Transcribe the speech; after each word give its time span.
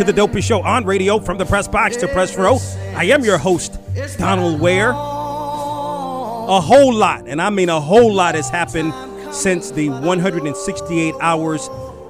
Into 0.00 0.10
the 0.10 0.16
Dopey 0.16 0.40
Show 0.40 0.62
on 0.62 0.86
radio 0.86 1.18
from 1.18 1.36
the 1.36 1.44
press 1.44 1.68
box 1.68 1.94
to 1.98 2.08
press 2.08 2.34
row. 2.34 2.58
I 2.96 3.04
am 3.04 3.22
your 3.22 3.36
host, 3.36 3.78
Donald 4.16 4.58
Ware. 4.58 4.92
A 4.92 4.92
whole 6.58 6.94
lot, 6.94 7.28
and 7.28 7.40
I 7.40 7.50
mean 7.50 7.68
a 7.68 7.78
whole 7.78 8.10
lot, 8.10 8.34
has 8.34 8.48
happened 8.48 8.94
since 9.34 9.70
the 9.72 9.90
168 9.90 11.14
hours 11.20 11.68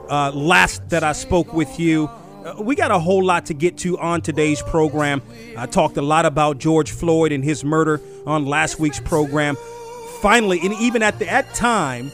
uh, 0.09 0.31
last 0.33 0.89
that 0.91 1.03
I 1.03 1.11
spoke 1.11 1.53
with 1.53 1.81
you. 1.81 2.09
Uh, 2.45 2.63
we 2.63 2.77
got 2.77 2.93
a 2.93 2.99
whole 3.01 3.25
lot 3.25 3.47
to 3.47 3.55
get 3.55 3.77
to 3.79 3.99
on 3.99 4.21
today's 4.21 4.63
program. 4.63 5.21
I 5.59 5.67
talked 5.67 5.97
a 5.97 6.03
lot 6.03 6.27
about 6.27 6.59
George 6.59 6.93
Floyd 6.93 7.33
and 7.33 7.43
his 7.43 7.65
murder 7.65 8.01
on 8.25 8.47
last 8.47 8.79
week's 8.79 9.01
program. 9.01 9.57
Finally, 10.21 10.61
and 10.63 10.75
even 10.75 11.03
at 11.03 11.19
the 11.19 11.29
at 11.29 11.53
time, 11.55 12.13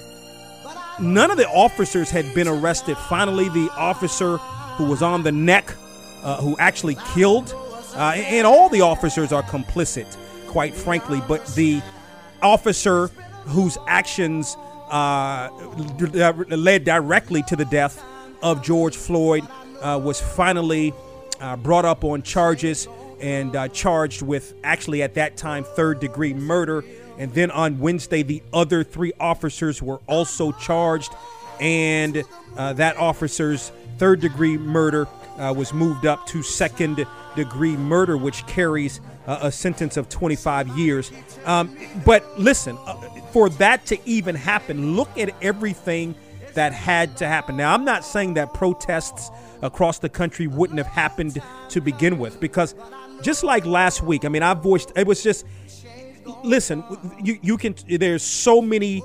none 0.99 1.31
of 1.31 1.37
the 1.37 1.49
officers 1.49 2.09
had 2.09 2.33
been 2.35 2.49
arrested. 2.49 2.97
Finally, 2.97 3.51
the 3.51 3.69
officer 3.77 4.39
who 4.77 4.85
was 4.85 5.03
on 5.03 5.23
the 5.23 5.33
neck, 5.33 5.75
uh, 6.23 6.41
who 6.41 6.57
actually 6.59 6.97
killed, 7.15 7.55
uh, 7.95 8.13
and 8.15 8.47
all 8.47 8.69
the 8.69 8.81
officers 8.81 9.33
are 9.33 9.43
complicit, 9.43 10.17
quite 10.49 10.75
frankly. 10.75 11.23
But 11.27 11.47
the 11.55 11.83
officer 12.43 13.09
whose 13.47 13.79
actions 13.87 14.57
uh, 14.91 15.49
d- 15.97 16.07
led 16.55 16.85
directly 16.85 17.43
to 17.45 17.57
the 17.57 17.65
death 17.65 18.05
of 18.43 18.63
George 18.63 18.97
Floyd 18.97 19.45
uh, 19.81 20.01
was 20.03 20.21
finally 20.21 20.93
uh, 21.41 21.57
brought 21.57 21.85
up 21.85 22.05
on 22.05 22.23
charges 22.23 22.87
and 23.21 23.57
uh, 23.57 23.69
charged 23.69 24.23
with 24.23 24.55
actually 24.63 25.03
at 25.03 25.15
that 25.15 25.37
time 25.37 25.65
third 25.65 26.01
degree 26.01 26.35
murder. 26.35 26.85
And 27.19 27.33
then 27.33 27.51
on 27.51 27.79
Wednesday, 27.79 28.23
the 28.23 28.43
other 28.53 28.85
three 28.85 29.13
officers 29.19 29.81
were 29.81 30.01
also 30.07 30.53
charged, 30.53 31.15
and 31.61 32.25
uh, 32.57 32.75
that 32.75 32.99
officer's 32.99 33.73
third 33.99 34.21
degree 34.21 34.57
murder 34.57 35.07
uh, 35.39 35.53
was 35.57 35.73
moved 35.73 36.07
up 36.07 36.27
to 36.27 36.43
second 36.43 37.07
degree 37.35 37.77
murder, 37.77 38.17
which 38.17 38.47
carries 38.47 39.01
uh, 39.27 39.39
a 39.43 39.53
sentence 39.53 39.97
of 39.97 40.09
25 40.09 40.69
years. 40.69 41.13
Um, 41.45 41.77
but 42.05 42.39
listen, 42.39 42.79
uh, 42.87 42.95
for 43.33 43.49
that 43.51 43.87
to 43.87 43.99
even 44.09 44.35
happen, 44.35 44.97
look 44.97 45.17
at 45.19 45.35
everything 45.43 46.15
that 46.55 46.73
had 46.73 47.17
to 47.19 47.27
happen. 47.27 47.57
Now, 47.57 47.75
I'm 47.75 47.85
not 47.85 48.05
saying 48.05 48.35
that 48.35 48.55
protests 48.55 49.31
across 49.63 49.99
the 49.99 50.09
country 50.09 50.47
wouldn't 50.47 50.79
have 50.79 50.87
happened 50.87 51.41
to 51.69 51.81
begin 51.81 52.19
with, 52.19 52.41
because 52.41 52.75
just 53.23 53.45
like 53.45 53.67
last 53.67 54.03
week, 54.03 54.25
I 54.25 54.29
mean, 54.29 54.43
I 54.43 54.55
voiced 54.55 54.93
it 54.97 55.07
was 55.07 55.23
just 55.23 55.45
listen. 56.43 56.83
You 57.23 57.39
you 57.43 57.57
can. 57.57 57.75
There's 57.89 58.23
so 58.23 58.61
many 58.61 59.03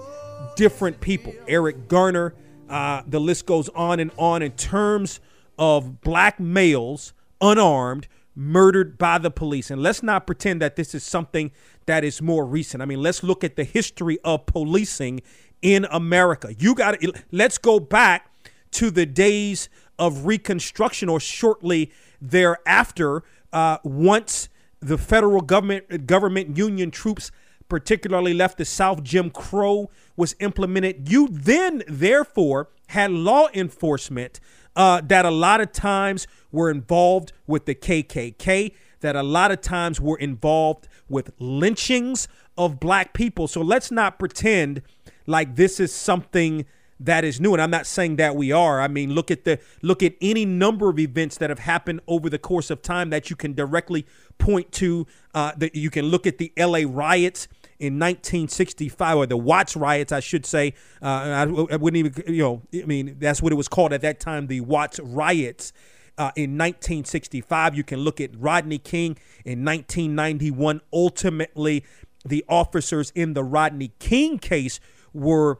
different 0.56 1.00
people. 1.02 1.34
Eric 1.48 1.88
Garner. 1.88 2.34
Uh, 2.72 3.04
the 3.06 3.20
list 3.20 3.46
goes 3.46 3.70
on 3.70 4.00
and 4.00 4.12
on 4.18 4.42
in 4.42 4.52
terms 4.54 5.20
of 5.60 6.02
black 6.02 6.40
males 6.40 7.14
unarmed 7.42 8.08
murdered 8.34 8.98
by 8.98 9.18
the 9.18 9.30
police. 9.30 9.70
And 9.70 9.82
let's 9.84 10.02
not 10.02 10.26
pretend 10.26 10.62
that 10.62 10.78
this 10.78 10.96
is 10.96 11.04
something 11.04 11.52
that 11.86 12.04
is 12.04 12.22
more 12.22 12.46
recent. 12.46 12.82
I 12.82 12.86
mean, 12.86 13.02
let's 13.02 13.24
look 13.24 13.44
at 13.44 13.56
the 13.58 13.66
history 13.66 14.20
of 14.24 14.46
policing 14.46 15.22
in 15.62 15.86
America. 15.92 16.54
You 16.58 16.74
got 16.74 17.00
to 17.00 17.14
let's 17.32 17.58
go 17.58 17.80
back 17.80 18.32
to 18.72 18.90
the 18.90 19.06
days 19.06 19.70
of 20.00 20.26
Reconstruction 20.26 21.10
or 21.10 21.20
shortly 21.20 21.92
thereafter. 22.22 23.24
Uh, 23.52 23.80
once 23.84 24.48
the 24.80 24.98
federal 24.98 25.42
government 25.42 26.08
government 26.08 26.58
union 26.58 26.90
troops 26.90 27.32
particularly 27.72 28.34
left 28.34 28.58
the 28.58 28.66
south 28.66 29.02
jim 29.02 29.30
crow 29.30 29.90
was 30.18 30.36
implemented. 30.42 31.10
You 31.10 31.30
then 31.32 31.84
therefore 31.88 32.68
had 32.88 33.12
law 33.12 33.48
enforcement 33.54 34.42
uh, 34.76 35.00
that 35.06 35.24
a 35.24 35.32
lot 35.32 35.62
of 35.62 35.72
times 35.72 36.28
were 36.52 36.70
involved 36.70 37.32
with 37.48 37.66
the 37.66 37.74
kkk 37.74 38.74
that 39.00 39.16
a 39.16 39.24
lot 39.24 39.52
of 39.52 39.62
times 39.62 40.02
were 40.02 40.18
involved 40.18 40.90
with 41.08 41.32
lynchings 41.40 42.28
of 42.58 42.78
black 42.78 43.14
people. 43.14 43.48
So 43.48 43.62
let's 43.62 43.90
not 43.90 44.20
pretend 44.20 44.82
like 45.26 45.56
this 45.56 45.80
is 45.80 45.94
something 45.94 46.66
that 47.00 47.24
is 47.24 47.42
new 47.42 47.54
and 47.54 47.62
i'm 47.62 47.72
not 47.72 47.88
saying 47.88 48.18
that 48.18 48.36
we 48.36 48.52
are. 48.52 48.82
I 48.82 48.90
mean 48.90 49.16
look 49.16 49.32
at 49.32 49.46
the 49.46 49.60
look 49.82 50.04
at 50.04 50.14
any 50.20 50.44
number 50.46 50.90
of 50.90 51.00
events 51.00 51.38
that 51.38 51.50
have 51.50 51.60
happened 51.60 52.02
over 52.06 52.30
the 52.30 52.38
course 52.38 52.70
of 52.70 52.82
time 52.82 53.12
that 53.12 53.30
you 53.30 53.38
can 53.38 53.54
directly 53.54 54.06
point 54.38 54.74
to 54.74 55.08
uh, 55.34 55.54
that 55.56 55.74
you 55.74 55.90
can 55.90 56.06
look 56.08 56.28
at 56.28 56.38
the 56.38 56.52
la 56.58 56.82
riots 56.86 57.48
in 57.82 58.00
1965 58.00 59.18
or 59.18 59.26
the 59.26 59.38
watts 59.38 59.76
riots 59.76 60.12
i 60.12 60.20
should 60.20 60.46
say 60.46 60.74
uh, 61.02 61.06
I, 61.06 61.42
I 61.42 61.76
wouldn't 61.76 61.98
even 61.98 62.34
you 62.34 62.42
know 62.42 62.62
i 62.74 62.86
mean 62.86 63.18
that's 63.20 63.42
what 63.42 63.52
it 63.52 63.56
was 63.56 63.68
called 63.68 63.92
at 63.94 64.02
that 64.02 64.20
time 64.20 64.48
the 64.48 64.62
watts 64.62 65.00
riots 65.00 65.74
uh, 66.18 66.32
in 66.36 66.58
1965 66.58 67.76
you 67.76 67.84
can 67.84 68.00
look 68.00 68.22
at 68.22 68.30
rodney 68.38 68.78
king 68.78 69.18
in 69.44 69.66
1991 69.66 70.82
ultimately 70.94 71.84
the 72.26 72.46
officers 72.48 73.12
in 73.16 73.34
the 73.34 73.44
rodney 73.44 73.92
king 74.00 74.38
case 74.38 74.80
were 75.14 75.60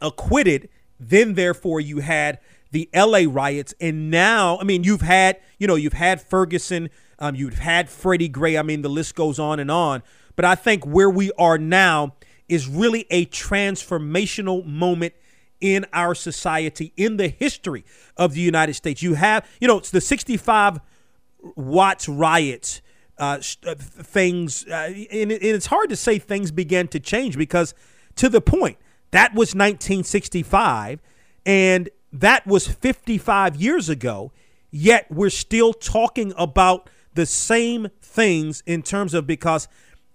acquitted. 0.00 0.68
Then, 0.98 1.34
therefore, 1.34 1.80
you 1.80 2.00
had 2.00 2.38
the 2.70 2.88
LA 2.94 3.22
riots. 3.26 3.74
And 3.80 4.10
now, 4.10 4.58
I 4.58 4.64
mean, 4.64 4.84
you've 4.84 5.00
had, 5.00 5.40
you 5.58 5.66
know, 5.66 5.74
you've 5.74 5.94
had 5.94 6.20
Ferguson, 6.20 6.90
um, 7.18 7.34
you've 7.34 7.58
had 7.58 7.88
Freddie 7.88 8.28
Gray. 8.28 8.56
I 8.56 8.62
mean, 8.62 8.82
the 8.82 8.88
list 8.88 9.14
goes 9.14 9.38
on 9.38 9.58
and 9.58 9.70
on. 9.70 10.02
But 10.40 10.46
I 10.46 10.54
think 10.54 10.86
where 10.86 11.10
we 11.10 11.30
are 11.32 11.58
now 11.58 12.14
is 12.48 12.66
really 12.66 13.06
a 13.10 13.26
transformational 13.26 14.64
moment 14.64 15.12
in 15.60 15.84
our 15.92 16.14
society, 16.14 16.94
in 16.96 17.18
the 17.18 17.28
history 17.28 17.84
of 18.16 18.32
the 18.32 18.40
United 18.40 18.72
States. 18.72 19.02
You 19.02 19.12
have, 19.12 19.46
you 19.60 19.68
know, 19.68 19.76
it's 19.76 19.90
the 19.90 20.00
65 20.00 20.80
Watts 21.56 22.08
riots. 22.08 22.80
Uh, 23.18 23.38
uh, 23.66 23.74
things, 23.74 24.64
uh, 24.66 24.90
and, 25.12 25.30
and 25.30 25.42
it's 25.42 25.66
hard 25.66 25.90
to 25.90 25.96
say 25.96 26.18
things 26.18 26.50
began 26.50 26.88
to 26.88 26.98
change 26.98 27.36
because, 27.36 27.74
to 28.16 28.30
the 28.30 28.40
point, 28.40 28.78
that 29.10 29.34
was 29.34 29.48
1965, 29.48 31.02
and 31.44 31.90
that 32.14 32.46
was 32.46 32.66
55 32.66 33.56
years 33.56 33.90
ago. 33.90 34.32
Yet 34.70 35.04
we're 35.10 35.28
still 35.28 35.74
talking 35.74 36.32
about 36.38 36.88
the 37.12 37.26
same 37.26 37.88
things 38.00 38.62
in 38.64 38.82
terms 38.82 39.12
of 39.12 39.26
because 39.26 39.68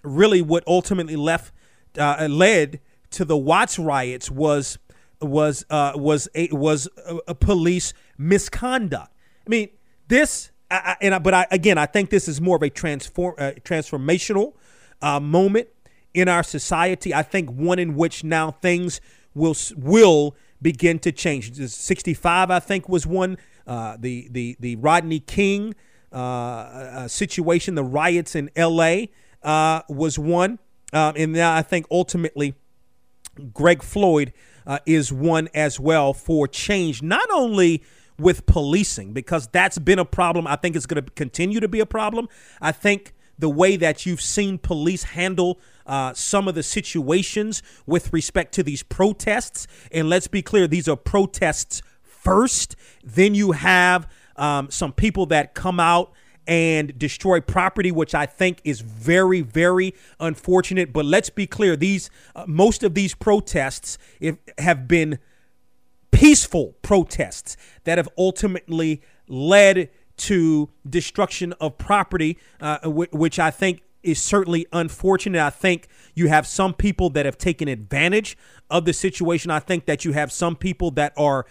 really 0.05 0.41
what 0.41 0.63
ultimately 0.67 1.15
left 1.15 1.53
uh, 1.97 2.27
led 2.29 2.79
to 3.11 3.25
the 3.25 3.37
Watts 3.37 3.79
riots 3.79 4.29
was 4.31 4.77
was 5.21 5.65
uh, 5.69 5.93
was 5.95 6.27
a 6.35 6.49
was 6.51 6.87
a, 7.05 7.17
a 7.29 7.35
police 7.35 7.93
misconduct. 8.17 9.11
I 9.45 9.49
mean 9.49 9.69
this, 10.07 10.51
I, 10.69 10.75
I- 10.75 10.97
and 11.01 11.15
I, 11.15 11.19
but 11.19 11.33
I, 11.33 11.47
again, 11.51 11.77
I 11.77 11.85
think 11.85 12.09
this 12.09 12.27
is 12.27 12.39
more 12.41 12.55
of 12.57 12.63
a 12.63 12.69
transform 12.69 13.35
uh, 13.37 13.51
transformational 13.63 14.53
uh, 15.01 15.19
moment 15.19 15.67
in 16.13 16.27
our 16.27 16.43
society. 16.43 17.13
I 17.13 17.23
think 17.23 17.49
one 17.49 17.79
in 17.79 17.95
which 17.95 18.23
now 18.23 18.51
things 18.51 19.01
will 19.33 19.55
will 19.77 20.35
begin 20.61 20.99
to 20.99 21.11
change. 21.11 21.53
65, 21.55 22.51
I 22.51 22.59
think, 22.59 22.89
was 22.89 23.05
one. 23.07 23.37
Uh, 23.67 23.97
the 23.99 24.27
the 24.31 24.55
the 24.59 24.75
Rodney 24.75 25.19
King 25.19 25.73
uh, 26.11 26.15
uh, 26.15 27.07
situation, 27.07 27.75
the 27.75 27.83
riots 27.83 28.35
in 28.35 28.49
L.A. 28.55 29.09
Uh, 29.45 29.83
was 29.87 30.17
one, 30.17 30.57
um, 30.91 31.13
and 31.15 31.31
now 31.31 31.55
I 31.55 31.61
think 31.61 31.85
ultimately 31.91 32.55
Greg 33.53 33.83
Floyd 33.83 34.33
uh, 34.65 34.79
is 34.87 35.13
one 35.13 35.49
as 35.53 35.79
well 35.79 36.13
for 36.13 36.47
change, 36.47 37.03
not 37.03 37.29
only 37.31 37.83
with 38.17 38.47
policing, 38.47 39.13
because 39.13 39.47
that's 39.47 39.77
been 39.77 39.99
a 39.99 40.05
problem. 40.05 40.47
I 40.47 40.55
think 40.55 40.75
it's 40.75 40.87
going 40.87 41.03
to 41.03 41.11
continue 41.11 41.59
to 41.59 41.67
be 41.67 41.79
a 41.79 41.85
problem. 41.85 42.27
I 42.59 42.71
think 42.71 43.13
the 43.37 43.49
way 43.49 43.75
that 43.75 44.05
you've 44.05 44.21
seen 44.21 44.57
police 44.57 45.03
handle 45.03 45.59
uh, 45.85 46.13
some 46.13 46.47
of 46.47 46.55
the 46.55 46.63
situations 46.63 47.61
with 47.85 48.11
respect 48.11 48.53
to 48.55 48.63
these 48.63 48.81
protests, 48.81 49.67
and 49.91 50.09
let's 50.09 50.27
be 50.27 50.41
clear, 50.41 50.67
these 50.67 50.87
are 50.87 50.95
protests 50.95 51.83
first. 52.01 52.75
Then 53.03 53.35
you 53.35 53.51
have 53.51 54.09
um, 54.37 54.71
some 54.71 54.91
people 54.91 55.27
that 55.27 55.53
come 55.53 55.79
out 55.79 56.13
and 56.47 56.97
destroy 56.97 57.41
property, 57.41 57.91
which 57.91 58.13
I 58.13 58.25
think 58.25 58.61
is 58.63 58.81
very, 58.81 59.41
very 59.41 59.93
unfortunate. 60.19 60.93
But 60.93 61.05
let's 61.05 61.29
be 61.29 61.47
clear: 61.47 61.75
these 61.75 62.09
uh, 62.35 62.45
most 62.47 62.83
of 62.83 62.93
these 62.93 63.15
protests 63.15 63.97
if, 64.19 64.37
have 64.57 64.87
been 64.87 65.19
peaceful 66.11 66.75
protests 66.81 67.57
that 67.83 67.97
have 67.97 68.09
ultimately 68.17 69.01
led 69.27 69.89
to 70.17 70.69
destruction 70.89 71.53
of 71.59 71.77
property, 71.77 72.37
uh, 72.61 72.77
w- 72.79 73.09
which 73.11 73.37
I 73.37 73.51
think 73.51 73.81
is 74.01 74.21
certainly 74.21 74.65
unfortunate. 74.71 75.41
I 75.41 75.49
think 75.49 75.87
you 76.13 76.27
have 76.27 76.47
some 76.47 76.73
people 76.73 77.09
that 77.11 77.25
have 77.25 77.37
taken 77.37 77.67
advantage 77.67 78.37
of 78.69 78.85
the 78.85 78.93
situation. 78.93 79.51
I 79.51 79.59
think 79.59 79.85
that 79.87 80.05
you 80.05 80.13
have 80.13 80.31
some 80.31 80.55
people 80.55 80.91
that 80.91 81.13
are 81.17 81.45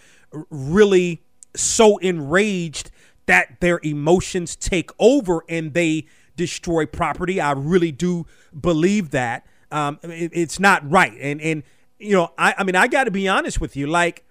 really 0.49 1.21
so 1.55 1.97
enraged 1.97 2.91
that 3.25 3.59
their 3.59 3.79
emotions 3.83 4.55
take 4.55 4.91
over 4.99 5.43
and 5.49 5.73
they 5.73 6.07
destroy 6.35 6.85
property. 6.85 7.39
I 7.39 7.51
really 7.51 7.91
do 7.91 8.25
believe 8.59 9.11
that. 9.11 9.45
Um, 9.71 9.99
it, 10.03 10.31
it's 10.33 10.59
not 10.59 10.89
right. 10.89 11.13
And, 11.19 11.41
and, 11.41 11.63
you 11.99 12.13
know, 12.13 12.31
I, 12.37 12.55
I 12.57 12.63
mean, 12.63 12.75
I 12.75 12.87
got 12.87 13.05
to 13.05 13.11
be 13.11 13.27
honest 13.27 13.59
with 13.59 13.75
you. 13.75 13.87
Like, 13.87 14.23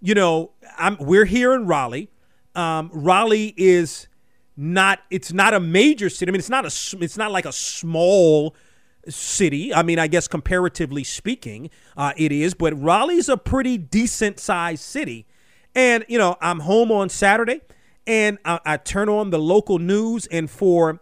you 0.00 0.14
know, 0.14 0.52
I'm, 0.78 0.96
we're 0.98 1.26
here 1.26 1.54
in 1.54 1.66
Raleigh. 1.66 2.10
Um, 2.54 2.90
Raleigh 2.92 3.54
is 3.56 4.08
not, 4.56 5.00
it's 5.10 5.32
not 5.32 5.54
a 5.54 5.60
major 5.60 6.08
city. 6.08 6.30
I 6.30 6.32
mean, 6.32 6.38
it's 6.38 6.50
not 6.50 6.64
a, 6.64 7.02
it's 7.02 7.16
not 7.16 7.30
like 7.30 7.44
a 7.44 7.52
small 7.52 8.54
city. 9.08 9.72
I 9.74 9.82
mean, 9.82 9.98
I 9.98 10.06
guess 10.06 10.28
comparatively 10.28 11.04
speaking, 11.04 11.70
uh, 11.96 12.12
it 12.16 12.32
is, 12.32 12.54
but 12.54 12.80
Raleigh's 12.80 13.28
a 13.28 13.36
pretty 13.36 13.78
decent 13.78 14.38
sized 14.38 14.82
city. 14.82 15.26
And, 15.74 16.04
you 16.08 16.18
know, 16.18 16.36
I'm 16.40 16.60
home 16.60 16.90
on 16.90 17.08
Saturday 17.08 17.60
and 18.06 18.38
I, 18.44 18.60
I 18.64 18.76
turn 18.76 19.08
on 19.08 19.30
the 19.30 19.38
local 19.38 19.78
news, 19.78 20.26
and 20.26 20.50
for 20.50 21.00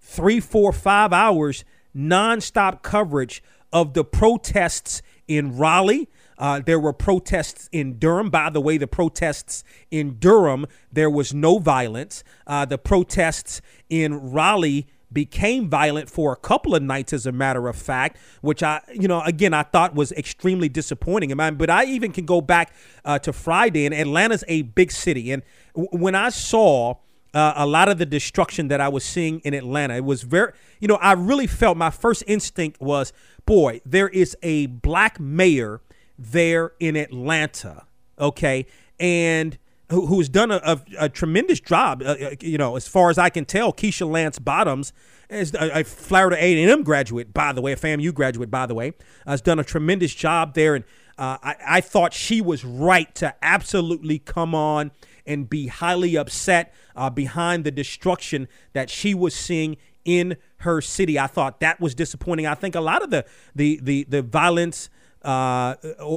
three, 0.00 0.40
four, 0.40 0.72
five 0.72 1.12
hours, 1.12 1.64
nonstop 1.96 2.82
coverage 2.82 3.42
of 3.72 3.94
the 3.94 4.04
protests 4.04 5.02
in 5.26 5.56
Raleigh. 5.56 6.08
Uh, 6.38 6.60
there 6.64 6.80
were 6.80 6.92
protests 6.92 7.68
in 7.72 7.98
Durham. 7.98 8.28
By 8.28 8.50
the 8.50 8.60
way, 8.60 8.76
the 8.76 8.86
protests 8.86 9.62
in 9.90 10.16
Durham, 10.18 10.66
there 10.92 11.10
was 11.10 11.32
no 11.32 11.58
violence. 11.58 12.24
Uh, 12.46 12.64
the 12.64 12.78
protests 12.78 13.60
in 13.88 14.32
Raleigh 14.32 14.86
became 15.12 15.68
violent 15.68 16.08
for 16.08 16.32
a 16.32 16.36
couple 16.36 16.74
of 16.74 16.82
nights, 16.82 17.12
as 17.12 17.26
a 17.26 17.32
matter 17.32 17.68
of 17.68 17.76
fact, 17.76 18.18
which 18.40 18.62
I, 18.62 18.80
you 18.92 19.08
know, 19.08 19.20
again, 19.22 19.54
I 19.54 19.62
thought 19.62 19.94
was 19.94 20.12
extremely 20.12 20.68
disappointing. 20.68 21.34
But 21.36 21.70
I 21.70 21.84
even 21.84 22.12
can 22.12 22.26
go 22.26 22.40
back 22.40 22.74
uh, 23.04 23.18
to 23.20 23.32
Friday, 23.32 23.86
and 23.86 23.94
Atlanta's 23.94 24.44
a 24.48 24.62
big 24.62 24.92
city. 24.92 25.32
And 25.32 25.42
when 25.74 26.14
I 26.14 26.28
saw 26.30 26.96
uh, 27.34 27.54
a 27.56 27.66
lot 27.66 27.88
of 27.88 27.98
the 27.98 28.06
destruction 28.06 28.68
that 28.68 28.80
I 28.80 28.88
was 28.88 29.04
seeing 29.04 29.40
in 29.40 29.54
Atlanta, 29.54 29.96
it 29.96 30.04
was 30.04 30.22
very, 30.22 30.52
you 30.80 30.88
know, 30.88 30.96
I 30.96 31.12
really 31.12 31.46
felt 31.46 31.76
my 31.76 31.90
first 31.90 32.24
instinct 32.26 32.80
was, 32.80 33.12
boy, 33.46 33.80
there 33.84 34.08
is 34.08 34.36
a 34.42 34.66
black 34.66 35.18
mayor 35.18 35.80
there 36.18 36.72
in 36.78 36.96
Atlanta, 36.96 37.86
okay? 38.18 38.66
And 39.00 39.58
who, 39.92 40.06
who's 40.06 40.28
done 40.28 40.50
a, 40.50 40.60
a, 40.64 40.80
a 40.98 41.08
tremendous 41.08 41.60
job. 41.60 42.02
Uh, 42.02 42.16
uh, 42.20 42.30
you 42.40 42.58
know, 42.58 42.76
as 42.76 42.88
far 42.88 43.10
as 43.10 43.18
I 43.18 43.28
can 43.28 43.44
tell, 43.44 43.72
Keisha 43.72 44.08
Lance 44.08 44.38
Bottoms 44.38 44.92
is 45.28 45.54
a, 45.54 45.80
a 45.80 45.84
Florida 45.84 46.36
A&M 46.42 46.82
graduate, 46.82 47.32
by 47.32 47.52
the 47.52 47.60
way, 47.60 47.72
a 47.72 47.76
FAMU 47.76 48.12
graduate, 48.12 48.50
by 48.50 48.66
the 48.66 48.74
way, 48.74 48.94
has 49.26 49.40
done 49.40 49.58
a 49.58 49.64
tremendous 49.64 50.14
job 50.14 50.54
there. 50.54 50.74
And 50.74 50.84
uh, 51.18 51.38
I, 51.42 51.56
I 51.68 51.80
thought 51.80 52.12
she 52.12 52.40
was 52.40 52.64
right 52.64 53.14
to 53.16 53.34
absolutely 53.42 54.18
come 54.18 54.54
on 54.54 54.90
and 55.26 55.48
be 55.48 55.68
highly 55.68 56.16
upset 56.16 56.74
uh, 56.96 57.10
behind 57.10 57.64
the 57.64 57.70
destruction 57.70 58.48
that 58.72 58.90
she 58.90 59.14
was 59.14 59.34
seeing 59.34 59.76
in 60.04 60.36
her 60.58 60.80
city. 60.80 61.18
I 61.18 61.28
thought 61.28 61.60
that 61.60 61.80
was 61.80 61.94
disappointing. 61.94 62.46
I 62.46 62.54
think 62.54 62.74
a 62.74 62.80
lot 62.80 63.02
of 63.02 63.10
the 63.10 63.24
the 63.54 63.78
the 63.82 64.04
the 64.08 64.22
violence 64.22 64.90
uh, 65.22 65.76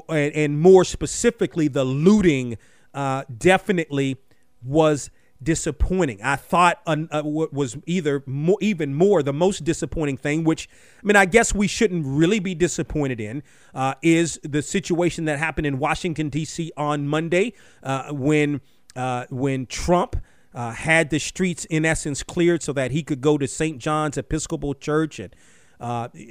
and, 0.09 0.33
and 0.33 0.59
more 0.59 0.83
specifically 0.83 1.67
the 1.67 1.83
looting 1.83 2.57
uh, 2.95 3.25
definitely 3.37 4.17
was 4.63 5.11
disappointing. 5.43 6.19
I 6.23 6.37
thought 6.37 6.81
uh, 6.87 7.21
was 7.23 7.77
either 7.85 8.23
more, 8.25 8.57
even 8.61 8.95
more 8.95 9.21
the 9.21 9.33
most 9.33 9.63
disappointing 9.63 10.17
thing, 10.17 10.43
which 10.43 10.67
I 11.03 11.05
mean, 11.05 11.15
I 11.15 11.25
guess 11.25 11.53
we 11.53 11.67
shouldn't 11.67 12.05
really 12.05 12.39
be 12.39 12.55
disappointed 12.55 13.19
in, 13.19 13.43
uh, 13.73 13.95
is 14.01 14.39
the 14.43 14.61
situation 14.61 15.25
that 15.25 15.37
happened 15.37 15.67
in 15.67 15.77
Washington 15.77 16.29
D.C. 16.29 16.71
on 16.77 17.07
Monday 17.07 17.53
uh, 17.83 18.11
when 18.11 18.61
uh, 18.95 19.25
when 19.29 19.67
Trump. 19.67 20.17
Uh, 20.53 20.71
had 20.71 21.09
the 21.09 21.19
streets 21.19 21.65
in 21.65 21.83
essence 21.83 22.23
cleared 22.23 22.63
so 22.63 22.71
that 22.71 22.91
he 22.91 23.03
could 23.03 23.19
go 23.19 23.37
to 23.37 23.45
St. 23.45 23.77
John's 23.77 24.17
Episcopal 24.17 24.73
Church 24.73 25.19
and 25.19 25.35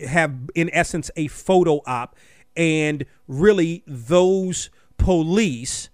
have, 0.08 0.32
in 0.54 0.70
essence, 0.72 1.10
a 1.14 1.26
photo 1.28 1.82
op. 1.84 2.16
And 2.56 3.04
really, 3.28 3.84
those 3.86 4.70
police 4.96 5.90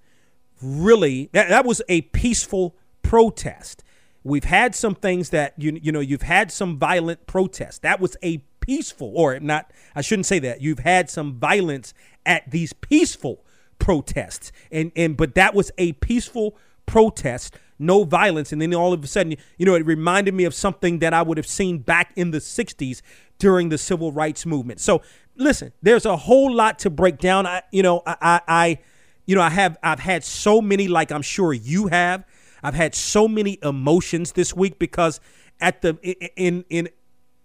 really 0.63 1.31
that, 1.33 1.49
that 1.49 1.65
was 1.65 1.83
a 1.89 2.03
peaceful 2.03 2.77
protest. 3.03 3.83
We've 4.23 4.45
had 4.45 4.75
some 4.75 4.95
things 4.95 5.31
that 5.31 5.55
you 5.57 5.79
you 5.83 5.93
know 5.93 6.01
you've 6.01 6.23
had 6.23 6.53
some 6.53 6.79
violent 6.79 7.27
protests. 7.27 7.79
That 7.79 8.01
was 8.01 8.17
a 8.23 8.39
peaceful 8.61 9.13
or 9.17 9.39
not 9.41 9.71
I 9.95 10.03
shouldn't 10.03 10.27
say 10.27 10.39
that. 10.41 10.61
You've 10.61 10.81
had 10.81 11.09
some 11.09 11.39
violence 11.39 11.95
at 12.27 12.51
these 12.51 12.73
peaceful 12.73 13.45
protests. 13.79 14.53
And 14.71 14.93
and 14.95 15.17
but 15.17 15.35
that 15.35 15.55
was 15.55 15.71
a 15.79 15.93
peaceful 15.95 16.57
protest, 16.87 17.57
no 17.79 18.05
violence 18.05 18.53
and 18.53 18.61
then 18.61 18.75
all 18.75 18.93
of 18.93 19.03
a 19.03 19.07
sudden 19.07 19.37
you 19.57 19.65
know 19.65 19.75
it 19.75 19.87
reminded 19.87 20.35
me 20.35 20.45
of 20.45 20.55
something 20.55 20.99
that 20.99 21.15
I 21.15 21.23
would 21.23 21.39
have 21.39 21.47
seen 21.47 21.79
back 21.79 22.13
in 22.17 22.31
the 22.31 22.39
60s 22.39 23.01
during 23.39 23.71
the 23.71 23.79
civil 23.79 24.13
rights 24.13 24.45
movement. 24.45 24.81
So 24.81 25.01
listen, 25.37 25.73
there's 25.81 26.05
a 26.05 26.17
whole 26.17 26.55
lot 26.55 26.79
to 26.81 26.91
break 26.91 27.19
down. 27.19 27.47
I 27.47 27.63
you 27.73 27.83
know 27.83 28.03
I 28.07 28.17
I, 28.21 28.41
I 28.47 28.79
you 29.27 29.35
know, 29.35 29.43
I 29.43 29.51
have 29.51 29.77
I've 29.83 30.01
had 30.01 30.25
so 30.25 30.61
many, 30.61 30.89
like 30.89 31.13
I'm 31.13 31.23
sure 31.23 31.53
you 31.53 31.89
have. 31.89 32.25
I've 32.63 32.75
had 32.75 32.95
so 32.95 33.27
many 33.27 33.59
emotions 33.63 34.33
this 34.33 34.55
week 34.55 34.79
because 34.79 35.21
at 35.61 35.83
the 35.83 35.95
in 36.37 36.65
in 36.69 36.89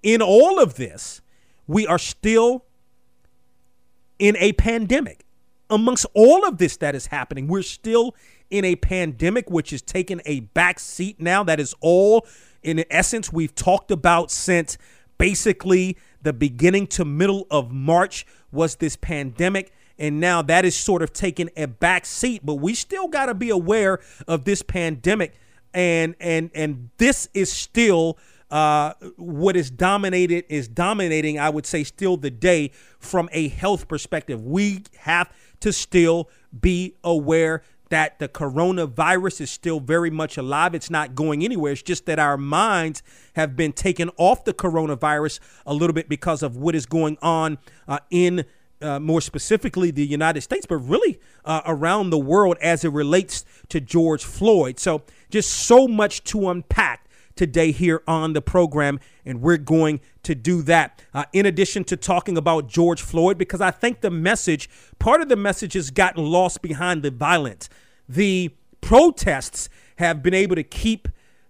in 0.04 0.22
all 0.22 0.60
of 0.60 0.76
this, 0.76 1.22
we 1.68 1.88
are 1.88 2.00
still 2.00 2.66
in 4.20 4.36
a 4.38 4.54
pandemic. 4.54 5.26
Amongst 5.70 6.06
all 6.14 6.46
of 6.46 6.60
this 6.60 6.78
that 6.78 6.94
is 6.94 7.08
happening, 7.08 7.48
we're 7.48 7.64
still 7.64 8.16
in 8.52 8.64
a 8.64 8.76
pandemic 8.76 9.50
which 9.50 9.74
is 9.74 9.82
taking 9.82 10.22
a 10.26 10.42
back 10.42 10.80
seat 10.80 11.20
now. 11.20 11.44
That 11.44 11.60
is 11.60 11.74
all 11.82 12.28
in 12.62 12.84
essence 12.90 13.34
we've 13.34 13.54
talked 13.56 13.92
about 13.92 14.32
since 14.32 14.78
basically 15.18 15.98
the 16.22 16.34
beginning 16.34 16.88
to 16.88 17.06
middle 17.06 17.48
of 17.50 17.72
March 17.72 18.26
was 18.52 18.76
this 18.78 18.96
pandemic 18.96 19.72
and 19.98 20.20
now 20.20 20.42
that 20.42 20.66
is 20.66 20.76
sort 20.76 21.02
of 21.02 21.14
taking 21.14 21.50
a 21.56 21.66
back 21.66 22.06
seat 22.06 22.42
but 22.46 22.56
we 22.56 22.74
still 22.74 23.08
got 23.08 23.28
to 23.28 23.34
be 23.34 23.50
aware 23.50 24.00
of 24.28 24.44
this 24.46 24.62
pandemic 24.62 25.34
and 25.74 26.16
and 26.20 26.50
and 26.54 26.90
this 26.98 27.28
is 27.34 27.52
still 27.52 28.18
uh, 28.52 28.94
what 29.18 29.56
is 29.56 29.72
dominated 29.72 30.46
is 30.50 30.68
dominating 30.68 31.40
i 31.40 31.50
would 31.50 31.66
say 31.66 31.84
still 31.84 32.18
the 32.18 32.32
day 32.32 32.72
from 33.00 33.30
a 33.32 33.48
health 33.48 33.88
perspective 33.88 34.44
we 34.44 34.84
have 35.00 35.32
to 35.60 35.74
still 35.74 36.30
be 36.62 36.96
aware 37.04 37.62
that 37.90 38.20
the 38.20 38.28
coronavirus 38.28 39.42
is 39.42 39.52
still 39.52 39.80
very 39.80 40.10
much 40.10 40.38
alive. 40.38 40.74
It's 40.74 40.90
not 40.90 41.16
going 41.16 41.44
anywhere. 41.44 41.74
It's 41.74 41.82
just 41.82 42.06
that 42.08 42.20
our 42.20 42.38
minds 42.38 43.04
have 43.36 43.56
been 43.56 43.74
taken 43.74 44.10
off 44.18 44.44
the 44.44 44.54
coronavirus 44.54 45.40
a 45.66 45.74
little 45.74 45.94
bit 45.94 46.10
because 46.10 46.42
of 46.42 46.58
what 46.58 46.76
is 46.76 46.86
going 46.86 47.18
on 47.22 47.58
uh, 47.88 48.00
in 48.10 48.46
uh, 48.82 49.00
more 49.00 49.22
specifically 49.22 49.92
the 49.92 50.06
United 50.06 50.42
States, 50.42 50.66
but 50.66 50.78
really 50.78 51.20
uh, 51.44 51.62
around 51.66 52.10
the 52.10 52.18
world 52.18 52.58
as 52.62 52.84
it 52.84 52.90
relates 52.90 53.46
to 53.70 53.80
George 53.80 54.24
Floyd. 54.24 54.80
So, 54.80 55.04
just 55.30 55.52
so 55.52 55.88
much 55.88 56.24
to 56.26 56.50
unpack 56.50 57.08
today 57.36 57.72
here 57.72 58.02
on 58.08 58.34
the 58.34 58.42
program, 58.42 59.00
and 59.26 59.42
we're 59.42 59.58
going 59.58 60.00
to 60.24 60.36
do 60.36 60.62
that. 60.64 61.02
Uh, 61.14 61.26
in 61.34 61.46
addition 61.46 61.84
to 61.86 61.98
talking 61.98 62.38
about 62.38 62.68
George 62.68 63.02
Floyd, 63.02 63.38
because 63.38 63.62
I 63.62 63.72
think 63.72 64.02
the 64.02 64.10
message, 64.10 64.70
part 65.00 65.22
of 65.22 65.30
the 65.30 65.36
message 65.36 65.74
has 65.74 65.92
gotten 65.92 66.26
lost 66.26 66.62
behind 66.62 67.04
the 67.04 67.12
violence. 67.12 67.70
The 68.08 68.52
protests 68.82 69.70
have 69.98 70.24
been 70.24 70.34
able 70.34 70.56
to 70.56 70.64
keep 70.64 71.08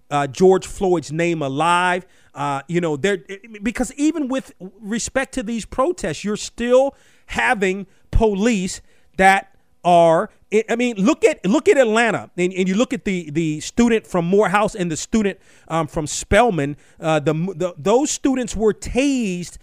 uh, 0.10 0.28
George 0.28 0.66
Floyd's 0.66 1.12
name 1.12 1.42
alive. 1.42 2.06
Uh, 2.34 2.62
you 2.68 2.82
know, 2.82 2.98
there 2.98 3.20
because 3.64 3.94
even 3.94 4.28
with 4.28 4.54
respect 4.82 5.34
to 5.34 5.44
these 5.44 5.66
protests, 5.66 6.24
you're 6.24 6.36
still 6.36 6.96
having 7.28 7.88
police 8.12 8.82
that 9.18 9.56
are 9.84 10.30
I 10.70 10.76
mean, 10.76 10.96
look 10.98 11.26
at 11.26 11.46
look 11.46 11.68
at 11.68 11.78
Atlanta, 11.78 12.30
and, 12.38 12.54
and, 12.54 12.70
you 12.70 12.76
look 12.76 12.94
at 12.94 13.04
the 13.04 13.30
the 13.30 13.60
student 13.60 14.08
from 14.08 14.26
Morehouse 14.26 14.76
and 14.76 14.90
the 14.90 14.96
student 14.96 15.40
um, 15.68 15.88
from 15.88 16.08
Spelman. 16.08 16.78
Uh, 17.00 17.20
the, 17.20 17.34
the 17.34 17.74
those 17.78 18.12
students 18.12 18.56
were 18.56 18.74
tased 18.74 19.58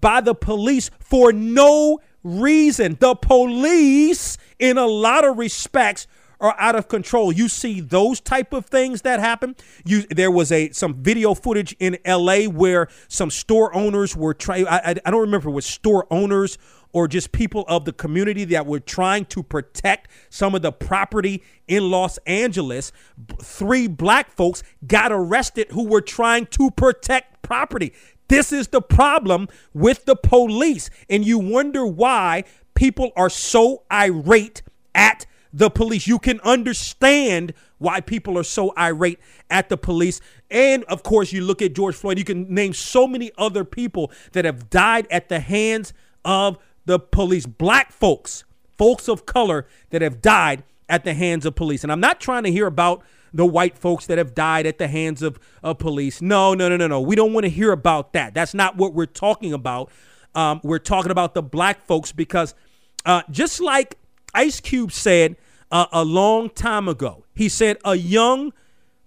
by 0.00 0.20
the 0.20 0.34
police 0.34 0.90
for 0.98 1.32
no 1.32 2.00
reason. 2.22 2.96
The 2.98 3.14
police, 3.14 4.36
in 4.58 4.78
a 4.78 4.86
lot 4.86 5.24
of 5.24 5.38
respects, 5.38 6.06
are 6.40 6.54
out 6.58 6.74
of 6.74 6.88
control. 6.88 7.32
You 7.32 7.48
see 7.48 7.80
those 7.80 8.20
type 8.20 8.52
of 8.52 8.66
things 8.66 9.02
that 9.02 9.20
happen. 9.20 9.56
You 9.84 10.02
there 10.02 10.30
was 10.30 10.52
a 10.52 10.70
some 10.72 10.94
video 10.94 11.34
footage 11.34 11.74
in 11.78 11.98
L.A. 12.04 12.46
where 12.46 12.88
some 13.08 13.30
store 13.30 13.74
owners 13.74 14.16
were 14.16 14.34
trying. 14.34 14.66
I, 14.66 14.96
I 15.04 15.10
don't 15.10 15.22
remember 15.22 15.50
was 15.50 15.66
store 15.66 16.06
owners 16.10 16.58
or 16.92 17.08
just 17.08 17.32
people 17.32 17.64
of 17.68 17.84
the 17.84 17.92
community 17.92 18.44
that 18.44 18.66
were 18.66 18.80
trying 18.80 19.24
to 19.26 19.42
protect 19.42 20.10
some 20.30 20.54
of 20.54 20.62
the 20.62 20.72
property 20.72 21.42
in 21.68 21.90
Los 21.90 22.18
Angeles. 22.26 22.92
Three 23.40 23.86
black 23.86 24.30
folks 24.30 24.62
got 24.86 25.12
arrested 25.12 25.68
who 25.70 25.86
were 25.86 26.00
trying 26.00 26.46
to 26.46 26.70
protect 26.70 27.42
property. 27.42 27.92
This 28.28 28.52
is 28.52 28.68
the 28.68 28.82
problem 28.82 29.48
with 29.72 30.04
the 30.04 30.16
police. 30.16 30.90
And 31.08 31.24
you 31.24 31.38
wonder 31.38 31.86
why 31.86 32.44
people 32.74 33.12
are 33.16 33.30
so 33.30 33.84
irate 33.92 34.62
at 34.94 35.26
the 35.52 35.70
police. 35.70 36.06
You 36.06 36.18
can 36.18 36.40
understand 36.40 37.54
why 37.78 38.00
people 38.00 38.38
are 38.38 38.44
so 38.44 38.72
irate 38.76 39.18
at 39.50 39.68
the 39.68 39.76
police. 39.76 40.20
And 40.50 40.84
of 40.84 41.02
course, 41.02 41.32
you 41.32 41.44
look 41.44 41.62
at 41.62 41.74
George 41.74 41.94
Floyd, 41.94 42.18
you 42.18 42.24
can 42.24 42.52
name 42.52 42.72
so 42.72 43.06
many 43.06 43.30
other 43.38 43.64
people 43.64 44.10
that 44.32 44.44
have 44.44 44.70
died 44.70 45.06
at 45.10 45.28
the 45.28 45.40
hands 45.40 45.92
of 46.24 46.58
the 46.86 46.98
police, 46.98 47.46
black 47.46 47.92
folks, 47.92 48.44
folks 48.78 49.08
of 49.08 49.26
color 49.26 49.66
that 49.90 50.02
have 50.02 50.22
died 50.22 50.62
at 50.88 51.04
the 51.04 51.14
hands 51.14 51.44
of 51.44 51.54
police. 51.54 51.82
And 51.82 51.92
I'm 51.92 52.00
not 52.00 52.20
trying 52.20 52.44
to 52.44 52.52
hear 52.52 52.66
about 52.66 53.02
the 53.32 53.44
white 53.44 53.76
folks 53.76 54.06
that 54.06 54.18
have 54.18 54.34
died 54.34 54.66
at 54.66 54.78
the 54.78 54.88
hands 54.88 55.20
of, 55.20 55.38
of 55.62 55.78
police. 55.78 56.22
No, 56.22 56.54
no, 56.54 56.68
no, 56.68 56.76
no, 56.76 56.86
no. 56.86 57.00
We 57.00 57.16
don't 57.16 57.32
want 57.32 57.44
to 57.44 57.50
hear 57.50 57.72
about 57.72 58.12
that. 58.14 58.34
That's 58.34 58.54
not 58.54 58.76
what 58.76 58.94
we're 58.94 59.06
talking 59.06 59.52
about. 59.52 59.90
Um, 60.34 60.60
we're 60.62 60.78
talking 60.78 61.10
about 61.10 61.34
the 61.34 61.42
black 61.42 61.84
folks 61.84 62.12
because 62.12 62.54
uh, 63.04 63.22
just 63.30 63.60
like 63.60 63.98
Ice 64.34 64.60
Cube 64.60 64.92
said 64.92 65.36
uh, 65.70 65.86
a 65.92 66.04
long 66.04 66.50
time 66.50 66.88
ago, 66.88 67.24
he 67.34 67.48
said 67.48 67.78
a 67.84 67.94
young 67.96 68.52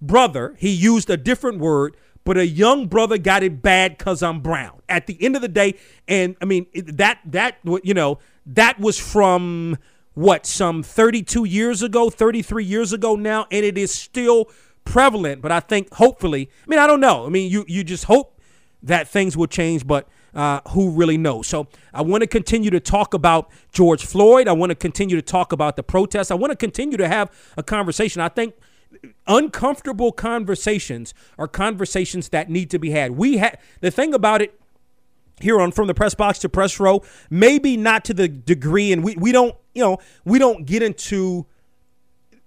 brother, 0.02 0.56
he 0.58 0.70
used 0.70 1.10
a 1.10 1.18
different 1.18 1.60
word, 1.60 1.96
but 2.24 2.38
a 2.38 2.46
young 2.46 2.88
brother 2.88 3.18
got 3.18 3.44
it 3.44 3.62
bad 3.62 3.98
because 3.98 4.22
I'm 4.22 4.40
brown. 4.42 4.82
At 4.88 5.08
the 5.08 5.18
end 5.24 5.36
of 5.36 5.42
the 5.42 5.48
day, 5.48 5.76
and 6.08 6.36
I 6.42 6.46
mean 6.46 6.68
that 6.74 7.20
that 7.26 7.58
you 7.84 7.94
know 7.94 8.20
that 8.46 8.80
was 8.80 8.98
from 9.00 9.78
what 10.14 10.46
some 10.46 10.84
32 10.84 11.46
years 11.46 11.82
ago, 11.82 12.10
33 12.10 12.64
years 12.64 12.94
ago 12.94 13.16
now, 13.16 13.48
and 13.52 13.66
it 13.66 13.78
is 13.78 13.94
still 13.94 14.50
prevalent. 14.84 15.42
But 15.42 15.52
I 15.52 15.60
think 15.60 15.94
hopefully, 15.94 16.50
I 16.66 16.70
mean 16.70 16.80
I 16.80 16.88
don't 16.88 17.00
know. 17.00 17.26
I 17.26 17.30
mean 17.30 17.50
you 17.50 17.66
you 17.68 17.84
just 17.84 18.06
hope 18.06 18.40
that 18.84 19.08
things 19.08 19.36
will 19.36 19.48
change, 19.48 19.86
but. 19.86 20.08
Uh, 20.32 20.62
who 20.70 20.92
really 20.92 21.18
knows? 21.18 21.48
So 21.48 21.68
I 21.92 22.04
want 22.04 22.22
to 22.22 22.28
continue 22.28 22.70
to 22.70 22.80
talk 22.80 23.16
about 23.16 23.50
George 23.72 24.06
Floyd. 24.06 24.48
I 24.48 24.52
want 24.52 24.70
to 24.70 24.76
continue 24.76 25.16
to 25.16 25.24
talk 25.24 25.52
about 25.52 25.76
the 25.76 25.82
protests. 25.82 26.30
I 26.30 26.36
want 26.36 26.52
to 26.52 26.56
continue 26.56 26.98
to 26.98 27.08
have 27.08 27.32
a 27.58 27.64
conversation. 27.64 28.22
I 28.22 28.30
think 28.30 28.54
uncomfortable 29.27 30.12
conversations 30.12 31.13
are 31.38 31.48
conversations 31.48 32.29
that 32.29 32.50
need 32.50 32.70
to 32.72 32.79
be 32.79 32.91
had. 32.91 33.12
We 33.12 33.38
had 33.38 33.60
the 33.82 33.91
thing 33.91 34.13
about 34.13 34.41
it 34.41 34.60
here 35.41 35.60
on 35.62 35.72
from 35.72 35.88
the 35.88 35.94
press 35.94 36.15
box 36.15 36.39
to 36.39 36.50
press 36.50 36.79
row, 36.79 37.03
maybe 37.29 37.77
not 37.77 38.06
to 38.06 38.13
the 38.13 38.27
degree, 38.27 38.91
and 38.91 39.03
we, 39.03 39.15
we 39.15 39.32
don't, 39.32 39.56
you 39.74 39.84
know, 39.84 40.00
we 40.25 40.39
don't 40.39 40.65
get 40.65 40.84
into 40.84 41.46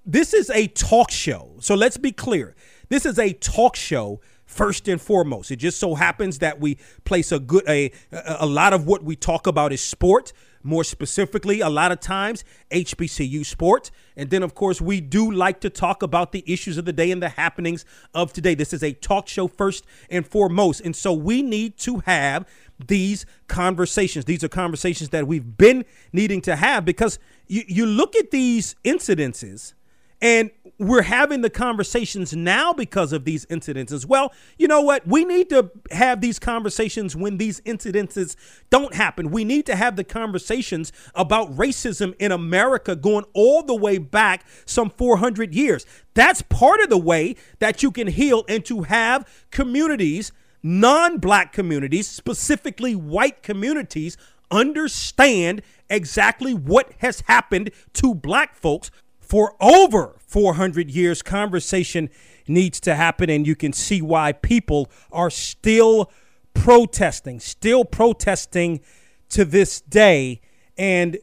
this 0.04 0.35
is 0.35 0.50
a 0.50 0.66
talk 0.66 1.11
show. 1.11 1.52
So 1.61 1.75
let's 1.75 1.97
be 1.97 2.12
clear. 2.12 2.54
This 2.88 3.06
is 3.06 3.18
a 3.18 3.32
talk 3.32 3.76
show 3.76 4.21
first 4.44 4.88
and 4.88 5.00
foremost. 5.00 5.50
It 5.50 5.56
just 5.56 5.78
so 5.78 5.94
happens 5.94 6.40
that 6.40 6.61
we 6.61 6.76
place 7.04 7.32
a 7.32 7.38
good 7.38 7.64
a 7.68 7.92
a 8.12 8.47
lot 8.47 8.73
of 8.73 8.87
what 8.87 9.02
we 9.02 9.16
talk 9.16 9.47
about 9.47 9.73
is 9.73 9.80
sport 9.80 10.32
more 10.62 10.85
specifically, 10.85 11.61
a 11.61 11.69
lot 11.69 11.92
of 11.92 12.00
times, 12.00 12.45
HBCU 12.71 13.45
sports. 13.45 13.90
And 14.16 14.31
then, 14.31 14.42
of 14.42 14.54
course, 14.54 14.81
we 14.81 15.00
do 15.00 15.31
like 15.31 15.61
to 15.61 15.71
talk 15.71 16.02
about 16.02 16.33
the 16.33 16.45
issues 16.47 16.78
of 16.78 16.85
the 16.85 16.92
day 16.92 17.11
and 17.11 17.23
the 17.23 17.31
happenings 17.31 17.85
of 18.14 18.33
today. 18.33 18.54
This 18.54 18.73
is 18.73 18.83
a 18.83 18.92
talk 18.92 19.28
show 19.28 19.49
first 19.49 19.85
and 20.11 20.26
foremost. 20.26 20.81
And 20.81 20.95
so 20.95 21.12
we 21.12 21.42
need 21.42 21.78
to 21.78 21.99
have 22.00 22.47
these 22.87 23.26
conversations. 23.49 24.25
These 24.25 24.45
are 24.45 24.49
conversations 24.49 25.11
that 25.11 25.26
we've 25.26 25.57
been 25.57 25.85
needing 26.12 26.40
to 26.42 26.57
have 26.57 26.85
because 26.85 27.19
you, 27.47 27.62
you 27.66 27.87
look 27.87 28.16
at 28.16 28.31
these 28.31 28.75
incidences 28.85 29.75
and 30.23 30.52
we're 30.79 31.02
having 31.02 31.43
the 31.43 31.50
conversations 31.50 32.35
now 32.35 32.73
because 32.73 33.12
of 33.12 33.25
these 33.25 33.45
incidences. 33.47 34.07
Well, 34.07 34.33
you 34.57 34.69
know 34.69 34.81
what? 34.81 35.07
We 35.07 35.25
need 35.25 35.50
to 35.50 35.71
have 35.91 36.21
these 36.21 36.38
conversations 36.38 37.14
when 37.14 37.38
these 37.38 37.61
incidences 37.62 38.37
don't 38.71 38.95
happen. 38.95 39.33
We 39.33 39.45
need 39.45 39.67
to 39.67 39.76
have 39.76 39.97
the 39.97 40.05
conversations 40.05 40.93
about 41.14 41.55
racism 41.57 42.14
in 42.19 42.31
America 42.33 42.95
going 42.95 43.25
all 43.35 43.62
the 43.64 43.75
way 43.75 43.99
back 43.99 44.47
some 44.64 44.91
400 44.91 45.55
years. 45.55 45.85
That's 46.14 46.43
part 46.43 46.81
of 46.81 46.88
the 46.88 46.99
way 46.99 47.37
that 47.59 47.83
you 47.83 47.91
can 47.91 48.07
heal 48.07 48.45
and 48.49 48.64
to 48.67 48.83
have 48.83 49.29
communities, 49.50 50.31
non 50.62 51.19
black 51.19 51.52
communities, 51.52 52.09
specifically 52.09 52.95
white 52.95 53.43
communities, 53.43 54.17
understand 54.52 55.62
exactly 55.91 56.55
what 56.55 56.93
has 56.99 57.23
happened 57.23 57.71
to 57.95 58.14
black 58.14 58.55
folks 58.55 58.91
for 59.33 59.57
over 59.62 60.19
400 60.27 60.91
years. 60.91 61.23
Conversation 61.23 62.11
needs 62.47 62.79
to 62.81 62.95
happen, 62.95 63.31
and 63.31 63.47
you 63.47 63.57
can 63.57 63.73
see 63.73 64.03
why 64.03 64.33
people 64.33 64.91
are 65.11 65.31
still 65.31 66.12
protesting, 66.53 67.41
still 67.41 67.83
protesting 67.83 68.83
to 69.31 69.47
this 69.47 69.81
day, 69.81 70.43
and 70.77 71.17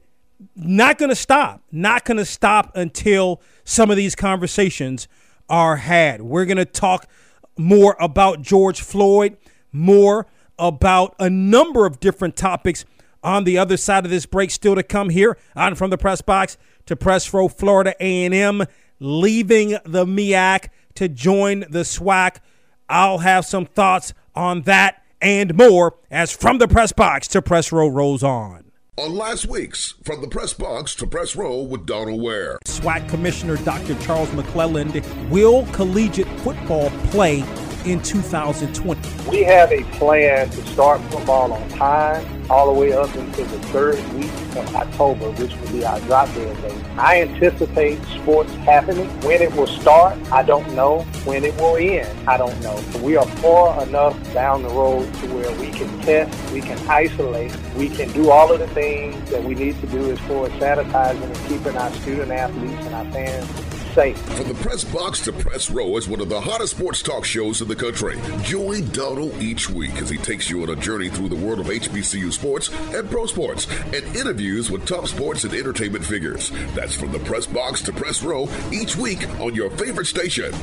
not 0.56 0.98
going 0.98 1.10
to 1.10 1.16
stop, 1.16 1.62
not 1.72 2.04
going 2.04 2.18
to 2.18 2.26
stop 2.26 2.76
until 2.76 3.44
some 3.64 3.92
of 3.92 3.96
these 3.96 4.16
conversations 4.16 5.08
are 5.48 5.76
had. 5.76 6.20
We're 6.24 6.46
going 6.46 6.58
to 6.58 6.66
talk 6.66 7.06
more 7.60 7.96
about 8.00 8.42
George 8.42 8.82
Floyd, 8.82 9.38
more 9.72 10.26
about 10.58 11.14
a 11.20 11.30
number 11.30 11.86
of 11.86 12.00
different 12.00 12.36
topics 12.36 12.86
on 13.24 13.44
the 13.44 13.58
other 13.58 13.78
side 13.78 14.06
of 14.06 14.12
this 14.12 14.26
break 14.26 14.52
still 14.52 14.76
to 14.76 14.84
come 14.84 15.10
here 15.10 15.38
on 15.56 15.76
from 15.76 15.90
the 15.90 15.98
press 15.98 16.22
box 16.22 16.58
to 16.86 16.96
press 16.96 17.34
row 17.34 17.48
Florida 17.48 17.94
A&M, 18.00 18.64
leaving 19.00 19.78
the 19.86 20.06
MEAC 20.06 20.70
to 20.96 21.08
join 21.08 21.62
the 21.70 21.84
SWAC. 21.84 22.38
I'll 22.88 23.20
have 23.20 23.46
some 23.46 23.66
thoughts 23.66 24.14
on 24.36 24.64
that 24.64 25.04
and 25.22 25.56
more 25.56 25.98
as 26.10 26.32
from 26.32 26.58
the 26.58 26.68
press 26.68 26.92
box 26.92 27.28
to 27.30 27.42
press 27.42 27.72
row 27.72 27.88
rolls 27.88 28.24
on. 28.24 28.70
On 29.00 29.16
last 29.16 29.46
week's 29.46 29.94
From 30.04 30.20
the 30.20 30.28
Press 30.28 30.54
Box 30.54 30.94
to 30.96 31.08
Press 31.08 31.34
Row 31.34 31.62
with 31.62 31.86
Donald 31.86 32.22
Ware. 32.22 32.60
SWAC 32.66 33.08
Commissioner 33.08 33.56
Dr. 33.56 33.96
Charles 34.02 34.28
McClelland 34.32 35.30
will 35.30 35.66
collegiate 35.68 36.28
football 36.42 36.90
play 37.12 37.40
in 37.86 38.02
2020? 38.02 39.30
We 39.30 39.44
have 39.44 39.72
a 39.72 39.84
plan 39.98 40.50
to 40.50 40.66
start 40.68 41.02
football 41.12 41.54
on 41.54 41.70
time 41.70 42.26
all 42.50 42.74
the 42.74 42.80
way 42.80 42.92
up 42.94 43.14
into 43.16 43.44
the 43.44 43.60
third 43.68 43.96
week 44.14 44.32
of 44.58 44.76
October, 44.76 45.32
which 45.32 45.56
will 45.56 45.72
be 45.72 45.86
our 45.86 46.00
drop 46.02 46.28
dead 46.34 46.60
date. 46.62 46.86
I 46.98 47.22
anticipate 47.22 48.04
sports 48.06 48.52
happening. 48.56 49.08
When 49.22 49.42
it 49.42 49.54
will 49.54 49.68
start, 49.68 50.18
I 50.32 50.44
don't 50.44 50.74
know. 50.74 51.02
When 51.26 51.46
it 51.46 51.56
will 51.58 51.78
end, 51.78 52.10
I 52.28 52.38
don't 52.38 52.60
know. 52.62 52.82
We 53.02 53.18
are 53.18 53.28
far 53.38 53.84
enough 53.84 54.34
down 54.34 54.64
the 54.64 54.70
road 54.70 55.14
to 55.16 55.28
where 55.28 55.52
we 55.60 55.70
can 55.70 56.02
test, 56.02 56.52
we 56.52 56.62
can 56.62 56.78
isolate, 56.90 57.56
we 57.76 57.90
can 57.90 58.12
do 58.14 58.32
all 58.32 58.52
of 58.52 58.60
the 58.60 58.68
things 58.70 59.30
that 59.30 59.44
we 59.44 59.54
need 59.54 59.80
to 59.82 59.88
do 59.88 60.12
as 60.12 60.20
far 60.22 60.48
as 60.48 60.52
sanitizing 60.54 61.24
and 61.24 61.48
keeping 61.48 61.78
our 61.78 61.92
student 61.94 62.32
athletes 62.32 62.86
and 62.86 62.96
our 62.96 63.06
fans 63.12 63.79
safe. 63.90 64.18
From 64.18 64.48
the 64.48 64.54
press 64.56 64.84
box 64.84 65.22
to 65.22 65.34
press 65.34 65.70
row 65.70 65.98
is 65.98 66.08
one 66.08 66.22
of 66.22 66.30
the 66.30 66.40
hottest 66.40 66.76
sports 66.76 67.02
talk 67.02 67.26
shows 67.26 67.62
in 67.62 67.68
the 67.68 67.76
country. 67.76 68.20
Join 68.44 68.90
Donald 68.90 69.34
each 69.42 69.70
week 69.70 70.02
as 70.02 70.10
he 70.10 70.18
takes 70.18 70.50
you 70.50 70.62
on 70.64 70.70
a 70.70 70.76
journey 70.76 71.10
through 71.10 71.30
the 71.30 71.36
world 71.36 71.60
of 71.60 71.68
HBCU 71.68 72.32
sports 72.32 72.70
and 72.94 73.10
pro 73.10 73.26
sports 73.26 73.68
and 73.94 74.04
interviews 74.16 74.72
with 74.72 74.86
top 74.86 75.08
sports 75.08 75.44
and 75.44 75.54
entertainment 75.54 76.06
figures. 76.06 76.52
That's 76.76 76.96
from 76.96 77.12
the 77.12 77.20
press 77.20 77.46
box 77.46 77.82
to 77.84 77.94
press 77.94 78.24
row 78.24 78.48
each 78.72 78.96
week 78.96 79.28
on 79.40 79.56
your 79.56 79.70
favorite 79.72 80.08
station. 80.08 80.54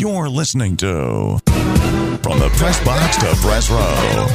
You're 0.00 0.30
listening 0.30 0.78
to 0.78 1.38
from 2.22 2.38
the 2.38 2.48
Press 2.50 2.84
Box 2.84 3.16
to 3.16 3.34
Press 3.40 3.70
Row. 3.70 4.26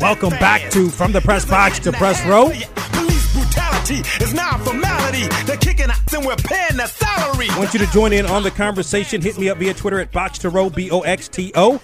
Welcome 0.00 0.30
back 0.30 0.70
to 0.72 0.88
From 0.90 1.12
the 1.12 1.20
Press 1.20 1.44
Box 1.44 1.78
to 1.80 1.92
Press 1.92 2.24
Row. 2.26 2.46
Police 2.92 3.32
brutality 3.32 4.00
is 4.22 4.34
now 4.34 4.56
a 4.56 4.58
formality. 4.58 5.28
They're 5.44 5.56
kicking 5.56 5.90
us 5.90 6.12
and 6.12 6.26
we're 6.26 6.36
paying 6.36 6.76
their 6.76 6.86
salary. 6.86 7.46
I 7.50 7.58
want 7.58 7.72
you 7.72 7.78
to 7.80 7.86
join 7.86 8.12
in 8.12 8.26
on 8.26 8.42
the 8.42 8.50
conversation. 8.50 9.20
Hit 9.22 9.38
me 9.38 9.48
up 9.48 9.58
via 9.58 9.74
Twitter 9.74 10.00
at 10.00 10.10
Box 10.10 10.38
to 10.40 10.50
Row, 10.50 10.70
B 10.70 10.90
O 10.90 11.00
X 11.02 11.28
T 11.28 11.52
O 11.54 11.80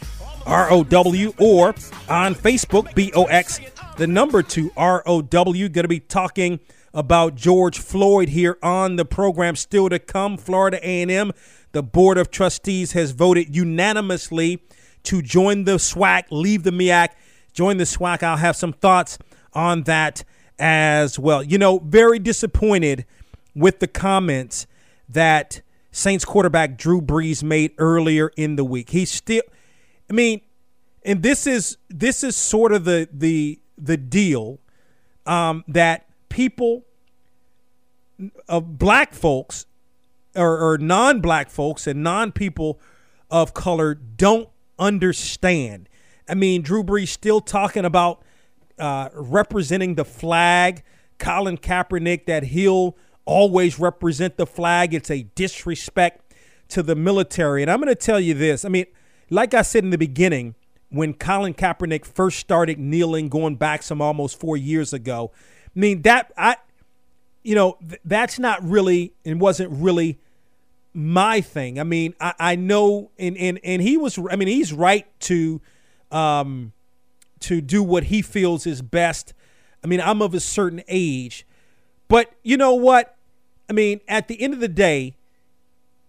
R 0.47 0.71
O 0.71 0.83
W, 0.85 1.33
or 1.39 1.69
on 2.09 2.35
Facebook, 2.35 2.95
B 2.95 3.13
O 3.15 3.25
X, 3.25 3.61
the 3.97 4.07
number 4.07 4.43
two 4.43 4.71
R 4.77 5.03
O 5.07 5.23
W. 5.23 5.69
Going 5.69 5.85
to 5.85 5.89
be 5.89 6.01
talking 6.01 6.61
about 6.95 7.35
George 7.35 7.79
Floyd 7.79 8.31
here 8.31 8.57
on 8.63 8.97
the 8.97 9.05
program. 9.05 9.57
Still 9.57 9.89
to 9.89 9.99
come, 9.99 10.37
Florida 10.37 10.79
A&M. 10.83 11.33
The 11.73 11.83
Board 11.83 12.17
of 12.17 12.31
Trustees 12.31 12.93
has 12.93 13.11
voted 13.11 13.55
unanimously 13.55 14.63
to 15.03 15.21
join 15.21 15.65
the 15.65 15.77
SWAC, 15.77 16.25
leave 16.31 16.63
the 16.63 16.71
MEAC, 16.71 17.09
join 17.53 17.77
the 17.77 17.85
SWAC. 17.85 18.23
I'll 18.23 18.37
have 18.37 18.57
some 18.57 18.73
thoughts 18.73 19.19
on 19.53 19.83
that 19.83 20.25
as 20.59 21.19
well. 21.19 21.43
You 21.43 21.59
know, 21.59 21.81
very 21.81 22.19
disappointed 22.19 23.05
with 23.55 23.81
the 23.81 23.89
comments 23.89 24.67
that 25.09 25.61
Saints 25.91 26.25
quarterback 26.25 26.79
Drew 26.79 27.01
Brees 27.01 27.43
made 27.43 27.73
earlier 27.79 28.31
in 28.37 28.57
the 28.57 28.65
week. 28.65 28.91
He's 28.91 29.11
still 29.11 29.43
I 30.09 30.13
mean, 30.13 30.41
and 31.05 31.23
this 31.23 31.47
is 31.47 31.77
this 31.89 32.23
is 32.23 32.37
sort 32.37 32.73
of 32.73 32.85
the 32.85 33.09
the 33.13 33.61
the 33.77 33.97
deal 33.97 34.61
um, 35.27 35.65
that 35.69 36.07
people 36.35 36.83
of 38.49 38.77
black 38.77 39.15
folks 39.15 39.67
or, 40.35 40.59
or 40.59 40.79
non-black 40.79 41.49
folks 41.49 41.87
and 41.87 42.03
non-people 42.03 42.81
of 43.31 43.55
color 43.55 43.95
don't 43.95 44.49
understand. 44.77 45.89
I 46.29 46.35
mean, 46.35 46.63
Drew 46.63 46.83
Brees 46.83 47.07
still 47.07 47.41
talking 47.41 47.85
about 47.85 48.21
uh, 48.81 49.11
representing 49.15 49.95
the 49.95 50.05
flag. 50.05 50.83
Colin 51.21 51.57
Kaepernick 51.57 52.27
that 52.27 52.43
he'll 52.47 52.97
always 53.25 53.79
represent 53.79 54.37
the 54.37 54.47
flag. 54.47 54.93
It's 54.93 55.13
a 55.13 55.23
disrespect 55.37 56.35
to 56.71 56.83
the 56.83 56.97
military. 56.97 57.63
And 57.63 57.71
I'm 57.71 57.79
going 57.79 57.87
to 57.87 57.95
tell 57.95 58.19
you 58.19 58.35
this. 58.35 58.65
I 58.65 58.71
mean, 58.71 58.87
like 59.31 59.55
I 59.55 59.63
said 59.63 59.85
in 59.85 59.91
the 59.91 59.99
beginning, 59.99 60.57
when 60.89 61.15
Colin 61.15 61.55
Kaepernick 61.55 62.05
first 62.05 62.41
started 62.41 62.81
kneeling, 62.81 63.29
going 63.29 63.55
back 63.55 63.85
some 63.85 64.03
almost 64.03 64.41
four 64.41 64.57
years 64.57 64.93
ago, 64.93 65.31
I 65.75 65.79
mean 65.79 66.03
that 66.03 66.33
I, 66.37 66.57
you 67.43 67.55
know, 67.55 67.79
th- 67.87 68.01
that's 68.05 68.39
not 68.39 68.63
really 68.63 69.15
and 69.25 69.41
wasn't 69.41 69.71
really 69.73 70.19
my 70.95 71.41
thing. 71.41 71.81
I 71.81 71.83
mean, 71.83 72.15
I, 72.21 72.35
I 72.39 72.57
know, 72.57 73.11
and 73.19 73.37
and 73.37 73.59
and 73.65 73.83
he 73.83 73.97
was. 73.97 74.19
I 74.31 74.37
mean, 74.37 74.49
he's 74.49 74.73
right 74.73 75.07
to, 75.21 75.61
um, 76.13 76.73
to 77.41 77.61
do 77.61 77.83
what 77.83 78.05
he 78.05 78.23
feels 78.23 78.67
is 78.67 78.81
best. 78.81 79.35
I 79.83 79.87
mean, 79.87 80.01
I'm 80.01 80.23
of 80.23 80.33
a 80.35 80.41
certain 80.41 80.83
age, 80.89 81.47
but 82.09 82.33
you 82.43 82.57
know 82.57 82.75
what? 82.75 83.17
I 83.69 83.73
mean, 83.73 84.01
at 84.09 84.29
the 84.29 84.41
end 84.41 84.55
of 84.55 84.61
the 84.61 84.69
day, 84.69 85.17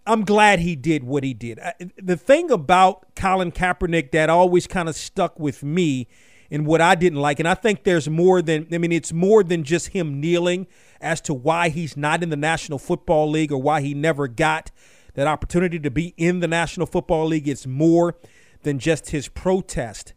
I'm 0.06 0.24
glad 0.24 0.60
he 0.60 0.76
did 0.76 1.02
what 1.02 1.24
he 1.24 1.34
did. 1.34 1.58
The 2.00 2.16
thing 2.16 2.50
about 2.50 3.14
Colin 3.16 3.50
Kaepernick 3.50 4.12
that 4.12 4.30
always 4.30 4.66
kind 4.66 4.88
of 4.88 4.94
stuck 4.94 5.38
with 5.38 5.64
me 5.64 6.06
and 6.50 6.66
what 6.66 6.80
I 6.80 6.94
didn't 6.94 7.20
like, 7.20 7.38
and 7.40 7.48
I 7.48 7.54
think 7.54 7.84
there's 7.84 8.08
more 8.08 8.42
than, 8.42 8.66
I 8.72 8.78
mean, 8.78 8.92
it's 8.92 9.12
more 9.12 9.42
than 9.42 9.64
just 9.64 9.88
him 9.88 10.20
kneeling 10.20 10.66
as 11.00 11.20
to 11.22 11.34
why 11.34 11.68
he's 11.68 11.96
not 11.96 12.22
in 12.22 12.30
the 12.30 12.36
National 12.36 12.78
Football 12.78 13.30
League 13.30 13.52
or 13.52 13.60
why 13.60 13.80
he 13.80 13.94
never 13.94 14.28
got 14.28 14.70
that 15.14 15.26
opportunity 15.26 15.78
to 15.78 15.90
be 15.90 16.14
in 16.16 16.40
the 16.40 16.48
National 16.48 16.86
Football 16.86 17.26
League. 17.26 17.48
It's 17.48 17.66
more 17.66 18.16
than 18.62 18.78
just 18.78 19.10
his 19.10 19.28
protest. 19.28 20.12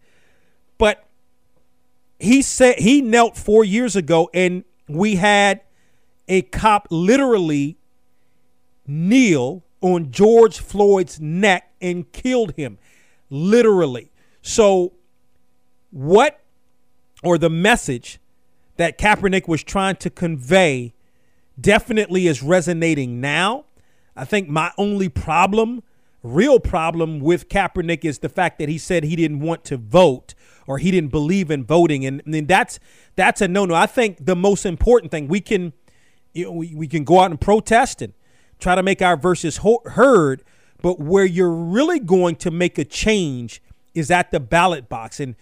But 0.78 1.06
he 2.20 2.42
said 2.42 2.80
he 2.80 3.02
knelt 3.02 3.38
four 3.38 3.64
years 3.64 3.96
ago, 3.96 4.30
and 4.34 4.64
we 4.88 5.16
had 5.16 5.62
a 6.28 6.42
cop 6.44 6.88
literally 6.92 7.78
kneel 8.86 9.64
on 9.82 10.12
George 10.12 10.60
Floyd's 10.60 11.20
neck 11.22 11.72
and 11.82 12.12
killed 12.12 12.54
him, 12.56 12.78
literally. 13.30 14.12
So, 14.42 14.94
what 15.92 16.40
or 17.24 17.38
the 17.38 17.50
message 17.50 18.20
that 18.78 18.98
Kaepernick 18.98 19.48
was 19.48 19.64
trying 19.64 19.98
to 19.98 20.10
convey 20.10 20.94
definitely 21.60 22.28
is 22.28 22.42
resonating 22.42 23.20
now. 23.20 23.66
I 24.16 24.26
think 24.26 24.48
my 24.48 24.72
only 24.78 25.10
problem, 25.10 25.84
real 26.24 26.60
problem 26.60 27.20
with 27.20 27.50
Kaepernick 27.50 28.06
is 28.06 28.20
the 28.20 28.30
fact 28.30 28.60
that 28.60 28.70
he 28.70 28.78
said 28.78 29.04
he 29.04 29.16
didn't 29.16 29.42
want 29.42 29.64
to 29.66 29.78
vote 29.78 30.34
or 30.68 30.78
he 30.78 30.92
didn't 30.92 31.12
believe 31.12 31.50
in 31.50 31.64
voting, 31.66 32.06
and, 32.06 32.22
and 32.26 32.48
that's 32.48 32.80
that's 33.16 33.42
a 33.42 33.48
no 33.48 33.66
no. 33.66 33.74
I 33.74 33.88
think 33.88 34.24
the 34.24 34.36
most 34.36 34.66
important 34.66 35.12
thing 35.12 35.28
we 35.28 35.42
can 35.42 35.74
you 36.34 36.46
know, 36.46 36.52
we, 36.52 36.76
we 36.76 36.88
can 36.88 37.04
go 37.04 37.20
out 37.20 37.32
and 37.32 37.42
protest 37.42 38.02
and 38.02 38.14
try 38.60 38.76
to 38.76 38.84
make 38.84 39.02
our 39.02 39.18
voices 39.18 39.58
ho- 39.58 39.82
heard, 39.86 40.44
but 40.82 41.00
where 41.00 41.26
you're 41.26 41.52
really 41.52 42.00
going 42.00 42.36
to 42.38 42.52
make 42.52 42.78
a 42.78 42.86
change 42.86 43.62
is 43.94 44.12
at 44.12 44.32
the 44.32 44.40
ballot 44.40 44.90
box. 44.90 45.20
And 45.20 45.36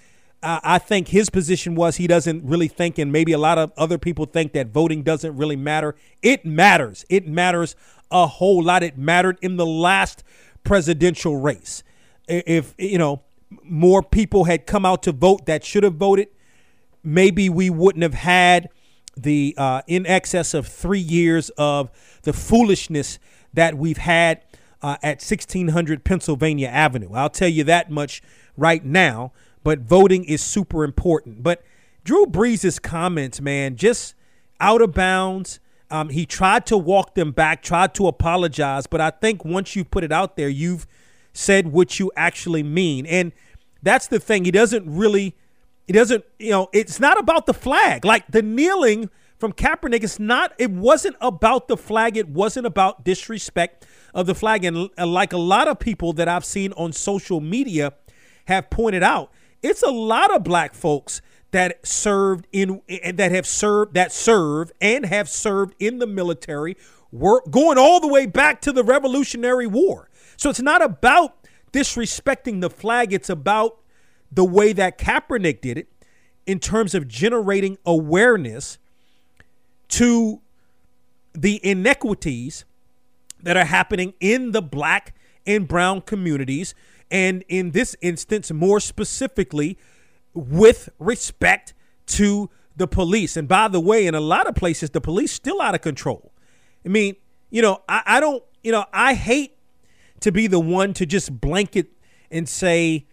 I 0.43 0.77
think 0.77 1.07
his 1.07 1.29
position 1.29 1.73
was 1.73 1.97
he 1.97 2.05
doesn't 2.05 2.45
really 2.45 2.67
think, 2.67 2.99
and 2.99 3.11
maybe 3.11 3.31
a 3.31 3.39
lot 3.39 3.57
of 3.57 3.71
other 3.75 3.97
people 3.97 4.25
think 4.25 4.53
that 4.53 4.67
voting 4.67 5.01
doesn't 5.01 5.35
really 5.35 5.55
matter. 5.55 5.95
It 6.21 6.45
matters. 6.45 7.05
It 7.09 7.27
matters 7.27 7.75
a 8.11 8.27
whole 8.27 8.63
lot. 8.63 8.83
It 8.83 8.97
mattered 8.97 9.39
in 9.41 9.57
the 9.57 9.65
last 9.65 10.23
presidential 10.63 11.37
race. 11.37 11.83
If, 12.27 12.75
you 12.77 12.99
know, 12.99 13.23
more 13.63 14.03
people 14.03 14.43
had 14.43 14.67
come 14.67 14.85
out 14.85 15.01
to 15.03 15.11
vote 15.11 15.47
that 15.47 15.63
should 15.63 15.83
have 15.83 15.95
voted, 15.95 16.27
maybe 17.03 17.49
we 17.49 17.69
wouldn't 17.69 18.03
have 18.03 18.13
had 18.13 18.69
the 19.15 19.55
uh, 19.57 19.81
in 19.87 20.05
excess 20.05 20.53
of 20.53 20.67
three 20.67 20.99
years 20.99 21.49
of 21.57 21.89
the 22.23 22.33
foolishness 22.33 23.17
that 23.53 23.75
we've 23.75 23.97
had 23.97 24.43
uh, 24.81 24.97
at 25.01 25.21
1600 25.21 26.03
Pennsylvania 26.03 26.67
Avenue. 26.67 27.13
I'll 27.13 27.29
tell 27.29 27.47
you 27.47 27.63
that 27.63 27.89
much 27.89 28.21
right 28.55 28.85
now. 28.85 29.31
But 29.67 29.79
voting 29.79 30.23
is 30.23 30.41
super 30.41 30.85
important. 30.85 31.43
But 31.43 31.61
Drew 32.05 32.25
Brees' 32.25 32.81
comments, 32.81 33.41
man, 33.41 33.75
just 33.75 34.15
out 34.61 34.81
of 34.81 34.93
bounds. 34.93 35.59
Um, 35.91 36.07
he 36.07 36.25
tried 36.25 36.65
to 36.67 36.77
walk 36.77 37.15
them 37.15 37.33
back, 37.33 37.63
tried 37.63 37.93
to 37.95 38.07
apologize, 38.07 38.87
but 38.87 39.01
I 39.01 39.09
think 39.09 39.43
once 39.43 39.75
you 39.75 39.83
put 39.83 40.05
it 40.05 40.11
out 40.13 40.37
there, 40.37 40.47
you've 40.47 40.87
said 41.33 41.73
what 41.73 41.99
you 41.99 42.13
actually 42.15 42.63
mean. 42.63 43.05
And 43.07 43.33
that's 43.83 44.07
the 44.07 44.21
thing. 44.21 44.45
He 44.45 44.51
doesn't 44.51 44.85
really 44.89 45.35
it 45.85 45.91
doesn't, 45.91 46.23
you 46.39 46.51
know, 46.51 46.69
it's 46.71 47.01
not 47.01 47.19
about 47.19 47.45
the 47.45 47.53
flag. 47.53 48.05
Like 48.05 48.25
the 48.29 48.41
kneeling 48.41 49.09
from 49.37 49.51
Kaepernick, 49.51 50.01
it's 50.01 50.17
not, 50.17 50.53
it 50.57 50.71
wasn't 50.71 51.17
about 51.19 51.67
the 51.67 51.75
flag. 51.75 52.15
It 52.15 52.29
wasn't 52.29 52.67
about 52.67 53.03
disrespect 53.03 53.85
of 54.13 54.27
the 54.27 54.33
flag. 54.33 54.63
And 54.63 54.89
like 54.97 55.33
a 55.33 55.37
lot 55.37 55.67
of 55.67 55.77
people 55.77 56.13
that 56.13 56.29
I've 56.29 56.45
seen 56.45 56.71
on 56.77 56.93
social 56.93 57.41
media 57.41 57.91
have 58.45 58.69
pointed 58.69 59.03
out, 59.03 59.29
it's 59.61 59.83
a 59.83 59.91
lot 59.91 60.33
of 60.35 60.43
black 60.43 60.73
folks 60.73 61.21
that 61.51 61.85
served 61.85 62.47
in 62.51 62.81
eh, 62.89 63.11
that 63.11 63.31
have 63.31 63.47
served 63.47 63.93
that 63.93 64.11
serve 64.11 64.71
and 64.81 65.05
have 65.05 65.29
served 65.29 65.75
in 65.79 65.99
the 65.99 66.07
military 66.07 66.75
work 67.11 67.49
going 67.49 67.77
all 67.77 67.99
the 67.99 68.07
way 68.07 68.25
back 68.25 68.61
to 68.61 68.71
the 68.71 68.83
Revolutionary 68.83 69.67
War. 69.67 70.09
So 70.35 70.49
it's 70.49 70.61
not 70.61 70.81
about 70.81 71.35
disrespecting 71.71 72.61
the 72.61 72.69
flag, 72.69 73.13
it's 73.13 73.29
about 73.29 73.79
the 74.31 74.45
way 74.45 74.73
that 74.73 74.97
Kaepernick 74.97 75.61
did 75.61 75.77
it 75.77 75.87
in 76.45 76.59
terms 76.59 76.93
of 76.93 77.07
generating 77.07 77.77
awareness 77.85 78.77
to 79.89 80.41
the 81.33 81.63
inequities 81.65 82.65
that 83.41 83.55
are 83.55 83.65
happening 83.65 84.13
in 84.19 84.51
the 84.51 84.61
black 84.61 85.13
and 85.45 85.67
brown 85.67 86.01
communities. 86.01 86.73
And 87.09 87.43
in 87.47 87.71
this 87.71 87.95
instance, 88.01 88.51
more 88.51 88.79
specifically, 88.79 89.77
with 90.33 90.89
respect 90.99 91.73
to 92.07 92.49
the 92.75 92.87
police. 92.87 93.35
And 93.35 93.47
by 93.47 93.67
the 93.67 93.79
way, 93.79 94.05
in 94.05 94.15
a 94.15 94.21
lot 94.21 94.47
of 94.47 94.55
places, 94.55 94.91
the 94.91 95.01
police 95.01 95.31
still 95.31 95.61
out 95.61 95.75
of 95.75 95.81
control. 95.81 96.31
I 96.85 96.89
mean, 96.89 97.15
you 97.49 97.61
know, 97.61 97.81
I, 97.89 98.03
I 98.05 98.19
don't, 98.19 98.43
you 98.63 98.71
know, 98.71 98.85
I 98.93 99.13
hate 99.15 99.57
to 100.21 100.31
be 100.31 100.47
the 100.47 100.59
one 100.59 100.93
to 100.93 101.05
just 101.05 101.41
blanket 101.41 101.91
and 102.29 102.47
say, 102.47 103.07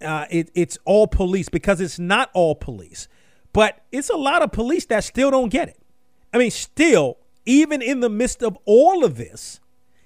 uh, 0.00 0.26
it, 0.30 0.50
it's 0.54 0.78
all 0.84 1.06
police 1.06 1.48
because 1.48 1.80
it's 1.80 1.98
not 1.98 2.30
all 2.32 2.54
police, 2.54 3.08
but 3.52 3.82
it's 3.92 4.08
a 4.08 4.16
lot 4.16 4.42
of 4.42 4.52
police 4.52 4.86
that 4.86 5.04
still 5.04 5.30
don't 5.30 5.50
get 5.50 5.68
it. 5.68 5.78
I 6.32 6.38
mean, 6.38 6.50
still, 6.50 7.18
even 7.44 7.82
in 7.82 8.00
the 8.00 8.08
midst 8.08 8.42
of 8.42 8.56
all 8.64 9.04
of 9.04 9.16
this, 9.16 9.60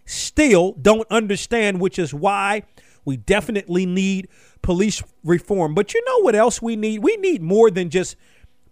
still 0.07 0.73
don't 0.73 1.07
understand, 1.11 1.81
which 1.81 1.99
is 1.99 2.13
why 2.13 2.65
we 3.05 3.17
definitely 3.17 3.87
need 3.87 4.29
police 4.63 5.03
reform. 5.23 5.75
But 5.75 5.95
you 5.95 6.03
know 6.07 6.21
what 6.21 6.35
else 6.35 6.61
we 6.63 6.77
need? 6.77 7.03
We 7.03 7.17
need 7.17 7.43
more 7.43 7.71
than 7.71 7.91
just 7.91 8.17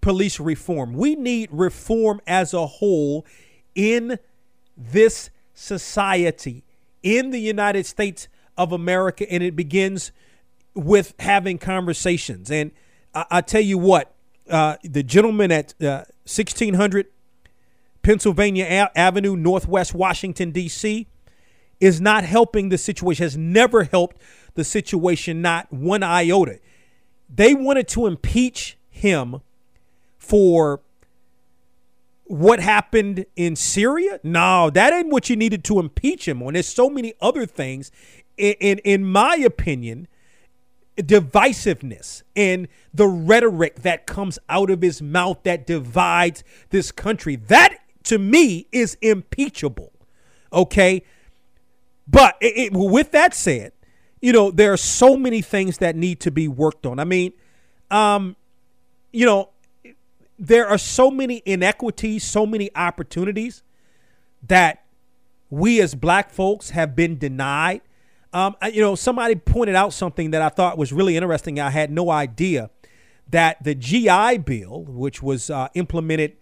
police 0.01 0.40
reform. 0.40 0.95
We 0.95 1.14
need 1.14 1.49
reform 1.53 2.21
as 2.27 2.55
a 2.55 2.66
whole 2.66 3.27
in 3.75 4.18
this 4.77 5.31
society, 5.55 6.64
in 7.03 7.31
the 7.31 7.40
United 7.40 7.87
States 7.87 8.29
of 8.57 8.73
America, 8.73 9.31
and 9.31 9.42
it 9.42 9.57
begins 9.57 10.12
with 10.75 11.14
having 11.18 11.59
conversations. 11.59 12.51
And 12.51 12.73
I, 13.14 13.27
I 13.31 13.40
tell 13.40 13.61
you 13.61 13.79
what, 13.79 14.14
uh, 14.51 14.77
the 14.83 15.03
gentleman 15.03 15.53
at 15.53 15.75
uh, 15.81 16.05
1600 16.25 17.07
Pennsylvania 18.03 18.64
A- 18.64 18.99
Avenue, 18.99 19.37
Northwest 19.37 19.95
Washington, 19.95 20.51
D.C., 20.51 21.07
is 21.83 22.01
not 22.01 22.23
helping 22.23 22.68
the 22.68 22.79
situation, 22.79 23.25
has 23.25 23.37
never 23.37 23.83
helped 23.83 24.16
the 24.55 24.62
situation, 24.62 25.42
not 25.42 25.71
one 25.73 26.05
iota. 26.05 26.61
They 27.29 27.55
wanted 27.55 27.88
to 27.88 28.07
impeach 28.07 28.79
him 28.88 29.40
for 30.16 30.81
what 32.25 32.61
happened 32.61 33.27
in 33.35 33.57
Syria? 33.57 34.21
No, 34.23 34.71
that 34.71 34.92
ain't 34.92 35.11
what 35.11 35.29
you 35.29 35.35
needed 35.35 35.64
to 35.64 35.81
impeach 35.81 36.29
him 36.29 36.40
on. 36.40 36.53
There's 36.53 36.68
so 36.68 36.88
many 36.88 37.14
other 37.21 37.47
things. 37.47 37.90
In, 38.37 38.55
in, 38.61 38.79
in 38.79 39.05
my 39.05 39.35
opinion, 39.35 40.07
divisiveness 40.97 42.23
and 42.37 42.68
the 42.95 43.09
rhetoric 43.09 43.83
that 43.83 44.07
comes 44.07 44.38
out 44.49 44.71
of 44.71 44.83
his 44.83 45.03
mouth 45.03 45.40
that 45.42 45.66
divides 45.66 46.45
this 46.71 46.92
country. 46.92 47.35
That 47.35 47.77
to 48.05 48.18
me 48.18 48.68
is 48.71 48.97
impeachable. 49.03 49.92
Okay. 50.53 51.03
But 52.07 52.37
it, 52.41 52.57
it, 52.57 52.73
with 52.73 53.12
that 53.12 53.35
said, 53.35 53.73
you 54.21 54.33
know, 54.33 54.51
there 54.51 54.73
are 54.73 54.79
so 54.79 55.17
many 55.17 55.43
things 55.43 55.79
that 55.79 55.97
need 55.97 56.21
to 56.21 56.31
be 56.31 56.49
worked 56.49 56.87
on. 56.87 56.99
I 56.99 57.05
mean, 57.05 57.33
um, 57.91 58.37
you 59.12 59.27
know, 59.27 59.51
there 60.38 60.67
are 60.67 60.79
so 60.79 61.11
many 61.11 61.43
inequities, 61.45 62.25
so 62.25 62.47
many 62.47 62.71
opportunities 62.75 63.62
that 64.47 64.85
we 65.51 65.81
as 65.81 65.95
black 65.95 66.31
folks 66.31 66.71
have 66.71 66.97
been 66.97 67.19
denied. 67.19 67.83
Um, 68.33 68.57
you 68.73 68.81
know, 68.81 68.95
somebody 68.95 69.35
pointed 69.35 69.77
out 69.77 69.93
something 69.93 70.31
that 70.31 70.41
I 70.41 70.49
thought 70.49 70.79
was 70.79 70.93
really 70.93 71.17
interesting. 71.17 71.61
I 71.61 71.71
had 71.71 71.91
no 71.91 72.11
idea 72.11 72.71
that 73.29 73.62
the 73.62 73.75
GI 73.75 74.38
Bill, 74.38 74.85
which 74.85 75.23
was 75.23 75.51
uh, 75.51 75.69
implemented 75.75 76.37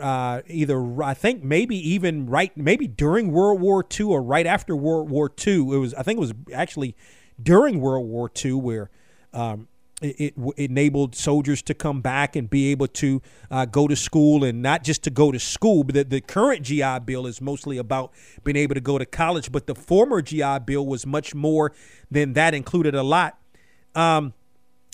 uh, 0.00 0.42
either 0.48 1.02
I 1.02 1.14
think 1.14 1.42
maybe 1.42 1.76
even 1.88 2.26
right 2.26 2.56
maybe 2.56 2.86
during 2.86 3.32
World 3.32 3.60
War 3.60 3.84
II 3.98 4.06
or 4.06 4.22
right 4.22 4.46
after 4.46 4.74
World 4.74 5.10
War 5.10 5.30
II. 5.46 5.54
It 5.54 5.78
was 5.78 5.94
I 5.94 6.02
think 6.02 6.18
it 6.18 6.20
was 6.20 6.34
actually 6.52 6.96
during 7.40 7.80
World 7.80 8.06
War 8.06 8.30
II 8.44 8.52
where 8.54 8.90
um, 9.32 9.68
it, 10.02 10.34
it, 10.36 10.54
enabled 10.58 11.14
soldiers 11.14 11.62
to 11.62 11.74
come 11.74 12.00
back 12.00 12.36
and 12.36 12.50
be 12.50 12.70
able 12.70 12.86
to 12.86 13.22
uh, 13.50 13.64
go 13.64 13.88
to 13.88 13.96
school 13.96 14.44
and 14.44 14.60
not 14.60 14.84
just 14.84 15.02
to 15.04 15.10
go 15.10 15.32
to 15.32 15.38
school 15.38 15.84
but 15.84 15.94
the, 15.94 16.04
the 16.04 16.20
current 16.20 16.62
gi 16.62 16.98
bill 17.06 17.26
is 17.26 17.40
mostly 17.40 17.78
about 17.78 18.12
being 18.44 18.56
able 18.56 18.74
to 18.74 18.80
go 18.80 18.98
to 18.98 19.06
college 19.06 19.50
but 19.50 19.66
the 19.66 19.74
former 19.74 20.20
gi 20.20 20.58
bill 20.66 20.84
was 20.84 21.06
much 21.06 21.34
more 21.34 21.72
than 22.10 22.34
that 22.34 22.52
included 22.52 22.94
a 22.94 23.02
lot 23.02 23.38
um, 23.94 24.34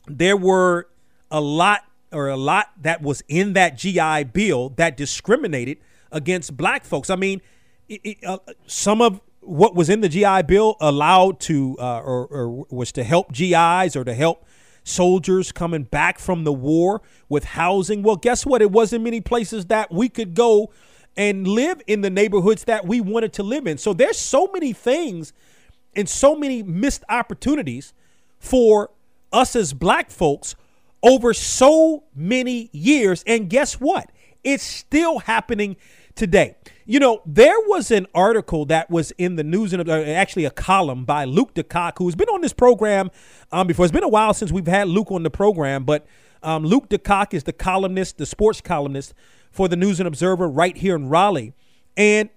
there 0.06 0.36
were 0.36 0.86
a 1.32 1.40
lot 1.40 1.84
or 2.12 2.28
a 2.28 2.36
lot 2.36 2.70
that 2.80 3.02
was 3.02 3.22
in 3.28 3.52
that 3.54 3.76
gi 3.76 4.24
bill 4.24 4.70
that 4.70 4.96
discriminated 4.96 5.78
against 6.10 6.56
black 6.56 6.84
folks 6.84 7.10
i 7.10 7.16
mean 7.16 7.40
it, 7.88 8.18
uh, 8.24 8.38
some 8.66 9.00
of 9.02 9.20
what 9.40 9.74
was 9.74 9.88
in 9.88 10.00
the 10.00 10.08
gi 10.08 10.42
bill 10.42 10.76
allowed 10.80 11.40
to 11.40 11.76
uh, 11.78 12.00
or, 12.00 12.26
or 12.26 12.66
was 12.70 12.92
to 12.92 13.02
help 13.04 13.32
gis 13.32 13.96
or 13.96 14.04
to 14.04 14.14
help 14.14 14.46
soldiers 14.84 15.52
coming 15.52 15.84
back 15.84 16.18
from 16.18 16.44
the 16.44 16.52
war 16.52 17.02
with 17.28 17.44
housing. 17.44 18.02
Well, 18.02 18.16
guess 18.16 18.44
what? 18.44 18.62
It 18.62 18.70
wasn't 18.70 19.04
many 19.04 19.20
places 19.20 19.66
that 19.66 19.92
we 19.92 20.08
could 20.08 20.34
go 20.34 20.72
and 21.16 21.46
live 21.46 21.80
in 21.86 22.00
the 22.00 22.10
neighborhoods 22.10 22.64
that 22.64 22.86
we 22.86 23.00
wanted 23.00 23.32
to 23.34 23.42
live 23.42 23.66
in. 23.66 23.78
So 23.78 23.92
there's 23.92 24.18
so 24.18 24.48
many 24.52 24.72
things 24.72 25.32
and 25.94 26.08
so 26.08 26.34
many 26.34 26.62
missed 26.62 27.04
opportunities 27.08 27.92
for 28.38 28.90
us 29.32 29.54
as 29.54 29.72
black 29.72 30.10
folks 30.10 30.54
over 31.02 31.34
so 31.34 32.04
many 32.14 32.70
years. 32.72 33.24
And 33.26 33.50
guess 33.50 33.74
what? 33.74 34.10
It's 34.44 34.62
still 34.62 35.20
happening 35.20 35.76
today. 36.14 36.56
You 36.84 36.98
know, 36.98 37.22
there 37.24 37.58
was 37.66 37.90
an 37.90 38.06
article 38.14 38.64
that 38.66 38.90
was 38.90 39.12
in 39.12 39.36
the 39.36 39.44
news, 39.44 39.72
and 39.72 39.88
uh, 39.88 39.92
actually 39.92 40.44
a 40.44 40.50
column 40.50 41.04
by 41.04 41.24
Luke 41.24 41.54
DeCock, 41.54 41.92
who's 41.98 42.14
been 42.14 42.28
on 42.28 42.40
this 42.40 42.52
program 42.52 43.10
um, 43.52 43.66
before. 43.66 43.84
It's 43.84 43.92
been 43.92 44.02
a 44.02 44.08
while 44.08 44.34
since 44.34 44.50
we've 44.50 44.66
had 44.66 44.88
Luke 44.88 45.10
on 45.12 45.22
the 45.22 45.30
program, 45.30 45.84
but 45.84 46.06
um, 46.42 46.64
Luke 46.64 46.88
DeCock 46.88 47.34
is 47.34 47.44
the 47.44 47.52
columnist, 47.52 48.18
the 48.18 48.26
sports 48.26 48.60
columnist 48.60 49.14
for 49.52 49.68
the 49.68 49.76
News 49.76 50.00
and 50.00 50.08
Observer 50.08 50.48
right 50.48 50.76
here 50.76 50.96
in 50.96 51.08
Raleigh. 51.08 51.54
And 51.96 52.30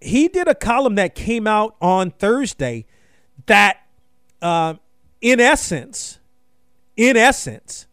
he 0.00 0.28
did 0.28 0.46
a 0.46 0.54
column 0.54 0.94
that 0.94 1.14
came 1.16 1.46
out 1.46 1.74
on 1.80 2.12
Thursday 2.12 2.86
that, 3.46 3.78
uh, 4.40 4.74
in 5.20 5.40
essence, 5.40 6.20
in 6.96 7.16
essence, 7.16 7.87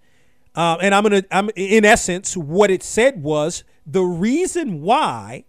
uh, 0.56 0.78
and 0.82 0.96
I'm 0.96 1.04
gonna, 1.04 1.24
I'm 1.32 1.50
in 1.56 1.86
essence, 1.86 2.36
what 2.36 2.72
it 2.72 2.82
said 2.82 3.22
was 3.22 3.64
the 3.86 4.04
reason 4.04 4.82
why 4.82 5.46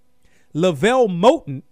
LeVelle 0.52 1.08
Moton 1.08 1.62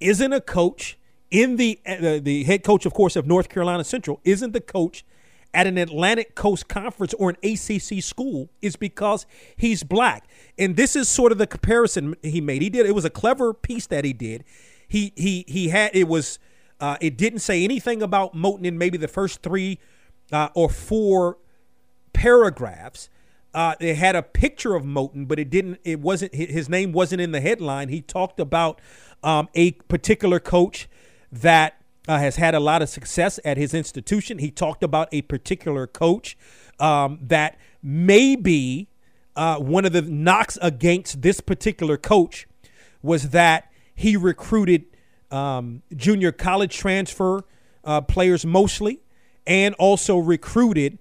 isn't 0.00 0.32
a 0.32 0.40
coach 0.40 0.98
in 1.30 1.56
the 1.56 1.80
uh, 1.86 2.20
the 2.22 2.44
head 2.44 2.64
coach, 2.64 2.84
of 2.84 2.92
course, 2.92 3.16
of 3.16 3.26
North 3.26 3.48
Carolina 3.48 3.84
Central 3.84 4.20
isn't 4.24 4.52
the 4.52 4.60
coach 4.60 5.04
at 5.54 5.66
an 5.66 5.78
Atlantic 5.78 6.34
Coast 6.34 6.68
Conference 6.68 7.14
or 7.14 7.30
an 7.30 7.36
ACC 7.42 8.02
school 8.02 8.48
is 8.60 8.76
because 8.76 9.26
he's 9.56 9.82
black. 9.82 10.26
And 10.58 10.76
this 10.76 10.96
is 10.96 11.08
sort 11.08 11.30
of 11.30 11.38
the 11.38 11.46
comparison 11.46 12.16
he 12.22 12.40
made. 12.40 12.62
He 12.62 12.70
did 12.70 12.86
it 12.86 12.94
was 12.94 13.04
a 13.04 13.10
clever 13.10 13.52
piece 13.54 13.86
that 13.88 14.04
he 14.04 14.12
did. 14.12 14.44
He 14.88 15.12
he 15.16 15.44
he 15.46 15.68
had 15.68 15.90
it 15.94 16.08
was 16.08 16.38
uh, 16.80 16.96
it 17.00 17.16
didn't 17.16 17.40
say 17.40 17.64
anything 17.64 18.02
about 18.02 18.34
Moton 18.34 18.64
in 18.64 18.76
maybe 18.76 18.98
the 18.98 19.08
first 19.08 19.42
three 19.42 19.78
uh, 20.32 20.48
or 20.54 20.68
four 20.68 21.38
paragraphs. 22.12 23.08
Uh, 23.54 23.74
it 23.80 23.96
had 23.96 24.16
a 24.16 24.22
picture 24.22 24.74
of 24.74 24.82
Moton, 24.82 25.28
but 25.28 25.38
it 25.38 25.50
didn't. 25.50 25.80
It 25.84 26.00
wasn't 26.00 26.34
his 26.34 26.68
name 26.68 26.92
wasn't 26.92 27.20
in 27.20 27.32
the 27.32 27.40
headline. 27.40 27.88
He 27.88 28.00
talked 28.00 28.40
about 28.40 28.80
um, 29.22 29.48
a 29.54 29.72
particular 29.72 30.40
coach 30.40 30.88
that 31.30 31.82
uh, 32.08 32.18
has 32.18 32.36
had 32.36 32.54
a 32.54 32.60
lot 32.60 32.82
of 32.82 32.88
success 32.88 33.38
at 33.44 33.56
his 33.56 33.74
institution. 33.74 34.38
He 34.38 34.50
talked 34.50 34.82
about 34.82 35.08
a 35.12 35.22
particular 35.22 35.86
coach 35.86 36.36
um, 36.80 37.18
that 37.22 37.58
maybe 37.82 38.88
uh, 39.36 39.58
one 39.58 39.84
of 39.84 39.92
the 39.92 40.02
knocks 40.02 40.58
against 40.60 41.22
this 41.22 41.40
particular 41.40 41.96
coach 41.96 42.46
was 43.02 43.30
that 43.30 43.70
he 43.94 44.16
recruited 44.16 44.84
um, 45.30 45.82
junior 45.94 46.32
college 46.32 46.76
transfer 46.76 47.44
uh, 47.84 48.00
players 48.00 48.44
mostly, 48.44 49.00
and 49.46 49.74
also 49.76 50.16
recruited 50.18 50.98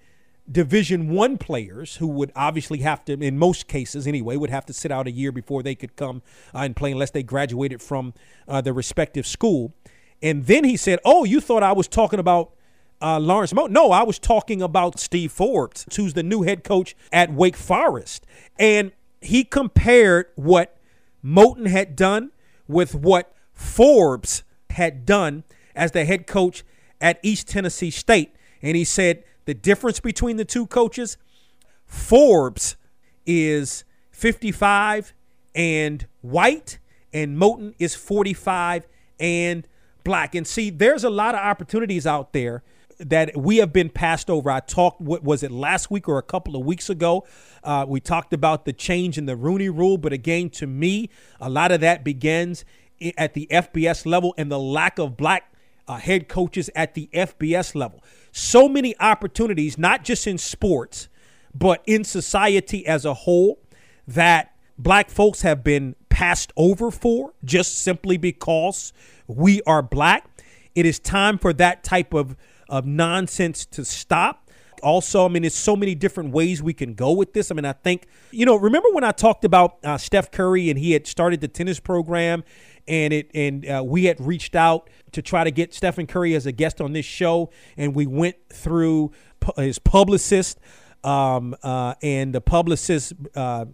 division 0.50 1.10
one 1.10 1.38
players 1.38 1.98
who 1.98 2.08
would 2.08 2.32
obviously 2.36 2.80
have 2.80 3.06
to 3.06 3.14
in 3.14 3.38
most 3.38 3.68
cases 3.68 4.08
anyway 4.08 4.36
would 4.36 4.50
have 4.50 4.66
to 4.66 4.74
sit 4.74 4.92
out 4.92 5.08
a 5.08 5.12
year 5.12 5.32
before 5.32 5.62
they 5.62 5.76
could 5.76 5.96
come 5.96 6.22
uh, 6.54 6.60
and 6.60 6.76
play 6.76 6.92
unless 6.92 7.12
they 7.12 7.24
graduated 7.24 7.82
from 7.82 8.14
uh, 8.48 8.60
their 8.60 8.74
respective 8.74 9.26
school 9.26 9.74
and 10.22 10.48
then 10.48 10.64
he 10.64 10.76
said 10.76 11.00
oh 11.06 11.24
you 11.24 11.40
thought 11.40 11.64
i 11.64 11.72
was 11.72 11.88
talking 11.88 12.20
about 12.20 12.52
uh, 13.02 13.20
Lawrence 13.20 13.52
Moton. 13.52 13.72
No, 13.72 13.92
I 13.92 14.04
was 14.04 14.20
talking 14.20 14.62
about 14.62 15.00
Steve 15.00 15.32
Forbes, 15.32 15.86
who's 15.96 16.14
the 16.14 16.24
new 16.24 16.44
head 16.44 16.64
coach 16.64 16.96
at 17.12 17.34
Wake 17.34 17.56
Forest. 17.56 18.26
And 18.60 18.92
he 19.22 19.44
compared 19.44 20.28
what 20.36 20.78
Moton 21.24 21.68
had 21.68 21.96
done 21.96 22.32
with 22.68 22.96
what 22.96 23.34
Forbes 23.54 24.44
had 24.72 25.06
done 25.06 25.44
as 25.76 25.92
the 25.92 26.06
head 26.06 26.28
coach 26.28 26.64
at 27.00 27.20
East 27.24 27.48
Tennessee 27.48 27.92
State. 27.92 28.36
And 28.62 28.76
he 28.78 28.84
said 28.84 29.24
the 29.46 29.54
difference 29.54 30.00
between 30.00 30.38
the 30.38 30.46
two 30.46 30.68
coaches, 30.68 31.18
Forbes 31.86 32.76
is 33.26 33.84
55 34.12 35.14
and 35.56 36.08
white, 36.22 36.80
and 37.14 37.38
Moton 37.38 37.74
is 37.80 37.96
45 37.96 38.88
and 39.20 39.68
black. 40.04 40.36
And 40.36 40.48
see, 40.48 40.70
there's 40.70 41.04
a 41.04 41.10
lot 41.10 41.36
of 41.36 41.42
opportunities 41.42 42.08
out 42.08 42.34
there 42.34 42.64
that 43.00 43.36
we 43.36 43.58
have 43.58 43.74
been 43.74 43.90
passed 43.90 44.30
over. 44.30 44.52
I 44.52 44.60
talked, 44.60 45.02
what 45.02 45.24
was 45.24 45.44
it, 45.44 45.52
last 45.52 45.90
week 45.90 46.08
or 46.08 46.18
a 46.18 46.24
couple 46.24 46.56
of 46.56 46.66
weeks 46.66 46.90
ago? 46.90 47.26
Uh, 47.64 47.86
we 47.88 48.00
talked 48.00 48.34
about 48.34 48.66
the 48.66 48.74
change 48.74 49.18
in 49.18 49.26
the 49.26 49.36
Rooney 49.36 49.70
rule. 49.70 49.98
But 49.98 50.14
again, 50.14 50.50
to 50.52 50.68
me, 50.68 51.10
a 51.40 51.50
lot 51.50 51.72
of 51.72 51.82
that 51.82 52.04
begins 52.04 52.64
at 53.18 53.34
the 53.34 53.48
FBS 53.50 54.06
level 54.06 54.34
and 54.38 54.52
the 54.52 54.60
lack 54.60 55.00
of 55.00 55.18
black 55.18 55.51
uh, 55.88 55.98
head 55.98 56.28
coaches 56.28 56.70
at 56.76 56.94
the 56.94 57.10
FBS 57.14 57.76
level 57.76 58.04
so 58.32 58.70
many 58.70 58.98
opportunities, 59.00 59.78
not 59.78 60.04
just 60.04 60.26
in 60.26 60.38
sports, 60.38 61.10
but 61.54 61.84
in 61.86 62.04
society 62.04 62.86
as 62.88 63.06
a 63.06 63.14
whole, 63.14 63.60
that 64.08 64.56
black 64.78 65.10
folks 65.10 65.42
have 65.42 65.64
been 65.64 65.96
passed 66.10 66.52
over 66.58 66.92
for 66.92 67.34
just 67.44 67.78
simply 67.78 68.18
because 68.18 68.94
we 69.28 69.62
are 69.64 69.82
black. 69.82 70.26
It 70.76 70.86
is 70.86 71.00
time 71.00 71.38
for 71.38 71.54
that 71.54 71.84
type 71.84 72.14
of, 72.14 72.36
of 72.70 72.86
nonsense 72.86 73.66
to 73.68 73.84
stop. 73.84 74.50
also, 74.82 75.26
I 75.26 75.28
mean, 75.28 75.44
there's 75.44 75.54
so 75.54 75.76
many 75.76 75.94
different 75.94 76.32
ways 76.32 76.64
we 76.64 76.74
can 76.74 76.96
go 76.96 77.12
with 77.12 77.34
this. 77.34 77.52
I 77.52 77.54
mean, 77.54 77.66
I 77.66 77.74
think, 77.74 78.08
you 78.32 78.46
know, 78.46 78.56
remember 78.56 78.90
when 78.92 79.04
I 79.04 79.12
talked 79.12 79.46
about 79.46 79.78
uh, 79.84 79.98
Steph 79.98 80.32
Curry 80.32 80.70
and 80.70 80.80
he 80.80 80.94
had 80.94 81.06
started 81.06 81.42
the 81.42 81.48
tennis 81.48 81.80
program 81.80 82.44
and 82.88 83.14
it 83.14 83.32
and 83.34 83.66
uh, 83.68 83.84
we 83.86 84.06
had 84.06 84.20
reached 84.20 84.56
out 84.56 84.90
to 85.12 85.22
try 85.22 85.44
to 85.44 85.52
get 85.52 85.74
Stephen 85.74 86.08
Curry 86.08 86.36
as 86.36 86.46
a 86.46 86.52
guest 86.52 86.82
on 86.82 86.94
this 86.94 87.06
show, 87.06 87.50
and 87.78 87.96
we 87.96 88.06
went 88.06 88.36
through 88.50 89.12
pu- 89.40 89.62
his 89.62 89.80
publicist, 89.80 90.60
um, 91.04 91.56
uh, 91.64 91.96
and 92.02 92.34
the 92.34 92.42
publicist 92.42 93.14
uh, 93.36 93.66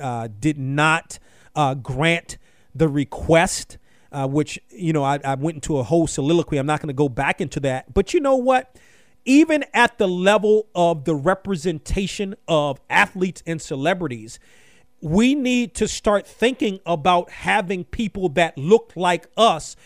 uh, 0.00 0.28
did 0.38 0.58
not 0.58 1.18
uh, 1.54 1.74
grant 1.74 2.38
the 2.74 2.88
request. 2.88 3.78
Uh, 4.12 4.26
which 4.26 4.58
you 4.70 4.92
know, 4.92 5.04
I, 5.04 5.20
I 5.24 5.36
went 5.36 5.54
into 5.54 5.78
a 5.78 5.84
whole 5.84 6.08
soliloquy. 6.08 6.56
I'm 6.56 6.66
not 6.66 6.80
going 6.80 6.88
to 6.88 6.92
go 6.92 7.08
back 7.08 7.40
into 7.40 7.60
that, 7.60 7.94
but 7.94 8.12
you 8.12 8.18
know 8.18 8.34
what? 8.34 8.76
Even 9.24 9.64
at 9.72 9.98
the 9.98 10.08
level 10.08 10.66
of 10.74 11.04
the 11.04 11.14
representation 11.14 12.34
of 12.48 12.80
athletes 12.90 13.40
and 13.46 13.62
celebrities, 13.62 14.40
we 15.00 15.34
need 15.34 15.74
to 15.76 15.88
start 15.88 16.26
thinking 16.26 16.80
about 16.84 17.30
having 17.30 17.84
people 17.84 18.28
that 18.30 18.56
look 18.58 18.92
like 18.96 19.26
us 19.36 19.76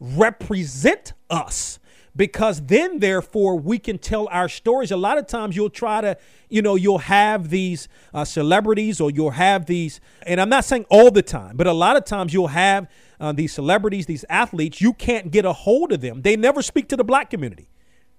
represent 0.00 1.12
us. 1.30 1.78
Because 2.16 2.62
then 2.66 3.00
therefore 3.00 3.58
we 3.58 3.80
can 3.80 3.98
tell 3.98 4.28
our 4.28 4.48
stories. 4.48 4.92
A 4.92 4.96
lot 4.96 5.18
of 5.18 5.26
times 5.26 5.56
you'll 5.56 5.68
try 5.68 6.00
to 6.00 6.16
you 6.48 6.62
know 6.62 6.76
you'll 6.76 6.98
have 6.98 7.50
these 7.50 7.88
uh, 8.12 8.24
celebrities 8.24 9.00
or 9.00 9.10
you'll 9.10 9.30
have 9.30 9.66
these 9.66 10.00
and 10.24 10.40
i'm 10.40 10.48
not 10.48 10.64
saying 10.64 10.86
all 10.88 11.10
the 11.10 11.22
time 11.22 11.56
but 11.56 11.66
a 11.66 11.72
lot 11.72 11.96
of 11.96 12.04
times 12.04 12.32
you'll 12.32 12.46
have 12.46 12.88
uh, 13.18 13.32
these 13.32 13.52
celebrities 13.52 14.06
these 14.06 14.24
athletes 14.28 14.80
you 14.80 14.92
can't 14.92 15.32
get 15.32 15.44
a 15.44 15.52
hold 15.52 15.90
of 15.90 16.00
them. 16.00 16.22
They 16.22 16.36
never 16.36 16.62
speak 16.62 16.88
to 16.90 16.96
the 16.96 17.02
black 17.02 17.30
community. 17.30 17.68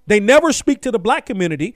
They 0.07 0.19
never 0.19 0.51
speak 0.51 0.81
to 0.81 0.91
the 0.91 0.99
black 0.99 1.25
community 1.25 1.75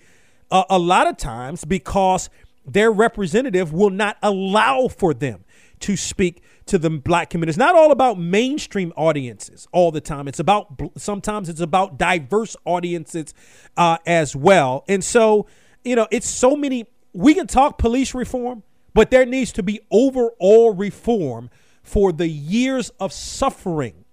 uh, 0.51 0.63
a 0.69 0.79
lot 0.79 1.07
of 1.07 1.17
times 1.17 1.65
because 1.65 2.29
their 2.65 2.91
representative 2.91 3.73
will 3.73 3.89
not 3.89 4.17
allow 4.21 4.87
for 4.87 5.13
them 5.13 5.43
to 5.79 5.95
speak 5.95 6.43
to 6.65 6.77
the 6.77 6.89
black 6.89 7.29
community. 7.29 7.49
It's 7.51 7.57
not 7.57 7.75
all 7.75 7.91
about 7.91 8.19
mainstream 8.19 8.93
audiences 8.95 9.67
all 9.71 9.91
the 9.91 10.01
time. 10.01 10.27
It's 10.27 10.39
about 10.39 10.79
sometimes 10.97 11.49
it's 11.49 11.61
about 11.61 11.97
diverse 11.97 12.55
audiences 12.65 13.33
uh, 13.77 13.97
as 14.05 14.35
well. 14.35 14.83
And 14.87 15.03
so, 15.03 15.47
you 15.83 15.95
know, 15.95 16.07
it's 16.11 16.27
so 16.27 16.55
many. 16.55 16.85
We 17.13 17.33
can 17.33 17.47
talk 17.47 17.77
police 17.77 18.13
reform, 18.13 18.63
but 18.93 19.09
there 19.09 19.25
needs 19.25 19.51
to 19.53 19.63
be 19.63 19.79
overall 19.89 20.73
reform 20.75 21.49
for 21.81 22.11
the 22.11 22.27
years 22.27 22.91
of 22.99 23.11
suffering 23.11 24.05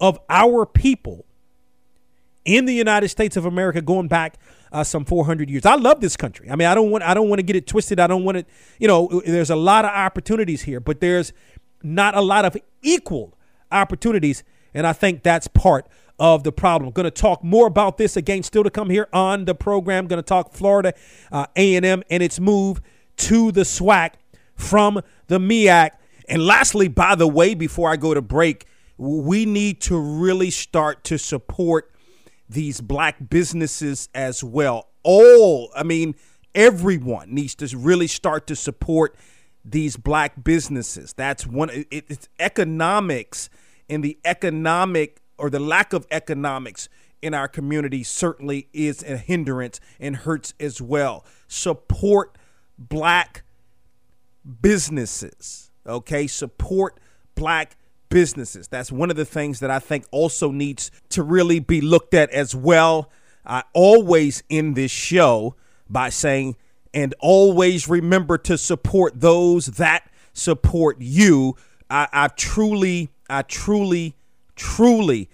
of 0.00 0.18
our 0.28 0.66
people 0.66 1.26
in 2.44 2.64
the 2.64 2.74
United 2.74 3.08
States 3.08 3.36
of 3.36 3.44
America 3.44 3.82
going 3.82 4.08
back 4.08 4.38
uh, 4.72 4.84
some 4.84 5.04
400 5.04 5.50
years. 5.50 5.66
I 5.66 5.74
love 5.74 6.00
this 6.00 6.16
country. 6.16 6.50
I 6.50 6.56
mean, 6.56 6.68
I 6.68 6.74
don't 6.74 6.90
want 6.90 7.04
I 7.04 7.14
don't 7.14 7.28
want 7.28 7.38
to 7.38 7.42
get 7.42 7.56
it 7.56 7.66
twisted. 7.66 8.00
I 8.00 8.06
don't 8.06 8.24
want 8.24 8.38
it. 8.38 8.46
You 8.78 8.88
know, 8.88 9.22
there's 9.26 9.50
a 9.50 9.56
lot 9.56 9.84
of 9.84 9.90
opportunities 9.90 10.62
here, 10.62 10.80
but 10.80 11.00
there's 11.00 11.32
not 11.82 12.16
a 12.16 12.20
lot 12.20 12.44
of 12.44 12.56
equal 12.82 13.36
opportunities, 13.72 14.44
and 14.74 14.86
I 14.86 14.92
think 14.92 15.22
that's 15.22 15.48
part 15.48 15.86
of 16.18 16.44
the 16.44 16.52
problem. 16.52 16.92
Going 16.92 17.04
to 17.04 17.10
talk 17.10 17.42
more 17.42 17.66
about 17.66 17.96
this 17.96 18.16
again, 18.16 18.42
still 18.42 18.62
to 18.62 18.70
come 18.70 18.90
here 18.90 19.08
on 19.12 19.46
the 19.46 19.54
program. 19.54 20.06
Going 20.06 20.22
to 20.22 20.26
talk 20.26 20.52
Florida 20.52 20.92
uh, 21.32 21.46
A&M 21.56 22.02
and 22.10 22.22
its 22.22 22.38
move 22.38 22.80
to 23.16 23.50
the 23.50 23.62
SWAC 23.62 24.12
from 24.54 25.00
the 25.28 25.38
MEAC. 25.38 25.90
And 26.28 26.46
lastly, 26.46 26.88
by 26.88 27.14
the 27.14 27.26
way, 27.26 27.54
before 27.54 27.90
I 27.90 27.96
go 27.96 28.14
to 28.14 28.22
break, 28.22 28.66
we 28.98 29.46
need 29.46 29.80
to 29.82 29.98
really 29.98 30.50
start 30.50 31.04
to 31.04 31.18
support 31.18 31.90
these 32.50 32.80
black 32.80 33.30
businesses 33.30 34.08
as 34.14 34.42
well. 34.42 34.88
All, 35.02 35.70
I 35.74 35.82
mean, 35.82 36.14
everyone 36.54 37.32
needs 37.32 37.54
to 37.56 37.76
really 37.76 38.08
start 38.08 38.46
to 38.48 38.56
support 38.56 39.16
these 39.64 39.96
black 39.96 40.42
businesses. 40.42 41.12
That's 41.12 41.46
one. 41.46 41.70
It, 41.70 41.86
it's 42.08 42.28
economics 42.38 43.50
and 43.88 44.02
the 44.02 44.18
economic 44.24 45.20
or 45.38 45.48
the 45.48 45.60
lack 45.60 45.92
of 45.92 46.06
economics 46.10 46.88
in 47.22 47.34
our 47.34 47.48
community 47.48 48.02
certainly 48.02 48.68
is 48.72 49.02
a 49.02 49.16
hindrance 49.16 49.80
and 49.98 50.16
hurts 50.16 50.54
as 50.58 50.82
well. 50.82 51.24
Support 51.48 52.36
black 52.78 53.44
businesses. 54.60 55.70
Okay, 55.86 56.26
support 56.26 56.98
black 57.34 57.76
businesses. 58.10 58.68
That's 58.68 58.92
one 58.92 59.10
of 59.10 59.16
the 59.16 59.24
things 59.24 59.60
that 59.60 59.70
I 59.70 59.78
think 59.78 60.04
also 60.10 60.50
needs 60.50 60.90
to 61.10 61.22
really 61.22 61.58
be 61.58 61.80
looked 61.80 62.12
at 62.12 62.30
as 62.30 62.54
well. 62.54 63.10
I 63.46 63.64
always 63.72 64.42
end 64.50 64.76
this 64.76 64.90
show 64.90 65.56
by 65.88 66.10
saying, 66.10 66.56
and 66.92 67.14
always 67.20 67.88
remember 67.88 68.36
to 68.38 68.58
support 68.58 69.20
those 69.20 69.66
that 69.66 70.10
support 70.32 70.96
you. 71.00 71.56
I, 71.88 72.08
I 72.12 72.28
truly, 72.28 73.10
I 73.28 73.42
truly, 73.42 74.14
truly, 74.56 75.28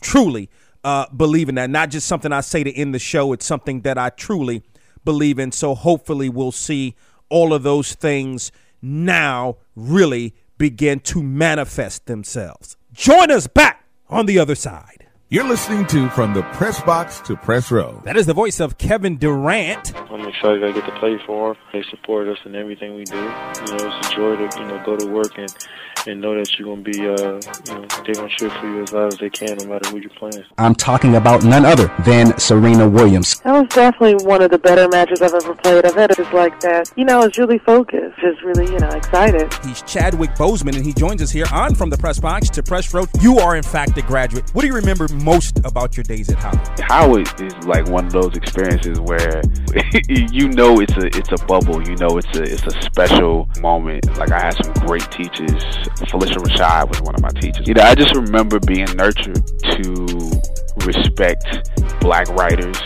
truly 0.00 0.50
uh, 0.82 1.06
believe 1.14 1.48
in 1.48 1.56
that. 1.56 1.70
Not 1.70 1.90
just 1.90 2.06
something 2.06 2.32
I 2.32 2.40
say 2.40 2.64
to 2.64 2.72
end 2.72 2.94
the 2.94 2.98
show, 2.98 3.32
it's 3.32 3.46
something 3.46 3.82
that 3.82 3.98
I 3.98 4.10
truly 4.10 4.62
believe 5.04 5.38
in. 5.38 5.52
So 5.52 5.74
hopefully 5.74 6.28
we'll 6.28 6.52
see 6.52 6.94
all 7.28 7.52
of 7.52 7.62
those 7.62 7.94
things 7.94 8.52
now 8.80 9.56
really 9.74 10.34
begin 10.64 10.98
to 10.98 11.22
manifest 11.22 12.06
themselves. 12.06 12.78
Join 12.94 13.30
us 13.30 13.46
back 13.46 13.84
on 14.08 14.24
the 14.24 14.38
other 14.38 14.54
side. 14.54 15.03
You're 15.34 15.48
listening 15.48 15.84
to 15.86 16.08
From 16.10 16.32
the 16.32 16.44
Press 16.52 16.80
Box 16.82 17.18
to 17.22 17.34
Press 17.34 17.72
Row. 17.72 18.00
That 18.04 18.16
is 18.16 18.24
the 18.24 18.32
voice 18.32 18.60
of 18.60 18.78
Kevin 18.78 19.16
Durant. 19.16 19.92
I'm 20.08 20.20
excited 20.28 20.62
I 20.62 20.70
get 20.70 20.86
to 20.86 20.96
play 21.00 21.18
for 21.26 21.54
them. 21.54 21.62
They 21.72 21.82
support 21.90 22.28
us 22.28 22.38
in 22.44 22.54
everything 22.54 22.94
we 22.94 23.02
do. 23.02 23.16
You 23.16 23.22
know, 23.22 23.50
it's 23.80 24.06
a 24.06 24.14
joy 24.14 24.36
to 24.36 24.60
you 24.60 24.66
know 24.68 24.80
go 24.86 24.96
to 24.96 25.06
work 25.08 25.36
and 25.36 25.52
and 26.06 26.20
know 26.20 26.36
that 26.36 26.56
you're 26.58 26.68
gonna 26.68 26.82
be 26.82 27.00
uh 27.00 27.40
you 27.66 27.74
know 27.74 27.86
they're 28.04 28.14
gonna 28.14 28.28
cheer 28.28 28.50
for 28.50 28.66
you 28.66 28.82
as 28.82 28.92
loud 28.92 29.12
as 29.12 29.18
they 29.18 29.30
can 29.30 29.56
no 29.58 29.66
matter 29.66 29.88
who 29.90 29.98
you're 29.98 30.10
playing. 30.10 30.44
I'm 30.56 30.76
talking 30.76 31.16
about 31.16 31.42
none 31.42 31.64
other 31.64 31.92
than 32.04 32.38
Serena 32.38 32.88
Williams. 32.88 33.40
That 33.40 33.60
was 33.60 33.68
definitely 33.70 34.24
one 34.24 34.40
of 34.40 34.52
the 34.52 34.58
better 34.58 34.86
matches 34.88 35.20
I've 35.20 35.34
ever 35.34 35.54
played. 35.56 35.84
I've 35.84 35.94
had 35.94 36.12
it 36.12 36.16
just 36.16 36.32
like 36.32 36.60
that. 36.60 36.92
You 36.96 37.04
know, 37.04 37.22
it's 37.22 37.38
really 37.38 37.58
focused, 37.58 38.20
just 38.20 38.40
really 38.42 38.72
you 38.72 38.78
know 38.78 38.90
excited. 38.90 39.52
He's 39.64 39.82
Chadwick 39.82 40.30
Boseman, 40.36 40.76
and 40.76 40.86
he 40.86 40.92
joins 40.92 41.22
us 41.22 41.32
here 41.32 41.46
on 41.52 41.74
From 41.74 41.90
the 41.90 41.98
Press 41.98 42.20
Box 42.20 42.48
to 42.50 42.62
Press 42.62 42.94
Row. 42.94 43.06
You 43.20 43.38
are 43.38 43.56
in 43.56 43.64
fact 43.64 43.98
a 43.98 44.02
graduate. 44.02 44.48
What 44.54 44.62
do 44.62 44.68
you 44.68 44.74
remember 44.74 45.08
most 45.24 45.58
about 45.64 45.96
your 45.96 46.04
days 46.04 46.28
at 46.28 46.38
Howard? 46.38 46.80
Howard 46.80 47.40
is 47.40 47.66
like 47.66 47.88
one 47.88 48.06
of 48.06 48.12
those 48.12 48.36
experiences 48.36 49.00
where 49.00 49.40
you 50.08 50.48
know 50.48 50.80
it's 50.80 50.92
a 50.96 51.06
it's 51.06 51.32
a 51.32 51.46
bubble. 51.46 51.82
You 51.82 51.96
know 51.96 52.18
it's 52.18 52.36
a 52.36 52.42
it's 52.42 52.66
a 52.66 52.82
special 52.82 53.48
moment. 53.60 54.06
Like 54.18 54.30
I 54.30 54.40
had 54.40 54.54
some 54.62 54.72
great 54.86 55.10
teachers. 55.10 55.64
Phylicia 56.12 56.36
Rashad 56.36 56.88
was 56.90 57.00
one 57.00 57.14
of 57.14 57.22
my 57.22 57.30
teachers. 57.30 57.66
You 57.66 57.74
know, 57.74 57.82
I 57.82 57.94
just 57.94 58.14
remember 58.14 58.60
being 58.60 58.86
nurtured 58.96 59.40
to 59.72 60.30
respect 60.84 61.70
black 62.00 62.28
writers, 62.28 62.76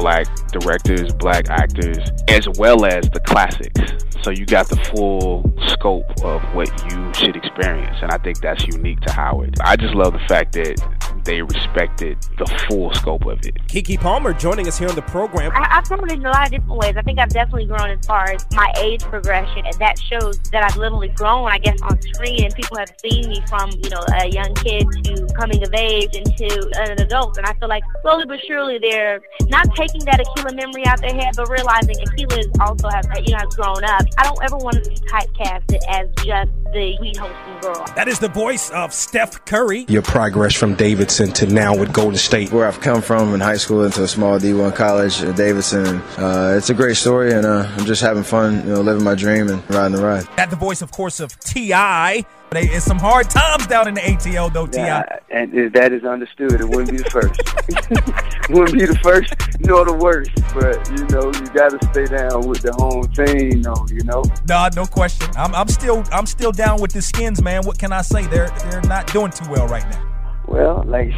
black 0.00 0.26
directors, 0.48 1.12
black 1.14 1.48
actors, 1.50 1.98
as 2.28 2.48
well 2.58 2.84
as 2.86 3.08
the 3.10 3.20
classics. 3.20 3.92
So 4.22 4.30
you 4.30 4.44
got 4.44 4.68
the 4.68 4.76
full 4.94 5.50
scope 5.68 6.04
of 6.24 6.42
what 6.54 6.68
you 6.90 7.14
should 7.14 7.36
experience, 7.36 7.96
and 8.02 8.10
I 8.10 8.18
think 8.18 8.40
that's 8.40 8.66
unique 8.66 9.00
to 9.02 9.12
Howard. 9.12 9.56
I 9.62 9.76
just 9.76 9.94
love 9.94 10.12
the 10.12 10.20
fact 10.28 10.52
that 10.52 10.76
they 11.24 11.42
respected 11.42 12.18
the 12.38 12.46
full 12.68 12.92
scope 12.94 13.24
of 13.26 13.38
it. 13.44 13.54
Keke 13.68 13.98
Palmer 14.00 14.32
joining 14.34 14.68
us 14.68 14.78
here 14.78 14.88
on 14.88 14.94
the 14.94 15.02
program. 15.02 15.52
I, 15.54 15.78
I've 15.78 15.88
grown 15.88 16.10
in 16.10 16.24
a 16.24 16.28
lot 16.28 16.46
of 16.46 16.50
different 16.52 16.76
ways. 16.76 16.94
I 16.96 17.02
think 17.02 17.18
I've 17.18 17.30
definitely 17.30 17.66
grown 17.66 17.90
as 17.90 18.04
far 18.06 18.30
as 18.30 18.46
my 18.52 18.70
age 18.78 19.02
progression, 19.02 19.64
and 19.64 19.74
that 19.76 19.98
shows 19.98 20.38
that 20.52 20.64
I've 20.64 20.76
literally 20.76 21.08
grown, 21.08 21.48
I 21.48 21.58
guess, 21.58 21.80
on 21.82 22.00
screen, 22.02 22.44
and 22.44 22.54
people 22.54 22.76
have 22.76 22.92
seen 23.00 23.28
me 23.28 23.42
from, 23.48 23.70
you 23.82 23.90
know, 23.90 24.04
a 24.20 24.28
young 24.28 24.54
kid 24.54 24.86
to 25.04 25.26
coming 25.34 25.62
of 25.62 25.72
age 25.74 26.14
into 26.14 26.70
an 26.76 27.00
adult. 27.00 27.38
And 27.38 27.46
I 27.46 27.54
feel 27.54 27.68
like 27.68 27.84
slowly 28.02 28.26
but 28.26 28.40
surely 28.46 28.78
they're 28.78 29.20
not 29.48 29.74
taking 29.74 29.89
that 29.98 30.20
Akeelah 30.20 30.54
memory 30.54 30.86
out 30.86 31.00
their 31.00 31.14
head, 31.14 31.34
but 31.36 31.48
realizing 31.48 31.96
Akeelah 31.96 32.38
is 32.38 32.48
also 32.60 32.88
has, 32.88 33.06
you 33.26 33.32
know, 33.32 33.38
has 33.38 33.54
grown 33.54 33.84
up. 33.84 34.02
I 34.18 34.24
don't 34.24 34.42
ever 34.42 34.56
want 34.56 34.82
to 34.82 34.90
be 34.90 34.96
typecasted 34.96 35.80
as 35.88 36.08
just 36.24 36.50
the 36.72 36.96
sweet 36.96 37.16
wholesome 37.16 37.60
girl. 37.60 37.84
That 37.96 38.08
is 38.08 38.18
the 38.18 38.28
voice 38.28 38.70
of 38.70 38.92
Steph 38.92 39.44
Curry. 39.44 39.86
Your 39.88 40.02
progress 40.02 40.54
from 40.54 40.74
Davidson 40.74 41.32
to 41.32 41.46
now 41.46 41.76
with 41.76 41.92
Golden 41.92 42.16
State. 42.16 42.52
Where 42.52 42.66
I've 42.66 42.80
come 42.80 43.02
from 43.02 43.34
in 43.34 43.40
high 43.40 43.56
school 43.56 43.84
into 43.84 44.02
a 44.02 44.08
small 44.08 44.38
D1 44.38 44.74
college 44.74 45.22
at 45.22 45.36
Davidson. 45.36 45.86
Uh, 46.18 46.54
it's 46.56 46.70
a 46.70 46.74
great 46.74 46.96
story, 46.96 47.32
and 47.32 47.46
uh, 47.46 47.70
I'm 47.76 47.84
just 47.86 48.02
having 48.02 48.22
fun, 48.22 48.66
you 48.66 48.74
know, 48.74 48.80
living 48.80 49.04
my 49.04 49.14
dream 49.14 49.48
and 49.48 49.62
riding 49.70 49.96
the 49.96 50.04
ride. 50.04 50.26
At 50.36 50.50
the 50.50 50.56
voice, 50.56 50.82
of 50.82 50.92
course, 50.92 51.20
of 51.20 51.38
T.I. 51.40 52.24
It's 52.52 52.84
some 52.84 52.98
hard 52.98 53.30
times 53.30 53.68
down 53.68 53.86
in 53.86 53.94
the 53.94 54.00
ATL, 54.00 54.52
though, 54.52 54.66
T.I. 54.66 54.84
Yeah, 54.84 55.18
and 55.30 55.72
that 55.72 55.92
is 55.92 56.02
understood. 56.02 56.54
It 56.54 56.68
wouldn't 56.68 56.90
be 56.90 56.96
the 56.96 57.08
first. 57.08 58.50
wouldn't 58.50 58.76
be 58.76 58.86
the 58.86 58.98
first 58.98 59.32
nor 59.60 59.84
the 59.84 59.92
worst. 59.92 60.32
But, 60.52 60.90
you 60.90 61.06
know, 61.14 61.26
you 61.26 61.46
got 61.54 61.70
to 61.70 61.86
stay 61.92 62.06
down 62.06 62.48
with 62.48 62.62
the 62.62 62.72
home 62.72 63.06
team, 63.12 63.62
though, 63.62 63.86
you 63.88 64.02
know? 64.02 64.24
Nah, 64.48 64.70
no 64.74 64.84
question. 64.84 65.28
I'm, 65.36 65.54
I'm 65.54 65.68
still 65.68 66.02
I'm 66.10 66.26
still 66.26 66.50
down 66.60 66.78
with 66.78 66.92
the 66.92 67.00
skins, 67.00 67.42
man. 67.42 67.62
What 67.62 67.78
can 67.78 67.90
I 67.90 68.02
say? 68.02 68.26
They're 68.26 68.50
they're 68.70 68.82
not 68.82 69.10
doing 69.10 69.32
too 69.32 69.50
well 69.50 69.66
right 69.66 69.88
now. 69.88 70.09
Well, 70.50 70.82
like 70.84 71.14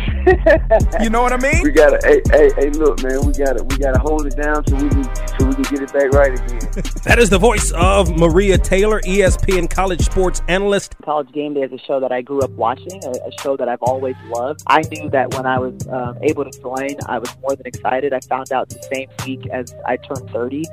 you 1.01 1.09
know 1.09 1.23
what 1.23 1.33
I 1.33 1.39
mean. 1.39 1.63
We 1.63 1.71
gotta, 1.71 1.99
hey, 2.03 2.21
hey, 2.31 2.51
hey, 2.57 2.71
look, 2.71 3.03
man, 3.03 3.25
we 3.25 3.33
gotta, 3.33 3.63
we 3.63 3.77
gotta 3.79 3.99
hold 3.99 4.27
it 4.27 4.37
down 4.37 4.67
so 4.67 4.75
we 4.75 4.89
can, 4.89 5.05
so 5.05 5.47
we 5.47 5.55
can 5.55 5.63
get 5.63 5.83
it 5.83 5.93
back 5.93 6.11
right 6.13 6.33
again. 6.33 6.71
that 7.05 7.19
is 7.19 7.31
the 7.31 7.39
voice 7.39 7.71
of 7.73 8.15
Maria 8.19 8.59
Taylor, 8.59 9.01
ESPN 9.03 9.71
college 9.71 10.03
sports 10.03 10.43
analyst. 10.49 10.97
College 11.05 11.31
Game 11.33 11.55
Day 11.55 11.63
is 11.63 11.73
a 11.73 11.79
show 11.79 12.01
that 12.01 12.13
I 12.13 12.21
grew 12.21 12.41
up 12.43 12.51
watching, 12.51 13.01
a, 13.05 13.11
a 13.11 13.33
show 13.41 13.57
that 13.57 13.69
I've 13.69 13.83
always 13.83 14.17
loved. 14.29 14.63
I 14.67 14.83
knew 14.91 15.09
that 15.11 15.35
when 15.35 15.47
I 15.47 15.59
was 15.59 15.87
um, 15.89 16.19
able 16.23 16.45
to 16.45 16.61
join, 16.61 16.97
I 17.07 17.19
was 17.19 17.35
more 17.41 17.57
than 17.57 17.67
excited. 17.67 18.13
I 18.13 18.21
found 18.21 18.53
out 18.53 18.69
the 18.69 18.83
same 18.93 19.09
week 19.25 19.47
as 19.49 19.75
I 19.87 19.97
turned 19.97 20.29
30, 20.31 20.65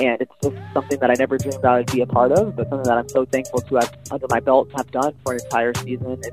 and 0.00 0.20
it's 0.20 0.32
just 0.42 0.56
something 0.72 0.98
that 1.00 1.10
I 1.10 1.14
never 1.18 1.38
dreamed 1.38 1.64
I 1.64 1.78
would 1.78 1.90
be 1.90 2.02
a 2.02 2.06
part 2.06 2.32
of, 2.32 2.54
but 2.54 2.68
something 2.68 2.88
that 2.88 2.98
I'm 2.98 3.08
so 3.08 3.24
thankful 3.24 3.60
to 3.60 3.74
have 3.76 3.96
under 4.10 4.26
my 4.28 4.40
belt 4.40 4.70
have 4.76 4.90
done 4.90 5.14
for 5.24 5.32
an 5.32 5.40
entire 5.42 5.74
season. 5.74 6.20
And 6.22 6.32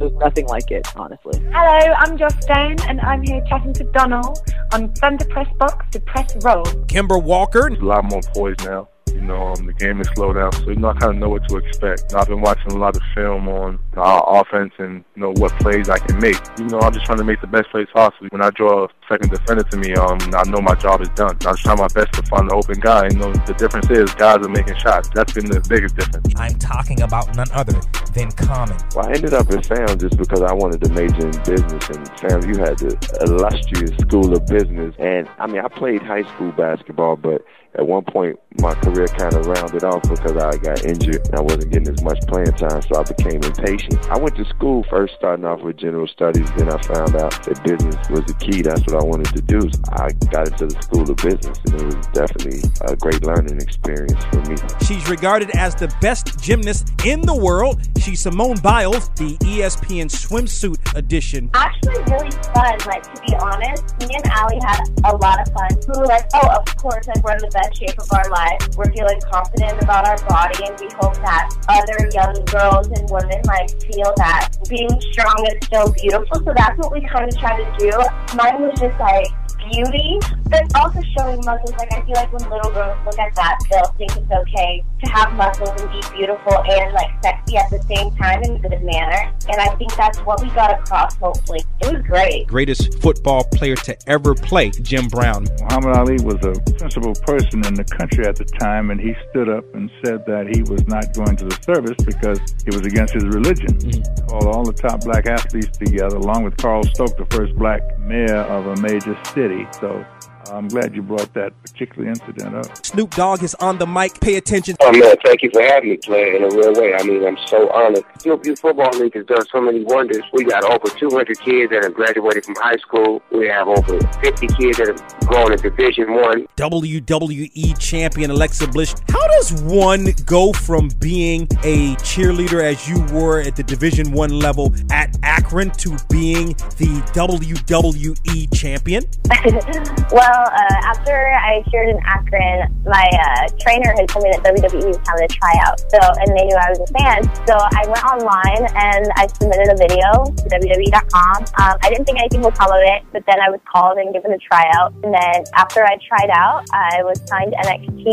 there's 0.00 0.12
nothing 0.14 0.46
like 0.46 0.70
it, 0.70 0.88
honestly. 0.96 1.38
Hello, 1.52 1.94
I'm 1.98 2.16
Joss 2.16 2.34
Stone, 2.42 2.76
and 2.88 3.00
I'm 3.02 3.22
here 3.22 3.44
chatting 3.48 3.72
to 3.74 3.84
Donald 3.92 4.38
on 4.72 4.92
Thunder 4.94 5.26
Press 5.26 5.48
Box 5.58 5.86
to 5.92 6.00
Press 6.00 6.34
Row. 6.42 6.64
Kemba 6.86 7.22
Walker. 7.22 7.68
There's 7.68 7.82
a 7.82 7.84
lot 7.84 8.04
more 8.04 8.22
poise 8.34 8.56
now. 8.64 8.88
You 9.14 9.22
know, 9.22 9.48
um, 9.48 9.66
the 9.66 9.72
game 9.72 10.00
is 10.00 10.08
slowed 10.14 10.36
down, 10.36 10.52
so 10.52 10.70
you 10.70 10.76
know 10.76 10.88
I 10.90 10.94
kind 10.94 11.14
of 11.14 11.16
know 11.16 11.28
what 11.28 11.48
to 11.48 11.56
expect. 11.56 12.14
I've 12.14 12.28
been 12.28 12.40
watching 12.40 12.72
a 12.72 12.78
lot 12.78 12.96
of 12.96 13.02
film 13.14 13.48
on 13.48 13.78
our 13.96 14.40
offense 14.40 14.72
and 14.78 15.04
you 15.14 15.22
know 15.22 15.32
what 15.36 15.52
plays 15.60 15.88
I 15.88 15.98
can 15.98 16.18
make. 16.18 16.40
You 16.58 16.66
know, 16.66 16.80
I'm 16.80 16.92
just 16.92 17.06
trying 17.06 17.18
to 17.18 17.24
make 17.24 17.40
the 17.40 17.46
best 17.46 17.70
plays 17.70 17.88
possible. 17.92 18.28
When 18.30 18.42
I 18.42 18.50
draw 18.50 18.84
a 18.84 18.88
second 19.08 19.30
defender 19.30 19.64
to 19.64 19.76
me, 19.76 19.94
um, 19.94 20.18
I 20.34 20.48
know 20.48 20.60
my 20.60 20.74
job 20.74 21.00
is 21.00 21.08
done. 21.10 21.30
I'm 21.30 21.54
just 21.56 21.62
trying 21.62 21.78
my 21.78 21.88
best 21.88 22.12
to 22.14 22.22
find 22.24 22.50
the 22.50 22.54
open 22.54 22.80
guy. 22.80 23.08
You 23.08 23.18
know, 23.18 23.32
the 23.32 23.54
difference 23.54 23.90
is 23.90 24.12
guys 24.14 24.44
are 24.44 24.48
making 24.48 24.76
shots. 24.76 25.10
That's 25.14 25.32
been 25.32 25.46
the 25.46 25.60
biggest 25.68 25.96
difference. 25.96 26.32
I'm 26.36 26.54
talking 26.58 27.02
about 27.02 27.34
none 27.36 27.50
other 27.52 27.80
than 28.14 28.30
Common. 28.32 28.76
Well, 28.94 29.06
I 29.06 29.12
ended 29.12 29.34
up 29.34 29.50
at 29.50 29.64
Sam 29.64 29.98
just 29.98 30.16
because 30.16 30.42
I 30.42 30.52
wanted 30.52 30.82
to 30.84 30.92
major 30.92 31.26
in 31.26 31.36
business, 31.44 31.88
and 31.90 32.06
Sam, 32.18 32.42
you 32.48 32.58
had 32.58 32.78
the 32.78 32.96
illustrious 33.20 33.90
School 33.98 34.32
of 34.34 34.46
Business. 34.46 34.94
And 34.98 35.28
I 35.38 35.46
mean, 35.46 35.60
I 35.60 35.68
played 35.68 36.02
high 36.02 36.22
school 36.34 36.52
basketball, 36.52 37.16
but 37.16 37.44
at 37.74 37.86
one 37.86 38.04
point 38.04 38.38
my 38.58 38.74
career 38.74 39.06
kind 39.06 39.32
of 39.34 39.46
rounded 39.46 39.84
off 39.84 40.02
because 40.02 40.36
I 40.36 40.56
got 40.58 40.84
injured 40.84 41.24
and 41.26 41.36
I 41.36 41.40
wasn't 41.40 41.70
getting 41.70 41.88
as 41.88 42.02
much 42.02 42.20
playing 42.26 42.52
time, 42.52 42.82
so 42.82 42.98
I 42.98 43.04
became 43.04 43.42
impatient. 43.42 44.10
I 44.10 44.18
went 44.18 44.34
to 44.36 44.44
school 44.46 44.84
first 44.90 45.14
starting 45.16 45.44
off 45.44 45.60
with 45.62 45.76
general 45.76 46.08
studies, 46.08 46.50
then 46.56 46.68
I 46.68 46.80
found 46.82 47.14
out 47.16 47.30
that 47.44 47.62
business 47.64 47.96
was 48.10 48.24
the 48.26 48.34
key. 48.34 48.62
That's 48.62 48.80
what 48.82 49.00
I 49.00 49.04
wanted 49.04 49.34
to 49.36 49.42
do. 49.42 49.60
So 49.60 49.80
I 49.92 50.10
got 50.30 50.48
into 50.48 50.66
the 50.66 50.82
School 50.82 51.08
of 51.08 51.16
Business, 51.16 51.58
and 51.66 51.80
it 51.80 51.96
was 51.96 52.06
definitely 52.08 52.60
a 52.82 52.96
great 52.96 53.22
learning 53.22 53.60
experience 53.60 54.22
for 54.24 54.42
me. 54.50 54.56
She's 54.84 55.08
regarded 55.08 55.50
as 55.56 55.74
the 55.74 55.94
best 56.00 56.42
gymnast 56.42 56.90
in 57.06 57.20
the 57.20 57.36
world. 57.36 57.80
She's 58.00 58.20
Simone 58.20 58.58
Biles, 58.58 59.10
the 59.10 59.36
ESPN 59.46 60.10
swimsuit 60.10 60.96
edition. 60.96 61.50
Actually, 61.54 62.02
really 62.10 62.30
fun. 62.52 62.76
Like 62.86 63.02
to 63.14 63.22
be 63.22 63.34
honest, 63.36 63.94
me 64.00 64.08
and 64.16 64.26
Allie 64.26 64.58
had 64.60 64.82
a 65.04 65.16
lot 65.16 65.40
of 65.40 65.52
fun. 65.54 65.68
We 65.86 66.00
were 66.00 66.06
like, 66.06 66.26
oh, 66.34 66.48
of 66.48 66.76
course, 66.76 67.06
like 67.06 67.22
we're 67.22 67.32
in 67.32 67.38
the 67.38 67.50
best 67.52 67.59
shape 67.74 67.98
of 68.00 68.08
our 68.12 68.28
life. 68.30 68.60
We're 68.76 68.92
feeling 68.92 69.20
confident 69.30 69.82
about 69.82 70.06
our 70.08 70.16
body, 70.28 70.64
and 70.64 70.78
we 70.80 70.88
hope 70.96 71.14
that 71.20 71.50
other 71.68 72.08
young 72.12 72.34
girls 72.46 72.88
and 72.88 73.04
women 73.10 73.40
like 73.44 73.70
feel 73.82 74.12
that 74.16 74.48
being 74.68 74.90
strong 75.12 75.46
is 75.46 75.58
still 75.66 75.92
beautiful. 75.92 76.40
So 76.44 76.52
that's 76.56 76.76
what 76.78 76.92
we 76.92 77.04
kind 77.06 77.28
of 77.28 77.36
try 77.38 77.56
to 77.56 77.66
do. 77.78 77.92
Mine 78.36 78.62
was 78.62 78.78
just 78.78 78.98
like 78.98 79.28
beauty, 79.70 80.18
but 80.48 80.64
also 80.76 81.00
showing 81.16 81.40
muscles. 81.44 81.74
Like 81.78 81.92
I 81.92 82.04
feel 82.04 82.14
like 82.14 82.32
when 82.32 82.48
little 82.50 82.72
girls 82.72 82.98
look 83.04 83.18
at 83.18 83.34
that, 83.36 83.58
they'll 83.70 83.92
think 83.98 84.16
it's 84.16 84.30
okay 84.30 84.84
to 85.02 85.10
have 85.10 85.32
muscles 85.34 85.70
and 85.80 85.90
be 85.90 86.00
beautiful 86.16 86.58
and 86.64 86.92
like 86.92 87.10
sexy 87.22 87.56
at 87.56 87.70
the 87.70 87.82
same 87.82 88.14
time 88.16 88.42
in 88.42 88.56
a 88.56 88.58
good 88.58 88.82
manner. 88.82 89.32
And 89.48 89.60
I 89.60 89.74
think 89.76 89.94
that's 89.96 90.18
what 90.20 90.42
we 90.42 90.48
got 90.50 90.78
across. 90.78 91.16
Hopefully, 91.16 91.64
it 91.80 91.92
was 91.92 92.02
great. 92.02 92.46
Greatest 92.46 93.00
football 93.00 93.44
player 93.44 93.76
to 93.76 93.96
ever 94.08 94.34
play, 94.34 94.70
Jim 94.70 95.08
Brown. 95.08 95.46
Muhammad 95.60 95.96
Ali 95.96 96.16
was 96.22 96.36
a 96.44 96.60
principal 96.78 97.14
person 97.14 97.64
in 97.64 97.74
the 97.74 97.84
country 97.84 98.26
at 98.26 98.36
the 98.36 98.44
time, 98.44 98.90
and 98.90 99.00
he 99.00 99.14
stood 99.30 99.48
up 99.48 99.64
and 99.74 99.90
said 100.04 100.24
that 100.26 100.54
he 100.54 100.62
was 100.62 100.86
not 100.86 101.12
going 101.14 101.36
to 101.36 101.44
the 101.44 101.58
service 101.62 101.96
because 102.04 102.40
it 102.66 102.74
was 102.74 102.86
against 102.86 103.14
his 103.14 103.24
religion. 103.24 103.78
Mm-hmm. 103.78 104.26
Called 104.28 104.46
all 104.46 104.64
the 104.64 104.72
top 104.72 105.00
black 105.00 105.26
athletes 105.26 105.76
together, 105.78 106.16
along 106.16 106.44
with 106.44 106.56
Carl 106.56 106.84
Stokes, 106.84 107.14
the 107.14 107.26
first 107.30 107.54
black 107.56 107.98
mayor 107.98 108.42
of 108.42 108.66
a 108.66 108.76
major 108.80 109.16
city. 109.34 109.66
So 109.80 110.04
I'm 110.50 110.68
glad 110.68 110.94
you 110.94 111.02
brought 111.02 111.32
that 111.34 111.52
particular 111.62 112.08
incident 112.08 112.54
up. 112.56 112.84
Snoop 112.84 113.14
Dogg 113.14 113.42
is 113.42 113.54
on 113.56 113.78
the 113.78 113.86
mic. 113.86 114.20
Pay 114.20 114.36
attention. 114.36 114.76
Oh 114.80 114.90
man, 114.92 115.14
thank 115.24 115.42
you 115.42 115.50
for 115.52 115.62
having 115.62 115.90
me 115.90 115.96
play 115.96 116.36
in 116.36 116.42
a 116.42 116.48
real 116.48 116.74
way. 116.74 116.94
I 116.94 117.02
mean, 117.04 117.24
I'm 117.24 117.38
so 117.46 117.70
honored. 117.70 118.04
Hillview 118.24 118.56
Football 118.56 118.90
League 118.98 119.14
has 119.14 119.26
done 119.26 119.44
so 119.52 119.60
many 119.60 119.84
wonders. 119.84 120.22
We 120.32 120.44
got 120.44 120.64
over 120.64 120.88
200 120.98 121.38
kids 121.40 121.70
that 121.70 121.84
have 121.84 121.94
graduated 121.94 122.44
from 122.44 122.56
high 122.56 122.76
school. 122.76 123.22
We 123.30 123.46
have 123.46 123.68
over 123.68 124.00
50 124.20 124.46
kids 124.48 124.78
that 124.78 124.88
have 124.88 125.28
gone 125.30 125.50
to 125.50 125.56
Division 125.56 126.14
One. 126.14 126.46
WWE 126.56 127.78
champion 127.78 128.30
Alexa 128.30 128.66
Bliss. 128.68 128.94
How 129.08 129.26
does 129.28 129.62
one 129.62 130.08
go 130.24 130.52
from 130.52 130.88
being 130.98 131.42
a 131.62 131.94
cheerleader 131.96 132.62
as 132.62 132.88
you 132.88 133.00
were 133.14 133.40
at 133.40 133.54
the 133.54 133.62
Division 133.62 134.10
One 134.12 134.30
level 134.30 134.74
at 134.90 135.16
Akron 135.22 135.70
to 135.72 135.96
being 136.10 136.48
the 136.78 137.02
WWE 137.14 138.54
champion? 138.54 139.04
well, 140.12 140.39
uh, 140.44 140.90
after 140.90 141.12
I 141.12 141.62
cheered 141.70 141.88
in 141.88 141.98
Akron, 142.04 142.68
my 142.84 143.06
uh, 143.06 143.48
trainer 143.58 143.92
had 143.92 144.08
told 144.08 144.24
me 144.24 144.30
that 144.32 144.42
WWE 144.42 144.88
was 144.88 145.00
having 145.06 145.24
a 145.24 145.32
tryout. 145.32 145.80
So, 145.90 145.98
and 146.00 146.28
they 146.36 146.44
knew 146.48 146.56
I 146.56 146.70
was 146.70 146.80
a 146.80 146.90
fan. 146.92 147.20
So 147.46 147.54
I 147.56 147.82
went 147.86 148.04
online 148.04 148.64
and 148.74 149.10
I 149.16 149.26
submitted 149.26 149.68
a 149.72 149.76
video 149.76 150.24
to 150.24 150.44
WWE.com. 150.48 151.36
Um, 151.60 151.76
I 151.82 151.88
didn't 151.90 152.04
think 152.04 152.18
anything 152.18 152.42
would 152.42 152.54
come 152.54 152.70
of 152.70 152.80
it, 152.80 153.02
but 153.12 153.24
then 153.26 153.40
I 153.40 153.50
was 153.50 153.60
called 153.70 153.98
and 153.98 154.12
given 154.12 154.32
a 154.32 154.38
tryout. 154.38 154.92
And 155.02 155.12
then 155.14 155.44
after 155.54 155.84
I 155.84 155.96
tried 156.06 156.30
out, 156.30 156.64
I 156.72 157.02
was 157.02 157.20
signed 157.26 157.52
to 157.52 157.58
NXT, 157.58 158.06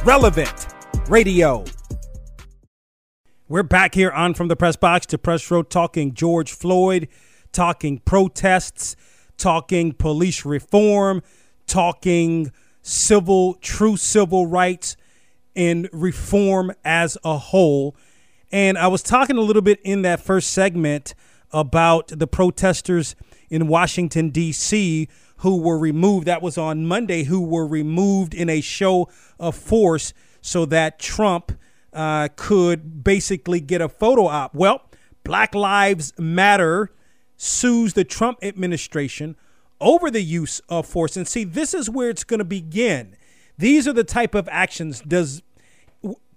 relevant 0.04 0.68
radio. 1.08 1.64
We're 3.48 3.62
back 3.62 3.94
here 3.94 4.10
on 4.10 4.34
From 4.34 4.48
the 4.48 4.56
Press 4.56 4.76
Box 4.76 5.06
to 5.06 5.18
Press 5.18 5.50
Row 5.50 5.62
talking 5.62 6.14
George 6.14 6.52
Floyd, 6.52 7.08
talking 7.52 7.98
protests, 8.00 8.96
talking 9.36 9.92
police 9.92 10.44
reform, 10.44 11.22
talking 11.66 12.52
civil, 12.82 13.54
true 13.54 13.96
civil 13.96 14.46
rights 14.46 14.96
and 15.54 15.88
reform 15.92 16.72
as 16.84 17.18
a 17.24 17.38
whole. 17.38 17.96
And 18.52 18.78
I 18.78 18.86
was 18.88 19.02
talking 19.02 19.36
a 19.36 19.40
little 19.40 19.62
bit 19.62 19.80
in 19.82 20.02
that 20.02 20.20
first 20.20 20.52
segment 20.52 21.14
about 21.52 22.08
the 22.08 22.26
protesters 22.26 23.16
in 23.50 23.66
Washington, 23.66 24.30
D.C., 24.30 25.08
who 25.38 25.60
were 25.60 25.78
removed. 25.78 26.26
That 26.26 26.42
was 26.42 26.56
on 26.56 26.86
Monday, 26.86 27.24
who 27.24 27.40
were 27.40 27.66
removed 27.66 28.34
in 28.34 28.48
a 28.48 28.60
show 28.60 29.08
of 29.38 29.54
force 29.54 30.12
so 30.40 30.64
that 30.66 30.98
Trump 30.98 31.52
uh, 31.92 32.28
could 32.36 33.02
basically 33.02 33.60
get 33.60 33.80
a 33.80 33.88
photo 33.88 34.26
op. 34.26 34.54
Well, 34.54 34.82
Black 35.24 35.54
Lives 35.54 36.12
Matter 36.18 36.90
sues 37.36 37.94
the 37.94 38.04
Trump 38.04 38.38
administration 38.42 39.36
over 39.80 40.10
the 40.10 40.22
use 40.22 40.60
of 40.68 40.86
force. 40.86 41.16
And 41.16 41.28
see, 41.28 41.44
this 41.44 41.74
is 41.74 41.90
where 41.90 42.10
it's 42.10 42.24
going 42.24 42.38
to 42.38 42.44
begin. 42.44 43.16
These 43.58 43.86
are 43.86 43.92
the 43.92 44.04
type 44.04 44.34
of 44.34 44.48
actions. 44.50 45.00
Does 45.00 45.42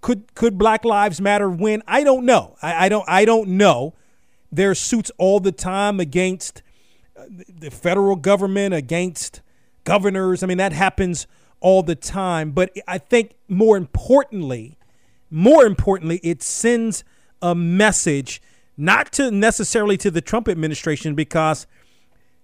could 0.00 0.34
could 0.34 0.56
Black 0.58 0.84
Lives 0.84 1.20
Matter 1.20 1.50
win? 1.50 1.82
I 1.86 2.04
don't 2.04 2.24
know. 2.24 2.56
I, 2.62 2.86
I 2.86 2.88
don't. 2.88 3.04
I 3.08 3.24
don't 3.24 3.50
know. 3.50 3.94
There 4.50 4.70
are 4.70 4.74
suits 4.74 5.10
all 5.18 5.40
the 5.40 5.52
time 5.52 6.00
against 6.00 6.62
uh, 7.16 7.24
the 7.28 7.70
federal 7.70 8.16
government, 8.16 8.74
against 8.74 9.42
governors. 9.84 10.42
I 10.42 10.46
mean, 10.46 10.58
that 10.58 10.72
happens 10.72 11.26
all 11.60 11.82
the 11.82 11.94
time. 11.94 12.52
But 12.52 12.72
I 12.88 12.98
think 12.98 13.34
more 13.48 13.76
importantly, 13.76 14.78
more 15.30 15.64
importantly, 15.64 16.20
it 16.22 16.42
sends 16.42 17.04
a 17.42 17.54
message 17.54 18.42
not 18.76 19.12
to 19.12 19.30
necessarily 19.30 19.96
to 19.98 20.10
the 20.10 20.20
Trump 20.20 20.48
administration 20.48 21.14
because 21.14 21.66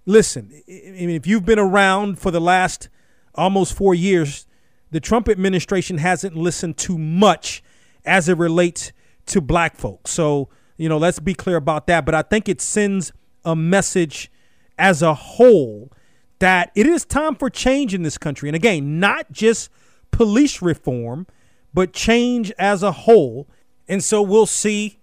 listen, 0.04 0.50
if 0.66 1.26
you've 1.26 1.44
been 1.44 1.58
around 1.58 2.18
for 2.18 2.30
the 2.30 2.40
last 2.40 2.88
almost 3.34 3.74
4 3.74 3.94
years, 3.94 4.46
the 4.90 5.00
Trump 5.00 5.28
administration 5.28 5.98
hasn't 5.98 6.36
listened 6.36 6.76
to 6.78 6.96
much 6.96 7.62
as 8.04 8.28
it 8.28 8.38
relates 8.38 8.92
to 9.26 9.40
black 9.40 9.76
folks. 9.76 10.12
So, 10.12 10.48
you 10.76 10.88
know, 10.88 10.98
let's 10.98 11.18
be 11.18 11.34
clear 11.34 11.56
about 11.56 11.86
that, 11.88 12.04
but 12.04 12.14
I 12.14 12.22
think 12.22 12.48
it 12.48 12.60
sends 12.60 13.12
a 13.44 13.56
message 13.56 14.30
as 14.78 15.02
a 15.02 15.14
whole 15.14 15.90
that 16.38 16.70
it 16.74 16.86
is 16.86 17.04
time 17.04 17.34
for 17.34 17.50
change 17.50 17.94
in 17.94 18.02
this 18.02 18.18
country. 18.18 18.48
And 18.48 18.54
again, 18.54 19.00
not 19.00 19.32
just 19.32 19.70
police 20.10 20.62
reform, 20.62 21.26
but 21.74 21.92
change 21.92 22.52
as 22.58 22.82
a 22.82 22.92
whole. 22.92 23.48
And 23.88 24.04
so 24.04 24.22
we'll 24.22 24.46
see 24.46 24.98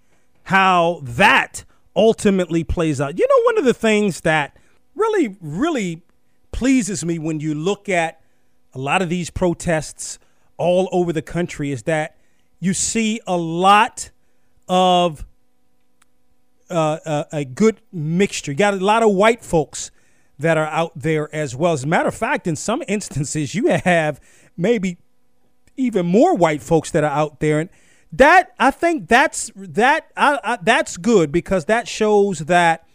how 0.46 1.00
that 1.04 1.64
ultimately 1.96 2.64
plays 2.64 3.00
out. 3.00 3.18
You 3.18 3.28
know, 3.28 3.44
one 3.46 3.58
of 3.58 3.66
the 3.66 3.74
things 3.74 4.22
that 4.22 4.58
really, 4.96 5.38
really 5.42 6.02
pleases 6.52 7.04
me 7.04 7.20
when 7.20 7.40
you 7.40 7.54
look 7.54 7.90
at 7.90 8.22
a 8.74 8.80
lot 8.80 9.02
of 9.02 9.10
these 9.10 9.30
protests 9.30 10.20
all 10.58 10.90
over 10.92 11.14
the 11.14 11.22
country 11.22 11.72
is 11.72 11.84
that 11.84 12.18
you 12.60 12.74
see 12.74 13.20
a 13.28 13.38
lot 13.38 14.10
of 14.68 15.26
uh, 16.70 16.98
a, 17.06 17.10
uh, 17.10 17.24
a 17.32 17.46
good 17.46 17.82
mixture. 17.92 18.52
You 18.52 18.58
got 18.58 18.74
a 18.74 18.78
lot 18.78 19.04
of 19.04 19.12
white 19.12 19.44
folks 19.44 19.92
that 20.40 20.58
are 20.58 20.68
out 20.68 20.92
there 20.96 21.34
as 21.36 21.56
well. 21.56 21.74
As 21.74 21.84
a 21.84 21.88
matter 21.88 22.08
of 22.08 22.16
fact, 22.16 22.48
in 22.48 22.56
some 22.56 22.82
instances, 22.88 23.54
you 23.54 23.68
have 23.68 24.20
maybe 24.58 24.98
even 25.76 26.06
more 26.06 26.36
white 26.36 26.62
folks 26.62 26.92
that 26.92 27.04
are 27.04 27.12
out 27.12 27.40
there, 27.40 27.60
and 27.60 27.70
that 28.14 28.54
I 28.60 28.70
think 28.72 29.08
that's 29.08 29.52
that 29.56 30.12
I, 30.16 30.40
I, 30.44 30.58
that's 30.62 30.98
good 30.98 31.32
because 31.32 31.66
that 31.66 31.88
shows 31.88 32.40
that 32.40 32.88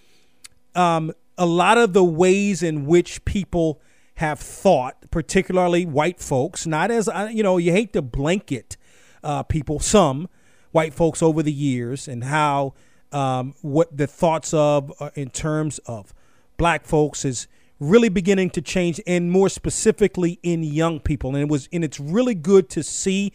um, 0.74 1.12
a 1.36 1.44
lot 1.44 1.76
of 1.76 1.92
the 1.92 2.04
ways 2.04 2.62
in 2.62 2.86
which 2.86 3.24
people 3.24 3.80
have 4.14 4.38
thought, 4.38 5.10
particularly 5.10 5.84
white 5.84 6.20
folks, 6.20 6.66
not 6.66 6.90
as 6.90 7.08
you 7.32 7.42
know, 7.42 7.58
you 7.58 7.72
hate 7.72 7.92
to 7.92 8.02
blanket 8.02 8.76
uh, 9.24 9.42
people, 9.42 9.80
some 9.80 10.28
white 10.70 10.94
folks 10.94 11.20
over 11.20 11.42
the 11.42 11.52
years, 11.52 12.06
and 12.06 12.24
how 12.24 12.74
um, 13.10 13.54
what 13.60 13.96
the 13.96 14.06
thoughts 14.06 14.54
of 14.54 14.92
uh, 15.00 15.10
in 15.16 15.30
terms 15.30 15.78
of 15.86 16.14
black 16.56 16.84
folks 16.84 17.24
is 17.24 17.48
really 17.80 18.08
beginning 18.08 18.50
to 18.50 18.62
change, 18.62 19.00
and 19.04 19.32
more 19.32 19.48
specifically 19.48 20.38
in 20.44 20.62
young 20.62 21.00
people. 21.00 21.34
And 21.34 21.42
it 21.42 21.48
was, 21.48 21.68
and 21.72 21.82
it's 21.82 21.98
really 21.98 22.34
good 22.34 22.68
to 22.70 22.84
see 22.84 23.32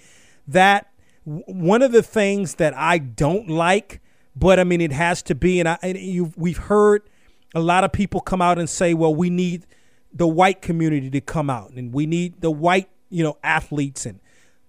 that. 0.48 0.93
One 1.26 1.82
of 1.82 1.92
the 1.92 2.04
things 2.04 2.56
that 2.56 2.76
I 2.76 2.98
don't 2.98 3.50
like, 3.50 4.02
but 4.36 4.60
I 4.60 4.64
mean, 4.64 4.82
it 4.82 4.92
has 4.92 5.22
to 5.24 5.36
be, 5.36 5.60
and 5.60 5.70
I, 5.70 5.78
and 5.82 5.98
you, 5.98 6.34
we've 6.36 6.58
heard 6.58 7.10
a 7.56 7.60
lot 7.60 7.84
of 7.84 7.92
people 7.92 8.20
come 8.20 8.42
out 8.42 8.60
and 8.60 8.70
say, 8.70 8.94
well, 8.94 9.14
we 9.14 9.30
need 9.30 9.66
the 10.12 10.28
white 10.28 10.62
community 10.62 11.10
to 11.10 11.22
come 11.22 11.50
out, 11.50 11.72
and 11.72 11.94
we 11.94 12.06
need 12.06 12.42
the 12.42 12.52
white, 12.52 12.90
you 13.10 13.24
know, 13.24 13.38
athletes 13.44 14.06
and 14.06 14.20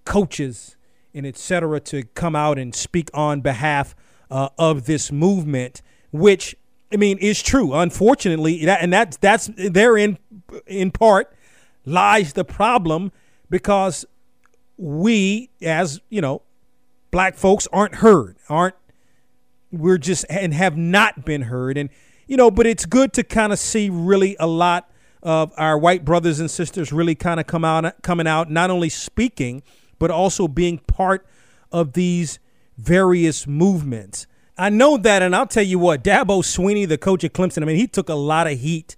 coaches 0.05 0.77
and 1.15 1.27
et 1.27 1.37
cetera 1.37 1.81
to 1.81 2.03
come 2.15 2.35
out 2.37 2.59
and 2.59 2.75
speak 2.75 3.11
on 3.15 3.41
behalf 3.41 3.95
uh, 4.31 4.49
of 4.59 4.87
this 4.87 5.13
movement, 5.13 5.81
which 6.11 6.57
I 6.93 6.97
mean, 6.97 7.19
is 7.19 7.43
true. 7.43 7.75
Unfortunately, 7.75 8.65
that, 8.67 8.83
and 8.83 8.93
that's 8.93 9.17
that's 9.17 9.51
therein 9.57 10.19
in 10.67 10.91
part 10.91 11.35
lies 11.85 12.33
the 12.35 12.45
problem 12.45 13.13
because 13.51 14.05
we, 14.77 15.51
as 15.63 16.01
you 16.09 16.21
know, 16.21 16.43
black 17.11 17.37
folks 17.37 17.69
aren't 17.73 17.97
heard, 17.97 18.37
aren't 18.49 18.75
we're 19.71 19.99
just 19.99 20.25
and 20.31 20.55
have 20.55 20.77
not 20.77 21.25
been 21.25 21.43
heard, 21.43 21.77
and 21.77 21.91
you 22.27 22.37
know, 22.37 22.51
but 22.51 22.67
it's 22.67 22.87
good 22.87 23.13
to 23.15 23.25
kind 23.25 23.53
of 23.53 23.59
see 23.59 23.91
really 23.91 24.37
a 24.39 24.47
lot 24.47 24.91
of 25.23 25.53
our 25.57 25.79
white 25.79 26.05
brothers 26.05 26.39
and 26.41 26.51
sisters 26.51 26.93
really 26.93 27.15
kind 27.15 27.41
of 27.41 27.47
come 27.47 27.65
out 27.65 28.03
coming 28.03 28.27
out, 28.27 28.51
not 28.51 28.71
only 28.71 28.89
speaking 28.89 29.63
but 29.99 30.11
also 30.11 30.49
being 30.49 30.79
part 30.79 31.27
of 31.73 31.93
these 31.93 32.39
various 32.77 33.47
movements. 33.47 34.27
I 34.57 34.69
know 34.69 34.97
that, 34.99 35.23
and 35.23 35.35
I'll 35.35 35.47
tell 35.47 35.65
you 35.65 35.79
what, 35.79 36.05
Dabo 36.05 36.43
Swinney 36.43 36.87
the 36.87 36.99
coach 36.99 37.25
of 37.25 37.33
Clemson, 37.33 37.63
I 37.63 37.67
mean, 37.67 37.77
he 37.77 37.87
took 37.87 38.09
a 38.09 38.15
lot 38.15 38.47
of 38.47 38.59
heat 38.59 38.97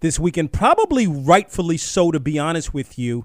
this 0.00 0.18
weekend, 0.18 0.52
probably 0.52 1.06
rightfully 1.06 1.76
so, 1.76 2.10
to 2.10 2.20
be 2.20 2.38
honest 2.38 2.74
with 2.74 2.98
you. 2.98 3.24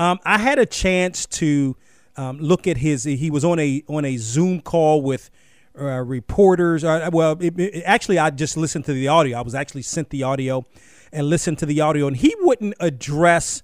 Um, 0.00 0.18
I 0.24 0.38
had 0.38 0.58
a 0.58 0.64
chance 0.64 1.26
to 1.26 1.76
um, 2.16 2.38
look 2.38 2.66
at 2.66 2.78
his. 2.78 3.04
He 3.04 3.30
was 3.30 3.44
on 3.44 3.58
a 3.58 3.84
on 3.86 4.06
a 4.06 4.16
Zoom 4.16 4.62
call 4.62 5.02
with 5.02 5.28
uh, 5.78 6.00
reporters. 6.00 6.84
Uh, 6.84 7.10
well, 7.12 7.36
it, 7.38 7.60
it, 7.60 7.82
actually, 7.84 8.18
I 8.18 8.30
just 8.30 8.56
listened 8.56 8.86
to 8.86 8.94
the 8.94 9.08
audio. 9.08 9.36
I 9.36 9.42
was 9.42 9.54
actually 9.54 9.82
sent 9.82 10.08
the 10.08 10.22
audio 10.22 10.64
and 11.12 11.28
listened 11.28 11.58
to 11.58 11.66
the 11.66 11.82
audio, 11.82 12.06
and 12.06 12.16
he 12.16 12.34
wouldn't 12.40 12.76
address. 12.80 13.62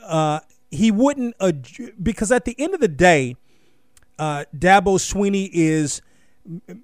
Uh, 0.00 0.38
he 0.70 0.92
wouldn't 0.92 1.34
ad- 1.40 1.66
because 2.00 2.30
at 2.30 2.44
the 2.44 2.54
end 2.56 2.72
of 2.74 2.80
the 2.80 2.86
day, 2.86 3.34
uh, 4.20 4.44
Dabo 4.56 5.00
Swinney 5.00 5.50
is 5.52 6.00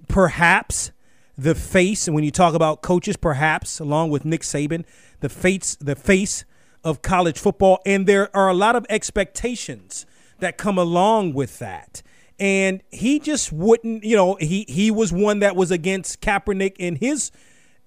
perhaps 0.09 0.91
the 1.39 1.55
face, 1.55 2.09
and 2.09 2.17
when 2.17 2.25
you 2.25 2.33
talk 2.33 2.55
about 2.55 2.83
coaches, 2.83 3.17
perhaps 3.17 3.79
along 3.79 4.11
with 4.11 4.25
Nick 4.25 4.41
Saban, 4.41 4.85
the 5.21 5.29
face, 5.29 5.77
the 5.77 5.95
face 5.95 6.45
of 6.87 7.03
college 7.03 7.37
football, 7.37 7.80
and 7.84 8.07
there 8.07 8.34
are 8.34 8.49
a 8.49 8.55
lot 8.55 8.76
of 8.76 8.87
expectations 8.89 10.07
that 10.39 10.57
come 10.57 10.78
along 10.78 11.34
with 11.34 11.59
that. 11.59 12.01
And 12.39 12.80
he 12.93 13.18
just 13.18 13.53
wouldn't, 13.53 14.05
you 14.05 14.14
know, 14.14 14.37
he 14.37 14.64
he 14.68 14.93
was 14.93 15.12
one 15.12 15.41
that 15.41 15.57
was 15.57 15.72
against 15.72 16.20
Kaepernick 16.20 16.76
in 16.78 16.97
his 16.97 17.32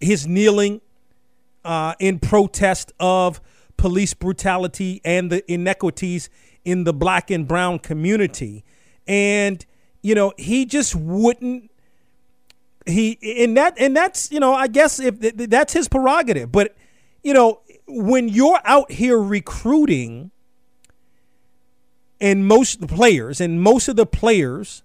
his 0.02 0.28
kneeling 0.28 0.82
uh, 1.64 1.96
in 2.00 2.20
protest 2.20 2.92
of 3.00 3.40
police 3.78 4.14
brutality 4.14 5.00
and 5.06 5.32
the 5.32 5.50
inequities 5.50 6.30
in 6.66 6.84
the 6.84 6.94
black 6.94 7.32
and 7.32 7.48
brown 7.48 7.80
community. 7.80 8.66
And 9.08 9.66
you 10.02 10.14
know, 10.14 10.34
he 10.38 10.66
just 10.66 10.94
wouldn't 10.94 11.72
he 12.86 13.18
and 13.46 13.56
that 13.56 13.80
and 13.80 13.96
that's 13.96 14.30
you 14.30 14.42
know 14.42 14.54
I 14.54 14.68
guess 14.68 15.00
if 15.00 15.20
that's 15.20 15.72
his 15.72 15.88
prerogative, 15.88 16.52
but 16.52 16.76
you 17.24 17.34
know 17.34 17.62
when 17.90 18.30
you're 18.30 18.62
out 18.64 18.92
here 18.92 19.20
recruiting 19.20 20.32
and 22.22 22.48
most 22.48 22.76
of 22.76 22.82
the 22.82 22.96
players 22.96 23.42
and 23.42 23.62
most 23.62 23.88
of 23.88 23.96
the 23.96 24.06
players 24.06 24.84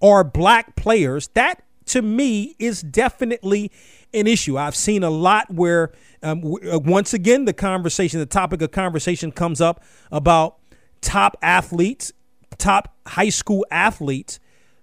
are 0.00 0.24
black 0.24 0.74
players, 0.74 1.28
that 1.34 1.62
to 1.86 2.02
me 2.02 2.56
is 2.58 2.82
definitely 2.82 3.70
an 4.14 4.26
issue. 4.26 4.58
I've 4.58 4.76
seen 4.76 5.02
a 5.02 5.10
lot 5.10 5.50
where 5.52 5.92
um, 6.22 6.54
uh, 6.72 6.78
once 6.78 7.14
again 7.14 7.44
the 7.44 7.52
conversation, 7.52 8.20
the 8.20 8.26
topic 8.26 8.62
of 8.62 8.70
conversation 8.70 9.32
comes 9.32 9.60
up 9.60 9.82
about 10.10 10.58
top 11.00 11.36
athletes, 11.42 12.12
top 12.58 12.94
high 13.06 13.30
school 13.30 13.66
athletes 13.70 14.38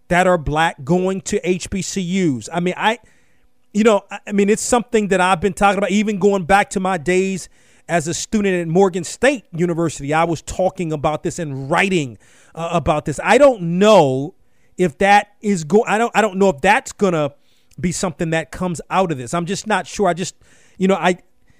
that 0.08 0.28
are 0.28 0.38
black 0.38 0.84
going 0.84 1.22
to 1.22 1.40
HBCUs. 1.42 2.50
I 2.52 2.60
mean, 2.60 2.74
I, 2.76 3.00
you 3.74 3.84
know, 3.84 4.02
I 4.26 4.32
mean, 4.32 4.50
it's 4.50 4.62
something 4.62 5.10
that 5.10 5.22
I've 5.22 5.42
been 5.42 5.54
talking 5.54 5.78
about, 5.78 5.92
even 5.92 6.18
going 6.18 6.46
back 6.46 6.72
to 6.72 6.80
my 6.80 6.98
days 6.98 7.50
as 7.88 8.08
a 8.08 8.14
student 8.14 8.56
at 8.56 8.68
Morgan 8.68 9.04
State 9.04 9.46
University. 9.52 10.14
I 10.14 10.24
was 10.24 10.42
talking 10.42 10.92
about 10.92 11.24
this 11.24 11.40
and 11.40 11.70
writing 11.70 12.18
uh, 12.56 12.70
about 12.72 13.06
this. 13.06 13.20
I 13.24 13.38
don't 13.38 13.80
know 13.80 14.36
if 14.78 14.98
that 15.00 15.36
is 15.42 15.64
go. 15.64 15.84
I 15.86 15.98
don't. 15.98 16.16
I 16.16 16.22
don't 16.22 16.38
know 16.38 16.50
if 16.50 16.62
that's 16.62 16.92
gonna 16.92 17.34
be 17.80 17.92
something 17.92 18.32
that 18.32 18.52
comes 18.52 18.82
out 18.90 19.12
of 19.12 19.18
this. 19.18 19.34
I'm 19.34 19.46
just 19.46 19.68
not 19.68 19.88
sure. 19.88 20.08
I 20.08 20.14
just, 20.14 20.36
you 20.78 20.88
know, 20.88 20.96
I, 20.96 21.18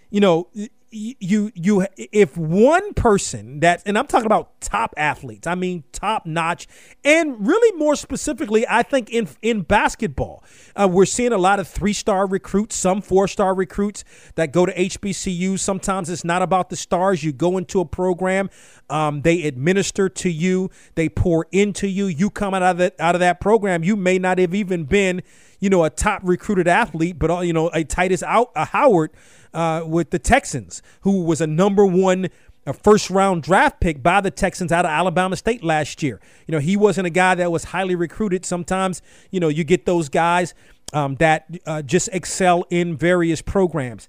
you 0.10 0.20
know, 0.20 0.50
you 0.92 1.52
you 1.54 1.86
if 1.98 2.38
one 2.38 2.94
person 2.94 3.60
that 3.60 3.84
and 3.86 3.98
I'm 3.98 4.08
talking 4.08 4.26
about 4.26 4.60
top 4.62 4.94
athletes, 4.98 5.48
I 5.48 5.56
mean 5.56 5.84
top 5.92 6.26
notch, 6.26 6.68
and 7.04 7.46
really 7.46 7.78
more 7.78 7.96
specifically, 7.96 8.66
I 8.68 8.84
think 8.84 9.10
in 9.10 9.28
in 9.42 9.62
basketball, 9.62 10.44
uh, 10.76 10.88
we're 10.92 11.06
seeing 11.06 11.32
a 11.32 11.38
lot 11.38 11.60
of 11.60 11.68
three 11.68 11.94
star 11.94 12.28
recruits, 12.28 12.76
some 12.76 13.02
four 13.02 13.28
star 13.28 13.54
recruits 13.54 14.04
that 14.36 14.52
go 14.52 14.66
to 14.66 14.74
HBCU. 14.74 15.60
Sometimes 15.60 16.10
it's 16.10 16.26
not 16.26 16.42
about 16.42 16.70
the 16.70 16.76
stars. 16.76 17.24
You 17.24 17.34
go 17.34 17.58
into 17.58 17.80
a 17.80 17.86
program, 17.86 18.50
um, 18.90 19.22
they 19.22 19.44
administer 19.44 20.10
to 20.10 20.30
you, 20.30 20.70
they 20.96 21.10
pour 21.10 21.48
into 21.52 21.88
you. 21.88 22.08
You 22.08 22.30
come 22.30 22.54
out 22.54 22.64
of 22.64 22.78
that 22.78 23.00
out 23.00 23.16
of 23.16 23.20
that 23.20 23.40
program, 23.40 23.84
you 23.84 23.96
may 23.96 24.18
not 24.18 24.40
have 24.40 24.56
even 24.56 24.86
been, 24.86 25.22
you 25.60 25.70
know, 25.70 25.84
a 25.84 25.90
top 25.90 26.22
recruited 26.24 26.68
athlete, 26.68 27.20
but 27.20 27.30
uh, 27.30 27.40
you 27.42 27.54
know, 27.54 27.68
a 27.70 27.84
Tytus 27.84 28.24
out 28.24 28.52
a 28.56 28.66
Howard 28.66 29.12
uh, 29.54 29.84
with 29.86 30.12
the 30.12 30.20
Texans, 30.20 30.82
who 31.02 31.24
was 31.24 31.42
a 31.42 31.48
number 31.48 31.86
one 31.86 32.30
a 32.66 32.74
first 32.74 33.10
round 33.10 33.42
draft 33.42 33.80
pick 33.80 34.04
by 34.04 34.22
the 34.22 34.30
Texans 34.30 34.72
out 34.72 34.86
of 34.86 34.92
Alabama 34.92 35.36
State 35.36 35.64
last 35.64 36.04
year. 36.04 36.20
You 36.46 36.52
know, 36.52 36.60
he 36.60 36.78
wasn't 36.78 37.08
a 37.08 37.10
guy 37.10 37.36
that 37.36 37.52
was 37.52 37.66
highly 37.66 37.96
recruited. 37.96 38.46
Sometimes, 38.46 39.02
you 39.32 39.40
know, 39.40 39.48
you 39.48 39.64
get 39.64 39.86
those 39.86 40.08
guys 40.08 40.54
um, 40.94 41.16
that 41.16 41.48
uh, 41.66 41.82
just 41.82 42.10
excel 42.12 42.66
in 42.70 42.96
various 42.96 43.42
programs. 43.42 44.08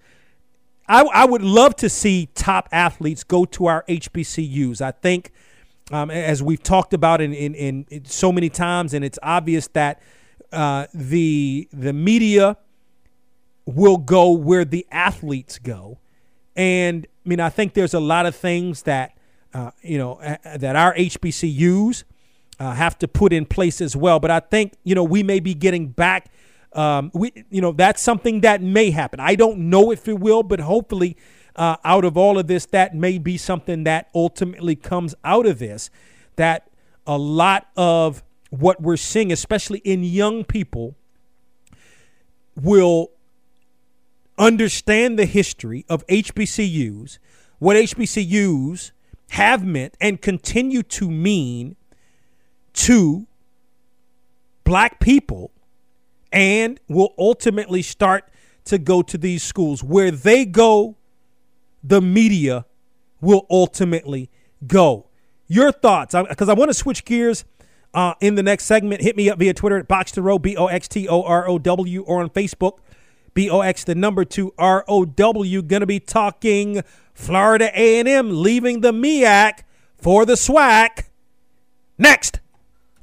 I, 0.89 1.03
I, 1.05 1.25
would 1.25 1.43
love 1.43 1.77
to 1.77 1.89
see 1.89 2.29
top 2.35 2.69
athletes 2.73 3.23
go 3.23 3.45
to 3.45 3.67
our 3.67 3.85
HBCUs. 3.89 4.81
I 4.81 4.91
think 4.91 5.31
um, 5.93 6.11
as 6.11 6.43
we've 6.43 6.63
talked 6.63 6.93
about 6.95 7.21
in, 7.21 7.33
in, 7.33 7.55
in, 7.55 7.87
in 7.91 8.05
so 8.07 8.33
many 8.33 8.49
times, 8.49 8.93
and 8.93 9.05
it's 9.05 9.19
obvious 9.23 9.69
that 9.69 10.03
uh, 10.53 10.87
the 10.93 11.69
the 11.73 11.93
media 11.93 12.57
will 13.67 13.97
go 13.97 14.33
where 14.33 14.65
the 14.65 14.87
athletes 14.91 15.59
go, 15.59 15.99
and 16.57 17.07
I 17.25 17.29
mean 17.29 17.41
I 17.41 17.49
think 17.49 17.75
there's 17.75 17.95
a 17.95 18.01
lot 18.01 18.27
of 18.27 18.35
things 18.35 18.83
that 18.83 19.17
uh, 19.55 19.71
you 19.83 19.99
know 19.99 20.21
that 20.45 20.77
our 20.77 20.95
HBCUs 20.95 22.05
uh, 22.59 22.75
have 22.75 22.99
to 22.99 23.09
put 23.09 23.33
in 23.33 23.47
place 23.47 23.81
as 23.81 23.97
well. 23.97 24.21
But 24.21 24.31
I 24.31 24.41
think 24.41 24.75
you 24.85 24.95
know 24.95 25.05
we 25.05 25.23
may 25.23 25.41
be 25.41 25.55
getting 25.55 25.89
back. 25.89 26.31
Um, 26.73 27.11
we 27.15 27.33
you 27.51 27.61
know 27.61 27.73
that's 27.73 28.03
something 28.03 28.43
that 28.43 28.63
may 28.63 28.91
happen. 28.91 29.21
I 29.21 29.35
don't 29.35 29.71
know 29.71 29.91
if 29.91 30.07
it 30.09 30.21
will, 30.21 30.43
but 30.43 30.61
hopefully 30.61 31.17
uh, 31.57 31.77
out 31.85 32.05
of 32.05 32.17
all 32.17 32.39
of 32.39 32.47
this, 32.47 32.67
that 32.67 32.95
may 32.95 33.19
be 33.19 33.37
something 33.37 33.85
that 33.85 34.09
ultimately 34.15 34.77
comes 34.77 35.15
out 35.25 35.47
of 35.47 35.59
this. 35.59 35.91
That 36.37 36.69
a 37.07 37.19
lot 37.19 37.69
of 37.77 38.23
what 38.51 38.83
we're 38.83 38.97
seeing, 38.97 39.33
especially 39.33 39.79
in 39.79 40.03
young 40.03 40.45
people, 40.45 40.97
will 42.61 43.11
understand 44.39 45.19
the 45.19 45.27
history 45.27 45.85
of 45.89 46.07
HBCUs, 46.09 47.19
what 47.59 47.77
HBCUs 47.77 48.91
have 49.31 49.65
meant 49.65 49.97
and 50.01 50.21
continue 50.21 50.83
to 50.83 51.11
mean 51.11 51.77
to 52.73 53.27
black 54.65 55.01
people, 55.01 55.51
and 56.33 56.79
will 56.89 57.15
ultimately 57.19 57.83
start 57.83 58.29
to 58.65 58.79
go 58.79 59.03
to 59.03 59.19
these 59.19 59.43
schools. 59.43 59.83
Where 59.83 60.11
they 60.11 60.45
go, 60.45 60.97
the 61.83 62.01
media 62.01 62.67
will 63.21 63.47
ultimately 63.51 64.31
go. 64.67 65.07
Your 65.49 65.73
thoughts, 65.73 66.15
because 66.29 66.49
I, 66.49 66.53
I 66.53 66.55
want 66.55 66.71
to 66.71 66.75
switch 66.75 67.05
gears 67.05 67.45
uh, 67.95 68.15
in 68.21 68.35
the 68.35 68.43
next 68.43 68.65
segment. 68.65 69.03
Hit 69.03 69.17
me 69.17 69.31
up 69.31 69.39
via 69.39 69.55
Twitter 69.55 69.79
at 69.79 69.89
Box 69.89 70.13
to 70.13 70.23
Row, 70.23 70.39
B 70.39 70.57
O 70.57 70.67
X 70.67 70.89
T 70.89 71.09
O 71.09 71.23
R 71.23 71.49
O 71.49 71.59
W, 71.59 72.03
or 72.03 72.21
on 72.21 72.31
Facebook, 72.31 72.79
B 73.35 73.51
O 73.51 73.61
X 73.61 73.85
the 73.85 73.95
number 73.95 74.25
two 74.25 74.53
R 74.59 74.85
O 74.89 75.05
W. 75.05 75.63
Going 75.63 75.81
to 75.81 75.87
be 75.87 76.01
talking 76.01 76.83
Florida 77.15 77.71
A&M 77.75 78.43
leaving 78.43 78.81
the 78.81 78.93
MEAC 78.93 79.61
for 79.97 80.25
the 80.25 80.35
SWAC. 80.35 81.05
Next. 81.99 82.41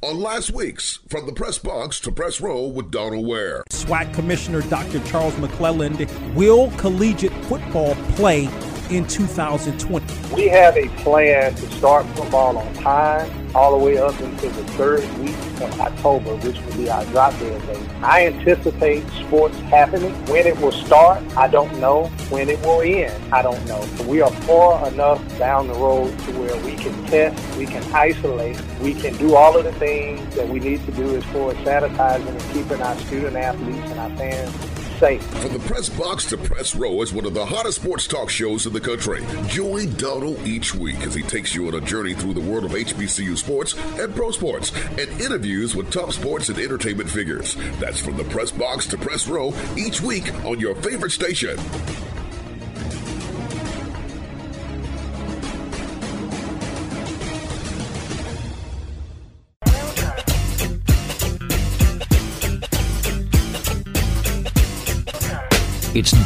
On 0.03 0.19
last 0.19 0.51
week's 0.51 0.99
From 1.09 1.25
the 1.25 1.33
Press 1.33 1.57
Box 1.57 1.99
to 2.01 2.11
Press 2.11 2.39
Row 2.39 2.67
with 2.67 2.91
Donald 2.91 3.25
Ware. 3.25 3.63
SWAC 3.71 4.13
Commissioner 4.13 4.61
Dr. 4.61 4.99
Charles 5.05 5.33
McClelland 5.35 6.07
will 6.35 6.69
collegiate 6.77 7.33
football 7.45 7.95
play 8.15 8.47
in 8.89 9.05
2020? 9.07 10.35
We 10.35 10.47
have 10.47 10.77
a 10.77 10.87
plan 11.01 11.55
to 11.55 11.71
start 11.71 12.05
football 12.07 12.57
on 12.57 12.73
time 12.75 13.55
all 13.55 13.77
the 13.77 13.83
way 13.83 13.97
up 13.97 14.19
into 14.19 14.49
the 14.49 14.63
third 14.73 15.01
week 15.19 15.35
of 15.61 15.79
October, 15.79 16.35
which 16.37 16.59
will 16.61 16.77
be 16.77 16.89
our 16.89 17.03
drop 17.05 17.33
dead 17.39 17.65
date. 17.67 17.89
I 18.01 18.27
anticipate 18.27 19.07
sports 19.09 19.57
happening. 19.61 20.13
When 20.27 20.45
it 20.45 20.59
will 20.59 20.71
start, 20.71 21.23
I 21.35 21.47
don't 21.47 21.79
know. 21.79 22.07
When 22.29 22.49
it 22.49 22.59
will 22.61 22.81
end, 22.81 23.33
I 23.33 23.41
don't 23.41 23.63
know. 23.65 23.83
We 24.05 24.21
are 24.21 24.31
far 24.43 24.87
enough 24.87 25.21
down 25.39 25.67
the 25.67 25.73
road 25.73 26.17
to 26.19 26.31
where 26.33 26.55
we 26.63 26.75
can 26.75 27.05
test, 27.07 27.57
we 27.57 27.65
can 27.65 27.83
isolate, 27.93 28.61
we 28.81 28.93
can 28.93 29.17
do 29.17 29.35
all 29.35 29.57
of 29.57 29.63
the 29.63 29.73
things 29.73 30.35
that 30.35 30.47
we 30.47 30.59
need 30.59 30.85
to 30.85 30.91
do 30.91 31.15
as 31.15 31.23
far 31.25 31.51
as 31.51 31.57
sanitizing 31.57 32.27
and 32.27 32.53
keeping 32.53 32.81
our 32.81 32.95
student 32.99 33.35
athletes 33.35 33.91
and 33.91 33.99
our 33.99 34.09
fans 34.17 34.76
safe. 34.97 35.23
From 35.41 35.53
the 35.53 35.59
press 35.59 35.89
box 35.89 36.25
to 36.25 36.37
press 36.37 36.75
row 36.75 37.01
is 37.01 37.13
one 37.13 37.25
of 37.25 37.33
the 37.33 37.45
hottest 37.45 37.81
sports 37.81 38.07
talk 38.07 38.29
shows 38.29 38.65
in 38.65 38.73
the 38.73 38.81
country. 38.81 39.23
Join 39.47 39.93
Donald 39.93 40.39
each 40.45 40.73
week 40.75 41.01
as 41.01 41.13
he 41.13 41.21
takes 41.23 41.55
you 41.55 41.67
on 41.67 41.75
a 41.75 41.81
journey 41.81 42.13
through 42.13 42.33
the 42.33 42.41
world 42.41 42.65
of 42.65 42.71
HBCU 42.71 43.37
sports 43.37 43.75
and 43.99 44.15
pro 44.15 44.31
sports 44.31 44.71
and 44.97 45.21
interviews 45.21 45.75
with 45.75 45.91
top 45.91 46.11
sports 46.13 46.49
and 46.49 46.57
entertainment 46.57 47.09
figures. 47.09 47.55
That's 47.79 47.99
from 47.99 48.17
the 48.17 48.23
press 48.25 48.51
box 48.51 48.87
to 48.87 48.97
press 48.97 49.27
row 49.27 49.53
each 49.77 50.01
week 50.01 50.33
on 50.45 50.59
your 50.59 50.75
favorite 50.75 51.11
station. 51.11 51.57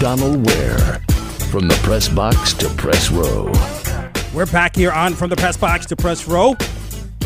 Donald 0.02 0.44
Ware 0.48 1.00
from 1.52 1.68
the 1.68 1.80
press 1.84 2.10
box 2.10 2.56
to 2.56 2.68
press 2.70 3.12
row. 3.12 3.52
We're 4.34 4.48
back 4.48 4.76
here 4.76 4.92
on 4.92 5.14
From 5.14 5.30
the 5.30 5.36
Press 5.36 5.58
Box 5.58 5.86
to 5.86 5.96
Press 5.96 6.28
Row. 6.28 6.56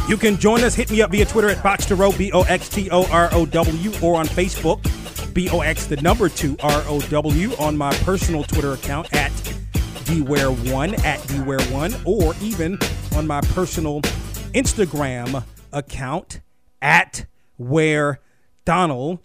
You 0.10 0.18
can 0.18 0.36
join 0.36 0.62
us. 0.62 0.76
Hit 0.76 0.92
me 0.92 1.02
up 1.02 1.10
via 1.12 1.24
Twitter 1.24 1.48
at 1.48 1.64
Box 1.64 1.86
to 1.86 1.96
Row, 1.96 2.12
B 2.12 2.34
O 2.34 2.42
X 2.42 2.68
T 2.68 2.90
O 2.90 3.06
R 3.10 3.30
O 3.32 3.46
W, 3.46 3.92
or 4.04 4.20
on 4.20 4.26
Facebook, 4.26 4.84
B 5.34 5.50
O 5.52 5.62
X 5.62 5.86
the 5.86 5.96
number 6.02 6.28
two 6.28 6.58
R 6.62 6.84
O 6.88 7.00
W, 7.00 7.56
on 7.60 7.78
my 7.78 7.94
personal 8.00 8.44
Twitter 8.44 8.74
account 8.74 9.14
at 9.14 9.32
Dware1 9.32 11.00
at 11.06 11.20
Dware1, 11.22 12.06
or 12.06 12.36
even 12.42 12.78
on 13.16 13.26
my 13.26 13.40
personal 13.40 14.02
Instagram 14.52 15.46
account 15.72 16.42
at 16.82 17.26
Where 17.56 18.20
Donald. 18.66 19.20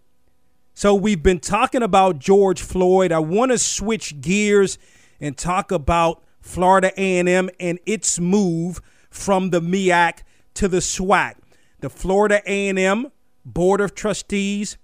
So 0.80 0.94
we've 0.94 1.22
been 1.22 1.40
talking 1.40 1.82
about 1.82 2.20
George 2.20 2.62
Floyd. 2.62 3.12
I 3.12 3.18
want 3.18 3.52
to 3.52 3.58
switch 3.58 4.22
gears 4.22 4.78
and 5.20 5.36
talk 5.36 5.70
about 5.70 6.22
Florida 6.40 6.90
A&M 6.96 7.50
and 7.60 7.78
its 7.84 8.18
move 8.18 8.80
from 9.10 9.50
the 9.50 9.60
MEAC 9.60 10.20
to 10.54 10.68
the 10.68 10.78
SWAC. 10.78 11.34
The 11.80 11.90
Florida 11.90 12.40
A&M 12.46 13.12
Board 13.44 13.82
of 13.82 13.94
Trustees 13.94 14.78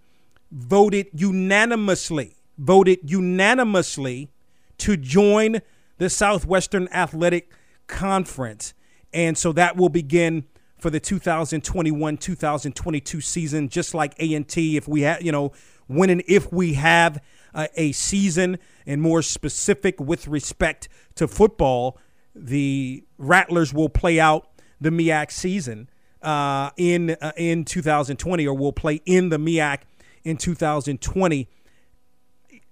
voted 0.53 1.07
unanimously, 1.14 2.36
voted 2.59 3.11
unanimously 3.11 4.28
to 4.76 4.99
join 4.99 5.62
the 5.97 6.11
Southwestern 6.11 6.88
Athletic 6.88 7.51
Conference. 7.86 8.74
And 9.14 9.38
so 9.38 9.51
that 9.53 9.78
will 9.78 9.88
begin 9.88 10.44
for 10.78 10.90
the 10.90 11.01
2021-2022 11.01 13.22
season 13.22 13.70
just 13.70 13.94
like 13.94 14.14
A&T 14.18 14.76
if 14.76 14.86
we 14.86 15.01
had, 15.01 15.24
you 15.24 15.32
know, 15.32 15.53
when 15.87 16.11
and 16.11 16.22
if 16.26 16.53
we 16.53 16.74
have 16.74 17.22
uh, 17.55 17.68
a 17.76 17.93
season 17.93 18.59
and 18.87 19.01
more 19.01 19.22
specific 19.22 20.01
with 20.01 20.28
respect 20.28 20.89
to 21.14 21.26
football, 21.26 21.99
the 22.34 23.05
Rattlers 23.18 23.72
will 23.72 23.89
play 23.89 24.20
out 24.20 24.49
the 24.80 24.91
MEAC 24.91 25.30
season 25.30 25.89
uh, 26.22 26.70
in 26.76 27.16
uh, 27.20 27.32
in 27.37 27.64
2020, 27.64 28.47
or 28.47 28.55
will 28.55 28.72
play 28.72 29.01
in 29.07 29.30
the 29.30 29.39
MEAC 29.39 29.80
in 30.24 30.37
2020. 30.37 31.49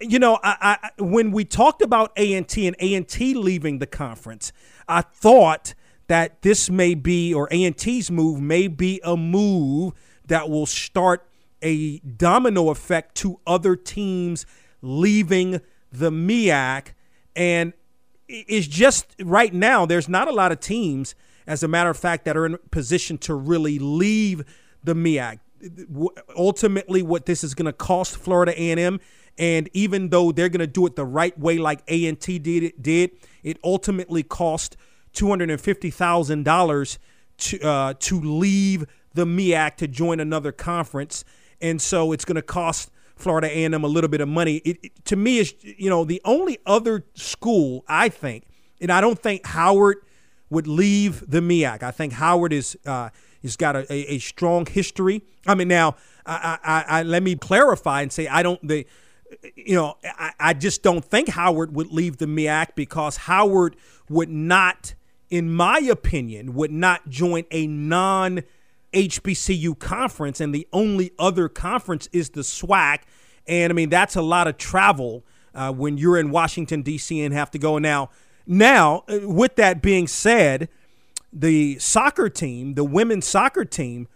You 0.00 0.18
know, 0.18 0.38
I, 0.42 0.78
I, 0.82 0.90
when 1.02 1.30
we 1.30 1.44
talked 1.44 1.80
about 1.80 2.12
A 2.16 2.34
and 2.34 2.46
T 2.48 2.66
and 2.66 2.76
A 2.80 2.94
and 2.94 3.08
T 3.08 3.32
leaving 3.32 3.78
the 3.78 3.86
conference, 3.86 4.52
I 4.88 5.02
thought 5.02 5.74
that 6.08 6.42
this 6.42 6.68
may 6.68 6.94
be, 6.94 7.32
or 7.32 7.48
A 7.50 7.64
and 7.64 7.76
T's 7.76 8.10
move 8.10 8.40
may 8.40 8.68
be 8.68 9.00
a 9.04 9.16
move 9.16 9.94
that 10.26 10.50
will 10.50 10.66
start 10.66 11.26
a 11.64 11.98
domino 12.00 12.70
effect 12.70 13.16
to 13.16 13.40
other 13.46 13.74
teams 13.74 14.46
leaving 14.82 15.60
the 15.90 16.10
MEAC. 16.10 16.88
And 17.34 17.72
it's 18.28 18.66
just 18.66 19.14
right 19.22 19.52
now, 19.52 19.86
there's 19.86 20.08
not 20.08 20.28
a 20.28 20.32
lot 20.32 20.52
of 20.52 20.60
teams, 20.60 21.14
as 21.46 21.62
a 21.62 21.68
matter 21.68 21.90
of 21.90 21.96
fact, 21.96 22.24
that 22.26 22.36
are 22.36 22.46
in 22.46 22.58
position 22.70 23.18
to 23.18 23.34
really 23.34 23.78
leave 23.78 24.44
the 24.84 24.94
MEAC. 24.94 25.40
Ultimately, 26.36 27.02
what 27.02 27.26
this 27.26 27.42
is 27.42 27.54
going 27.54 27.66
to 27.66 27.72
cost 27.72 28.16
Florida 28.16 28.52
A&M, 28.52 29.00
and 29.38 29.68
even 29.72 30.10
though 30.10 30.30
they're 30.30 30.50
going 30.50 30.60
to 30.60 30.66
do 30.66 30.86
it 30.86 30.94
the 30.94 31.06
right 31.06 31.36
way, 31.38 31.58
like 31.58 31.82
A&T 31.88 32.38
did, 32.38 32.62
it 32.62 32.82
did 32.82 33.10
it 33.44 33.58
ultimately 33.62 34.24
cost 34.24 34.76
two 35.12 35.28
hundred 35.28 35.50
and 35.50 35.60
fifty 35.60 35.90
thousand 35.90 36.44
dollars 36.44 36.98
to 37.38 37.60
uh, 37.60 37.94
to 38.00 38.20
leave 38.20 38.86
the 39.12 39.24
MEAC 39.24 39.76
to 39.76 39.86
join 39.86 40.18
another 40.18 40.50
conference 40.50 41.24
and 41.60 41.80
so 41.80 42.12
it's 42.12 42.24
going 42.24 42.36
to 42.36 42.42
cost 42.42 42.90
Florida 43.16 43.46
A&M 43.46 43.72
a 43.84 43.86
little 43.86 44.08
bit 44.08 44.20
of 44.20 44.28
money. 44.28 44.56
It, 44.58 44.78
it, 44.82 45.04
to 45.06 45.16
me, 45.16 45.38
is 45.38 45.54
you 45.62 45.90
know 45.90 46.04
the 46.04 46.20
only 46.24 46.58
other 46.66 47.04
school 47.14 47.84
I 47.88 48.08
think, 48.08 48.44
and 48.80 48.90
I 48.90 49.00
don't 49.00 49.18
think 49.18 49.46
Howard 49.46 49.98
would 50.50 50.66
leave 50.66 51.28
the 51.28 51.40
MEAC. 51.40 51.82
I 51.82 51.90
think 51.90 52.14
Howard 52.14 52.52
is 52.52 52.76
uh, 52.86 53.10
has 53.42 53.56
got 53.56 53.76
a, 53.76 53.92
a, 53.92 54.14
a, 54.14 54.18
strong 54.18 54.66
history. 54.66 55.22
I 55.46 55.54
mean, 55.54 55.68
now 55.68 55.96
I, 56.26 56.58
I, 56.62 56.84
I, 56.98 57.02
let 57.02 57.22
me 57.22 57.36
clarify 57.36 58.02
and 58.02 58.12
say 58.12 58.26
I 58.26 58.42
don't 58.42 58.66
the 58.66 58.86
you 59.54 59.74
know 59.74 59.96
I, 60.04 60.32
I 60.40 60.54
just 60.54 60.82
don't 60.82 61.04
think 61.04 61.30
Howard 61.30 61.74
would 61.74 61.92
leave 61.92 62.18
the 62.18 62.26
MEAC 62.26 62.74
because 62.74 63.16
Howard 63.18 63.76
would 64.08 64.30
not, 64.30 64.94
in 65.30 65.52
my 65.52 65.78
opinion, 65.78 66.54
would 66.54 66.72
not 66.72 67.08
join 67.08 67.44
a 67.50 67.66
non 67.66 68.42
HBCU 68.94 69.78
conference, 69.78 70.40
and 70.40 70.54
the 70.54 70.66
only 70.72 71.12
other 71.18 71.48
conference 71.48 72.08
is 72.12 72.30
the 72.30 72.40
SWAC. 72.40 73.00
And 73.46 73.70
I 73.70 73.74
mean, 73.74 73.90
that's 73.90 74.16
a 74.16 74.22
lot 74.22 74.48
of 74.48 74.56
travel 74.56 75.24
uh, 75.54 75.72
when 75.72 75.98
you're 75.98 76.18
in 76.18 76.30
Washington, 76.30 76.82
D.C., 76.82 77.20
and 77.20 77.34
have 77.34 77.50
to 77.52 77.58
go. 77.58 77.78
Now, 77.78 78.10
now, 78.46 79.04
uh, 79.08 79.28
with 79.28 79.56
that 79.56 79.82
being 79.82 80.06
said, 80.06 80.68
the 81.32 81.78
soccer 81.78 82.28
team, 82.28 82.74
the 82.74 82.84
women's 82.84 83.26
soccer 83.26 83.64
team, 83.64 84.08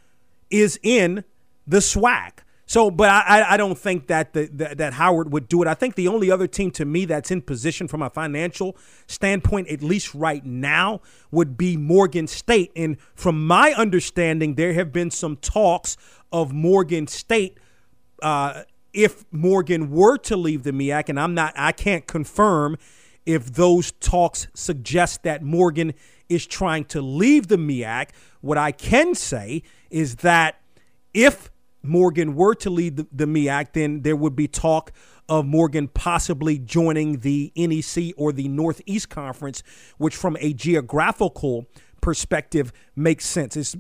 is 0.50 0.78
in 0.82 1.24
the 1.66 1.78
SWAC. 1.78 2.38
So, 2.68 2.90
but 2.90 3.08
I, 3.08 3.54
I 3.54 3.56
don't 3.56 3.78
think 3.78 4.08
that 4.08 4.34
the, 4.34 4.46
that, 4.76 4.92
Howard 4.92 5.32
would 5.32 5.48
do 5.48 5.62
it. 5.62 5.68
I 5.68 5.72
think 5.72 5.94
the 5.94 6.06
only 6.06 6.30
other 6.30 6.46
team 6.46 6.70
to 6.72 6.84
me 6.84 7.06
that's 7.06 7.30
in 7.30 7.40
position 7.40 7.88
from 7.88 8.02
a 8.02 8.10
financial 8.10 8.76
standpoint, 9.06 9.68
at 9.68 9.82
least 9.82 10.14
right 10.14 10.44
now, 10.44 11.00
would 11.30 11.56
be 11.56 11.78
Morgan 11.78 12.26
State. 12.26 12.70
And 12.76 12.98
from 13.14 13.46
my 13.46 13.72
understanding, 13.72 14.56
there 14.56 14.74
have 14.74 14.92
been 14.92 15.10
some 15.10 15.36
talks 15.36 15.96
of 16.30 16.52
Morgan 16.52 17.06
State. 17.06 17.56
Uh, 18.20 18.64
if 18.92 19.24
Morgan 19.32 19.90
were 19.90 20.18
to 20.18 20.36
leave 20.36 20.62
the 20.62 20.72
MEAC, 20.72 21.08
and 21.08 21.18
I'm 21.18 21.32
not, 21.32 21.54
I 21.56 21.72
can't 21.72 22.06
confirm 22.06 22.76
if 23.24 23.54
those 23.54 23.92
talks 23.92 24.46
suggest 24.52 25.22
that 25.22 25.42
Morgan 25.42 25.94
is 26.28 26.46
trying 26.46 26.84
to 26.86 27.00
leave 27.00 27.48
the 27.48 27.56
MEAC. 27.56 28.10
What 28.42 28.58
I 28.58 28.72
can 28.72 29.14
say 29.14 29.62
is 29.88 30.16
that 30.16 30.60
if 31.14 31.50
Morgan 31.82 32.34
were 32.34 32.54
to 32.56 32.70
lead 32.70 32.96
the, 32.96 33.06
the 33.12 33.26
MEAC, 33.26 33.72
then 33.72 34.02
there 34.02 34.16
would 34.16 34.36
be 34.36 34.48
talk 34.48 34.92
of 35.28 35.44
Morgan 35.44 35.88
possibly 35.88 36.58
joining 36.58 37.18
the 37.18 37.52
NEC 37.56 38.14
or 38.16 38.32
the 38.32 38.48
Northeast 38.48 39.10
Conference, 39.10 39.62
which 39.98 40.16
from 40.16 40.36
a 40.40 40.52
geographical 40.52 41.66
perspective 42.00 42.72
makes 42.96 43.26
sense. 43.26 43.56
It's 43.56 43.76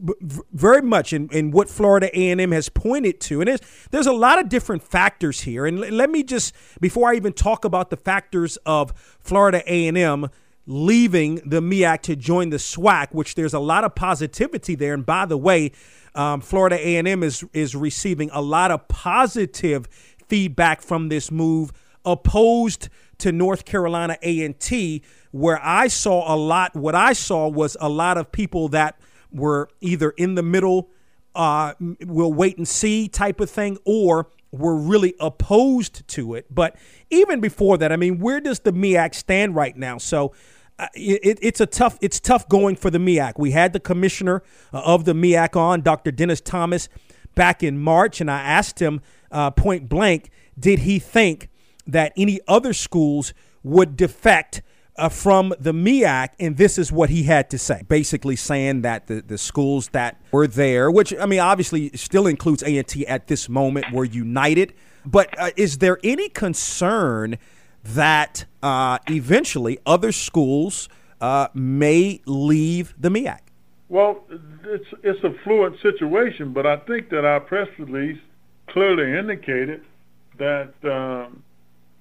very 0.52 0.82
much 0.82 1.12
in, 1.12 1.28
in 1.30 1.50
what 1.50 1.68
Florida 1.68 2.10
A&M 2.12 2.52
has 2.52 2.68
pointed 2.68 3.20
to. 3.22 3.40
And 3.40 3.60
there's 3.90 4.06
a 4.06 4.12
lot 4.12 4.38
of 4.38 4.48
different 4.48 4.82
factors 4.82 5.42
here. 5.42 5.66
And 5.66 5.78
let 5.80 6.10
me 6.10 6.22
just, 6.22 6.54
before 6.80 7.10
I 7.10 7.14
even 7.14 7.32
talk 7.32 7.64
about 7.64 7.90
the 7.90 7.96
factors 7.96 8.56
of 8.66 8.92
Florida 9.20 9.62
A&M 9.66 10.28
leaving 10.68 11.36
the 11.46 11.62
MEAC 11.62 12.02
to 12.02 12.14
join 12.14 12.50
the 12.50 12.58
SWAC, 12.58 13.08
which 13.12 13.34
there's 13.34 13.54
a 13.54 13.58
lot 13.58 13.84
of 13.84 13.94
positivity 13.94 14.74
there. 14.74 14.92
And 14.92 15.04
by 15.04 15.24
the 15.24 15.38
way, 15.38 15.72
um, 16.14 16.42
Florida 16.42 16.76
A&M 16.76 17.22
is 17.22 17.44
is 17.52 17.74
receiving 17.74 18.30
a 18.32 18.42
lot 18.42 18.70
of 18.70 18.86
positive 18.86 19.88
feedback 20.28 20.82
from 20.82 21.08
this 21.08 21.30
move, 21.30 21.72
opposed 22.04 22.90
to 23.16 23.32
North 23.32 23.64
Carolina 23.64 24.18
A&T, 24.22 25.02
where 25.30 25.58
I 25.62 25.88
saw 25.88 26.32
a 26.32 26.36
lot. 26.36 26.76
What 26.76 26.94
I 26.94 27.14
saw 27.14 27.48
was 27.48 27.76
a 27.80 27.88
lot 27.88 28.18
of 28.18 28.30
people 28.30 28.68
that 28.68 29.00
were 29.32 29.70
either 29.80 30.10
in 30.10 30.34
the 30.34 30.42
middle, 30.42 30.90
uh, 31.34 31.74
will 32.04 32.32
wait 32.32 32.58
and 32.58 32.68
see 32.68 33.08
type 33.08 33.40
of 33.40 33.50
thing, 33.50 33.78
or 33.84 34.28
were 34.52 34.76
really 34.76 35.14
opposed 35.20 36.06
to 36.08 36.34
it. 36.34 36.46
But 36.54 36.76
even 37.10 37.40
before 37.40 37.78
that, 37.78 37.90
I 37.90 37.96
mean, 37.96 38.18
where 38.18 38.40
does 38.40 38.60
the 38.60 38.72
MEAC 38.72 39.14
stand 39.14 39.54
right 39.54 39.76
now? 39.76 39.98
So 39.98 40.32
it, 40.94 41.38
it's 41.42 41.60
a 41.60 41.66
tough 41.66 41.98
it's 42.00 42.20
tough 42.20 42.48
going 42.48 42.76
for 42.76 42.90
the 42.90 42.98
MEAC. 42.98 43.34
We 43.36 43.50
had 43.52 43.72
the 43.72 43.80
commissioner 43.80 44.42
uh, 44.72 44.80
of 44.84 45.04
the 45.04 45.12
MEAC 45.12 45.56
on, 45.56 45.82
Dr. 45.82 46.10
Dennis 46.10 46.40
Thomas, 46.40 46.88
back 47.34 47.62
in 47.62 47.78
March, 47.78 48.20
and 48.20 48.30
I 48.30 48.40
asked 48.40 48.80
him 48.80 49.00
uh, 49.30 49.50
point 49.50 49.88
blank, 49.88 50.30
did 50.58 50.80
he 50.80 50.98
think 50.98 51.48
that 51.86 52.12
any 52.16 52.40
other 52.48 52.72
schools 52.72 53.32
would 53.62 53.96
defect 53.96 54.62
uh, 54.96 55.08
from 55.08 55.54
the 55.58 55.72
MEAC? 55.72 56.30
And 56.40 56.56
this 56.56 56.78
is 56.78 56.90
what 56.92 57.10
he 57.10 57.24
had 57.24 57.50
to 57.50 57.58
say, 57.58 57.82
basically 57.88 58.36
saying 58.36 58.82
that 58.82 59.06
the, 59.06 59.22
the 59.22 59.38
schools 59.38 59.88
that 59.90 60.20
were 60.32 60.46
there, 60.46 60.90
which 60.90 61.14
I 61.18 61.26
mean 61.26 61.40
obviously 61.40 61.90
still 61.96 62.26
includes 62.26 62.62
A&T 62.62 63.06
at 63.06 63.26
this 63.28 63.48
moment, 63.48 63.92
were 63.92 64.04
united. 64.04 64.74
But 65.06 65.38
uh, 65.38 65.50
is 65.56 65.78
there 65.78 65.98
any 66.02 66.28
concern? 66.28 67.38
That 67.84 68.44
uh, 68.62 68.98
eventually 69.08 69.78
other 69.86 70.12
schools 70.12 70.88
uh, 71.20 71.48
may 71.54 72.20
leave 72.26 72.94
the 72.98 73.08
MEAC? 73.08 73.40
Well, 73.88 74.24
it's 74.64 74.84
it's 75.02 75.24
a 75.24 75.32
fluid 75.44 75.74
situation, 75.82 76.52
but 76.52 76.66
I 76.66 76.76
think 76.76 77.08
that 77.10 77.24
our 77.24 77.40
press 77.40 77.68
release 77.78 78.20
clearly 78.68 79.18
indicated 79.18 79.82
that 80.38 80.74
um, 80.84 81.42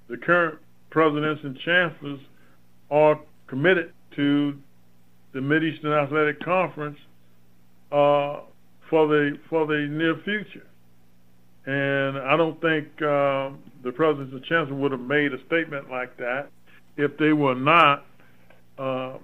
the 0.09 0.17
current 0.17 0.59
presidents 0.89 1.41
and 1.43 1.57
chancellors 1.59 2.19
are 2.91 3.19
committed 3.47 3.93
to 4.15 4.57
the 5.33 5.41
Mid-Eastern 5.41 5.93
Athletic 5.93 6.39
Conference 6.41 6.97
uh, 7.91 8.41
for 8.89 9.07
the 9.07 9.37
for 9.49 9.65
the 9.65 9.87
near 9.89 10.15
future. 10.23 10.67
And 11.67 12.17
I 12.17 12.37
don't 12.37 12.59
think 12.61 12.87
uh, 13.01 13.49
the 13.83 13.91
president 13.93 14.31
and 14.31 14.43
chancellor 14.45 14.77
would 14.77 14.93
have 14.93 15.01
made 15.01 15.33
a 15.33 15.45
statement 15.45 15.91
like 15.91 16.15
that 16.15 16.47
if 16.95 17.17
they 17.17 17.33
were 17.33 17.55
not 17.55 18.05
uh, 18.79 19.17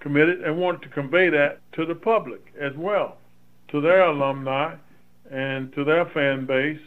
committed 0.00 0.40
and 0.40 0.56
wanted 0.56 0.80
to 0.82 0.88
convey 0.88 1.28
that 1.28 1.60
to 1.72 1.84
the 1.84 1.94
public 1.94 2.54
as 2.58 2.72
well, 2.74 3.18
to 3.68 3.82
their 3.82 4.02
alumni 4.06 4.76
and 5.30 5.72
to 5.74 5.84
their 5.84 6.06
fan 6.06 6.46
base 6.46 6.80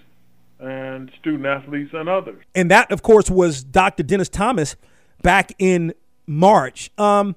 and 0.60 1.12
student 1.20 1.46
athletes 1.46 1.92
and 1.94 2.10
others. 2.10 2.44
And 2.56 2.72
that, 2.72 2.92
of 2.92 3.04
course, 3.04 3.30
was 3.30 3.64
Dr. 3.64 4.02
Dennis 4.02 4.30
Thomas 4.30 4.76
back 5.22 5.54
in 5.60 5.94
March. 6.26 6.90
Um, 6.98 7.36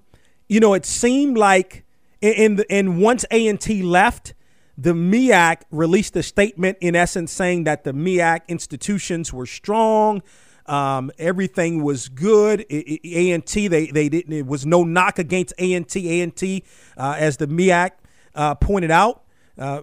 you 0.48 0.60
know, 0.60 0.72
it 0.72 0.86
seemed 0.86 1.36
like, 1.36 1.84
and 2.22 2.64
and 2.70 3.02
once 3.02 3.26
A 3.30 3.46
and 3.48 3.60
T 3.60 3.82
left, 3.82 4.32
the 4.78 4.92
MEAC 4.92 5.62
released 5.70 6.16
a 6.16 6.22
statement 6.22 6.78
in 6.80 6.94
essence 6.94 7.32
saying 7.32 7.64
that 7.64 7.84
the 7.84 7.92
MEAC 7.92 8.40
institutions 8.48 9.32
were 9.32 9.46
strong. 9.46 10.22
Um, 10.66 11.10
everything 11.18 11.82
was 11.82 12.08
good. 12.08 12.66
A 12.70 13.30
and 13.30 13.46
T, 13.46 13.68
they 13.68 13.86
they 13.86 14.08
didn't. 14.08 14.32
It 14.32 14.46
was 14.46 14.66
no 14.66 14.84
knock 14.84 15.18
against 15.18 15.54
A 15.58 15.72
and 15.74 15.88
T. 15.88 16.10
A 16.10 16.22
and 16.22 16.34
T, 16.34 16.64
uh, 16.96 17.14
as 17.18 17.36
the 17.36 17.46
MEAC 17.46 17.92
uh, 18.34 18.56
pointed 18.56 18.90
out, 18.90 19.22
uh, 19.58 19.82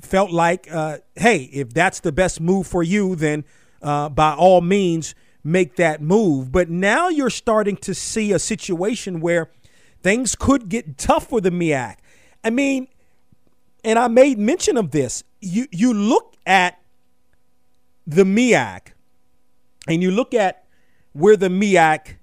felt 0.00 0.30
like, 0.30 0.70
uh, 0.70 0.98
hey, 1.14 1.44
if 1.52 1.72
that's 1.72 2.00
the 2.00 2.12
best 2.12 2.40
move 2.40 2.66
for 2.66 2.82
you, 2.82 3.14
then 3.14 3.44
uh, 3.80 4.08
by 4.08 4.34
all 4.34 4.60
means 4.60 5.14
make 5.44 5.76
that 5.76 6.02
move. 6.02 6.50
But 6.50 6.68
now 6.68 7.08
you're 7.08 7.30
starting 7.30 7.76
to 7.78 7.94
see 7.94 8.32
a 8.32 8.38
situation 8.38 9.20
where 9.20 9.50
things 10.02 10.34
could 10.34 10.68
get 10.68 10.98
tough 10.98 11.28
for 11.28 11.40
the 11.40 11.50
MEAC. 11.50 11.96
I 12.42 12.50
mean, 12.50 12.88
and 13.84 13.98
I 13.98 14.08
made 14.08 14.38
mention 14.38 14.76
of 14.76 14.90
this. 14.90 15.24
You 15.40 15.66
you 15.70 15.92
look 15.92 16.36
at 16.46 16.80
the 18.06 18.24
MEAC 18.24 18.92
and 19.88 20.02
you 20.02 20.10
look 20.10 20.34
at 20.34 20.64
where 21.12 21.36
the 21.36 21.48
MEAC 21.48 22.16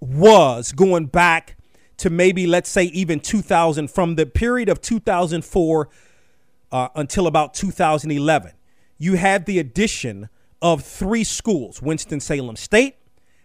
was 0.00 0.72
going 0.72 1.06
back 1.06 1.56
to 1.98 2.10
maybe 2.10 2.46
let's 2.46 2.68
say 2.68 2.84
even 2.84 3.20
2000 3.20 3.88
from 3.88 4.16
the 4.16 4.26
period 4.26 4.68
of 4.68 4.80
2004 4.80 5.88
uh, 6.72 6.88
until 6.96 7.26
about 7.28 7.54
2011 7.54 8.52
you 8.98 9.14
had 9.14 9.46
the 9.46 9.60
addition 9.60 10.28
of 10.60 10.82
three 10.82 11.22
schools 11.22 11.80
winston-salem 11.80 12.56
state 12.56 12.96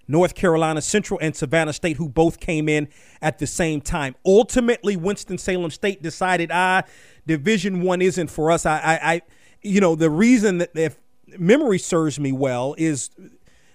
north 0.07 0.33
carolina 0.33 0.81
central 0.81 1.19
and 1.21 1.35
savannah 1.35 1.73
state 1.73 1.97
who 1.97 2.09
both 2.09 2.39
came 2.39 2.67
in 2.67 2.87
at 3.21 3.37
the 3.37 3.45
same 3.45 3.79
time 3.79 4.15
ultimately 4.25 4.95
winston-salem 4.95 5.69
state 5.69 6.01
decided 6.01 6.49
ah 6.51 6.81
Division 7.27 7.81
One 7.81 8.01
isn't 8.01 8.29
for 8.29 8.49
us. 8.49 8.65
I, 8.65 8.77
I, 8.77 9.13
I, 9.13 9.21
you 9.61 9.81
know, 9.81 9.95
the 9.95 10.09
reason 10.09 10.59
that 10.59 10.71
if 10.75 10.97
memory 11.37 11.77
serves 11.77 12.19
me 12.19 12.31
well 12.31 12.73
is 12.77 13.09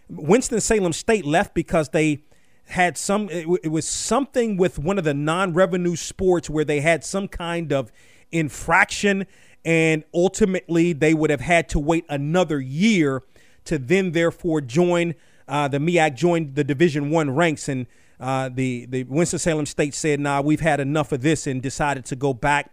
Winston 0.09 0.61
Salem 0.61 0.93
State 0.93 1.25
left 1.25 1.55
because 1.55 1.91
they 1.91 2.25
had 2.67 2.97
some. 2.97 3.29
It, 3.31 3.71
was 3.71 3.87
something 3.87 4.57
with 4.57 4.79
one 4.79 4.99
of 4.99 5.05
the 5.05 5.15
non-revenue 5.15 5.97
sports 5.97 6.49
where 6.49 6.65
they 6.65 6.81
had 6.81 7.05
some 7.05 7.29
kind 7.29 7.73
of 7.73 7.93
infraction, 8.31 9.27
and 9.65 10.05
ultimately 10.15 10.93
they 10.93 11.15
would 11.15 11.31
have 11.31 11.41
had 11.41 11.69
to 11.71 11.79
wait 11.79 12.05
another 12.09 12.61
year 12.61 13.23
to 13.65 13.79
then 13.79 14.13
therefore 14.13 14.61
join 14.61 15.15
uh, 15.47 15.69
the 15.69 15.79
MEAC 15.79 16.15
joined 16.17 16.55
the 16.55 16.65
Division 16.65 17.11
One 17.11 17.31
ranks 17.31 17.69
and. 17.69 17.87
Uh, 18.21 18.49
the 18.49 18.87
the 18.87 19.03
Winston 19.03 19.41
Salem 19.41 19.67
State 19.67 19.95
said, 19.95 20.21
"Nah, 20.21 20.41
we've 20.43 20.61
had 20.61 20.79
enough 20.79 21.11
of 21.11 21.23
this," 21.23 21.49
and 21.49 21.61
decided 21.61 22.05
to 22.05 22.15
go 22.15 22.33
back 22.33 22.71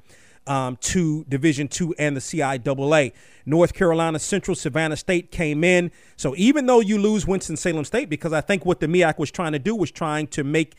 um, 0.48 0.78
to 0.78 1.26
Division 1.30 1.68
two 1.68 1.94
and 2.00 2.16
the 2.16 2.22
CIAA. 2.22 3.14
North 3.46 3.74
Carolina 3.74 4.20
Central, 4.20 4.56
Savannah 4.56 4.98
State 4.98 5.32
came 5.32 5.64
in. 5.64 5.92
So 6.16 6.36
even 6.38 6.66
though 6.66 6.80
you 6.80 6.98
lose 6.98 7.26
Winston 7.26 7.58
Salem 7.58 7.86
State, 7.86 8.10
because 8.10 8.34
I 8.34 8.42
think 8.42 8.66
what 8.66 8.80
the 8.80 8.88
MEAC 8.88 9.18
was 9.18 9.32
trying 9.32 9.54
to 9.54 9.60
do 9.60 9.76
was 9.76 9.92
trying 9.92 10.28
to 10.28 10.44
make 10.44 10.76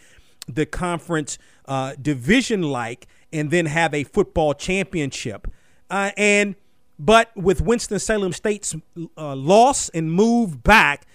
the 0.47 0.67
conference 0.67 1.39
uh, 1.67 1.95
division 2.01 2.63
like 2.63 3.07
and 3.33 3.51
then 3.51 3.67
have 3.67 3.95
a 3.95 4.05
football 4.05 4.55
championship. 4.55 5.49
Uh, 5.89 6.11
and 6.17 6.55
but 6.99 7.35
with 7.37 7.61
Winston 7.61 7.99
Salem 7.99 8.33
State's 8.33 8.75
uh, 9.17 9.35
loss 9.35 9.89
and 9.91 10.13
move 10.13 10.63
back, 10.63 11.07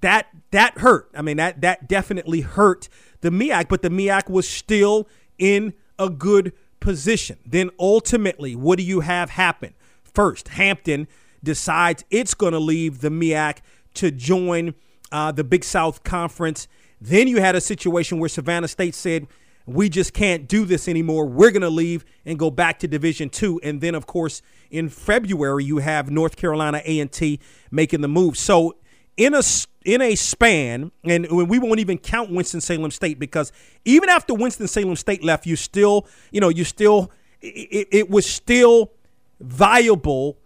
that 0.00 0.28
that 0.50 0.78
hurt. 0.78 1.10
I 1.14 1.22
mean 1.22 1.36
that 1.38 1.60
that 1.62 1.88
definitely 1.88 2.42
hurt 2.42 2.88
the 3.20 3.30
MEAC, 3.30 3.68
but 3.68 3.82
the 3.82 3.90
MEAC 3.90 4.28
was 4.30 4.48
still 4.48 5.08
in 5.38 5.74
a 5.98 6.08
good 6.08 6.52
position. 6.82 7.38
Then 7.46 7.70
ultimately, 7.78 8.54
what 8.54 8.76
do 8.76 8.84
you 8.84 9.00
have 9.00 9.30
happen? 9.30 9.72
First, 10.02 10.48
Hampton 10.48 11.08
decides 11.42 12.04
it's 12.10 12.34
going 12.34 12.52
to 12.52 12.58
leave 12.58 13.00
the 13.00 13.08
MEAC 13.08 13.58
to 13.94 14.10
join 14.10 14.74
uh, 15.10 15.32
the 15.32 15.44
Big 15.44 15.64
South 15.64 16.02
Conference. 16.02 16.68
Then 17.00 17.28
you 17.28 17.40
had 17.40 17.54
a 17.54 17.60
situation 17.60 18.18
where 18.18 18.28
Savannah 18.28 18.68
State 18.68 18.94
said, 18.94 19.26
we 19.64 19.88
just 19.88 20.12
can't 20.12 20.48
do 20.48 20.64
this 20.64 20.88
anymore. 20.88 21.26
We're 21.26 21.52
going 21.52 21.62
to 21.62 21.70
leave 21.70 22.04
and 22.26 22.38
go 22.38 22.50
back 22.50 22.80
to 22.80 22.88
Division 22.88 23.30
Two. 23.30 23.60
And 23.62 23.80
then, 23.80 23.94
of 23.94 24.06
course, 24.06 24.42
in 24.70 24.88
February, 24.88 25.64
you 25.64 25.78
have 25.78 26.10
North 26.10 26.36
Carolina 26.36 26.82
A&T 26.84 27.38
making 27.70 28.00
the 28.00 28.08
move. 28.08 28.36
So 28.36 28.76
in 29.16 29.34
a 29.34 29.42
in 29.84 30.00
a 30.00 30.14
span, 30.14 30.92
and 31.04 31.26
we 31.30 31.58
won't 31.58 31.80
even 31.80 31.98
count 31.98 32.30
Winston 32.30 32.60
Salem 32.60 32.90
State 32.90 33.18
because 33.18 33.52
even 33.84 34.08
after 34.08 34.34
Winston 34.34 34.68
Salem 34.68 34.96
State 34.96 35.22
left, 35.22 35.46
you 35.46 35.56
still, 35.56 36.06
you 36.30 36.40
know, 36.40 36.48
you 36.48 36.64
still, 36.64 37.10
it, 37.40 37.88
it 37.90 38.10
was 38.10 38.26
still 38.26 38.92
viable 39.40 40.38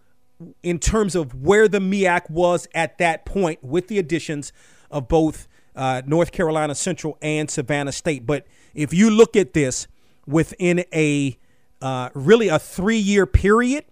in 0.63 0.79
terms 0.79 1.15
of 1.15 1.35
where 1.35 1.69
the 1.69 1.79
MEAC 1.79 2.31
was 2.31 2.69
at 2.75 2.99
that 2.99 3.25
point 3.25 3.63
with 3.63 3.89
the 3.89 3.99
additions 3.99 4.53
of 4.91 5.09
both 5.09 5.49
uh, 5.75 6.03
North 6.07 6.33
Carolina 6.33 6.75
Central 6.75 7.19
and 7.23 7.51
Savannah 7.51 7.93
State. 7.93 8.27
But 8.27 8.47
if 8.75 8.93
you 8.93 9.11
look 9.11 9.37
at 9.37 9.53
this 9.53 9.87
within 10.27 10.85
a 10.93 11.39
uh, 11.83 12.11
really 12.15 12.49
a 12.49 12.59
three 12.59 12.99
year 12.99 13.27
period, 13.27 13.85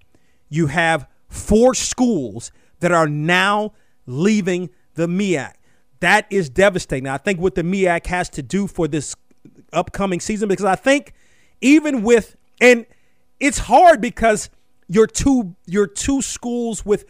you 0.48 0.68
have 0.68 1.06
four 1.28 1.74
schools 1.74 2.50
that 2.80 2.92
are 2.92 3.08
now 3.08 3.72
leaving 4.06 4.70
the 4.94 5.06
MEAC. 5.06 5.52
That 6.00 6.26
is 6.30 6.50
devastating. 6.50 7.08
I 7.08 7.18
think 7.18 7.40
what 7.40 7.54
the 7.54 7.62
MEAC 7.62 8.06
has 8.06 8.28
to 8.30 8.42
do 8.42 8.66
for 8.66 8.88
this 8.88 9.14
upcoming 9.72 10.20
season, 10.20 10.48
because 10.48 10.64
I 10.64 10.76
think 10.76 11.12
even 11.60 12.02
with 12.02 12.36
and 12.60 12.86
it's 13.40 13.58
hard 13.58 14.00
because 14.00 14.50
your 14.88 15.06
two 15.06 15.56
your 15.66 15.86
two 15.86 16.22
schools 16.22 16.84
with 16.84 17.04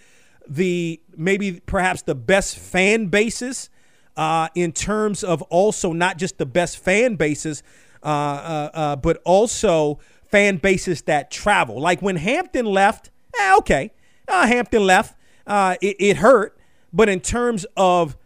the 0.48 1.00
maybe 1.16 1.60
perhaps 1.66 2.02
the 2.02 2.14
best 2.14 2.58
fan 2.58 3.06
bases 3.06 3.70
uh, 4.16 4.48
in 4.54 4.72
terms 4.72 5.24
of 5.24 5.42
also 5.42 5.92
not 5.92 6.18
just 6.18 6.38
the 6.38 6.46
best 6.46 6.78
fan 6.78 7.16
bases, 7.16 7.62
uh, 8.02 8.06
uh, 8.06 8.70
uh 8.74 8.96
but 8.96 9.20
also 9.24 9.98
fan 10.26 10.56
bases 10.56 11.02
that 11.02 11.30
travel. 11.30 11.80
Like 11.80 12.00
when 12.00 12.16
Hampton 12.16 12.66
left, 12.66 13.10
eh, 13.38 13.54
okay, 13.58 13.90
uh, 14.28 14.46
Hampton 14.46 14.84
left, 14.86 15.16
uh, 15.46 15.76
it, 15.80 15.96
it 15.98 16.16
hurt, 16.18 16.56
but 16.94 17.08
in 17.08 17.20
terms 17.20 17.66
of 17.76 18.16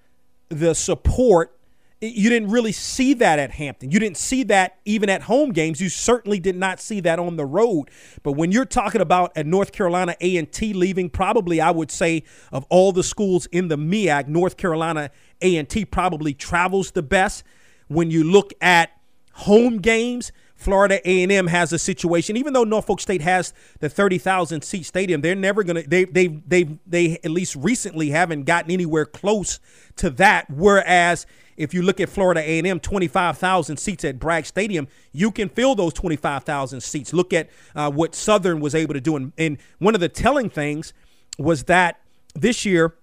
the 0.51 0.75
support, 0.75 1.59
you 2.01 2.31
didn't 2.31 2.51
really 2.51 2.71
see 2.71 3.15
that 3.15 3.39
at 3.41 3.51
Hampton. 3.51 3.91
You 3.91 3.99
didn't 3.99 4.19
see 4.19 4.45
that 4.45 4.79
even 4.85 5.09
at 5.09 5.23
home 5.23 5.51
games. 5.51 5.81
You 5.81 5.89
certainly 5.89 6.39
did 6.39 6.55
not 6.55 6.79
see 6.79 7.01
that 7.01 7.19
on 7.19 7.37
the 7.37 7.47
road. 7.47 7.91
But 8.23 8.33
when 8.33 8.53
you're 8.53 8.67
talking 8.67 9.01
about 9.01 9.33
a 9.37 9.43
North 9.43 9.73
Carolina 9.73 10.15
A&T 10.21 10.75
leaving, 10.75 11.11
probably 11.11 11.61
I 11.61 11.73
would 11.73 11.91
say 11.91 12.23
of 12.53 12.65
all 12.69 12.93
the 12.93 13.03
schools 13.03 13.47
in 13.47 13.67
the 13.67 13.77
MEAC, 13.77 14.29
North 14.29 14.57
Carolina 14.57 15.11
A&T 15.41 15.87
probably 15.87 16.35
travels 16.35 16.93
the 16.93 17.03
best. 17.03 17.43
When 17.89 18.11
you 18.11 18.23
look 18.23 18.53
at 18.61 18.91
home 19.33 19.79
games, 19.79 20.31
Florida 20.59 21.01
A&M 21.09 21.47
has 21.47 21.73
a 21.73 21.79
situation. 21.79 22.37
Even 22.37 22.53
though 22.53 22.65
Norfolk 22.65 23.01
State 23.01 23.23
has 23.23 23.55
the 23.79 23.89
30,000 23.89 24.63
seat 24.63 24.83
stadium, 24.83 25.21
they're 25.21 25.37
never 25.37 25.63
going 25.63 25.83
to. 25.83 25.89
They 25.89 26.05
they 26.05 26.27
they 26.27 26.79
they 26.85 27.19
at 27.23 27.31
least 27.31 27.55
recently 27.55 28.11
haven't 28.11 28.43
gotten 28.43 28.73
anywhere 28.73 29.07
close 29.07 29.61
to 29.97 30.11
that. 30.11 30.51
Whereas 30.51 31.27
if 31.57 31.73
you 31.73 31.83
look 31.83 32.01
at 32.01 32.09
Florida 32.09 32.41
A&M, 32.41 32.81
25,000 32.81 33.77
seats 33.77 34.05
at 34.05 34.19
Bragg 34.19 34.47
Stadium, 34.47 34.89
you 35.13 35.31
can 35.31 35.49
fill 35.49 35.77
those 35.77 35.93
25,000 35.93 36.81
seats. 36.81 37.13
Look 37.13 37.33
at 37.33 37.51
uh, 37.77 37.91
what 37.91 38.17
Southern 38.17 38.59
was 38.59 38.75
able 38.75 38.95
to 38.95 39.01
do, 39.01 39.15
and, 39.15 39.33
and 39.39 39.59
one 39.79 39.95
of 39.95 40.01
the 40.01 40.09
telling 40.09 40.51
things 40.51 40.93
was 41.39 41.65
that 41.65 42.01
this 42.35 42.65
year 42.67 42.95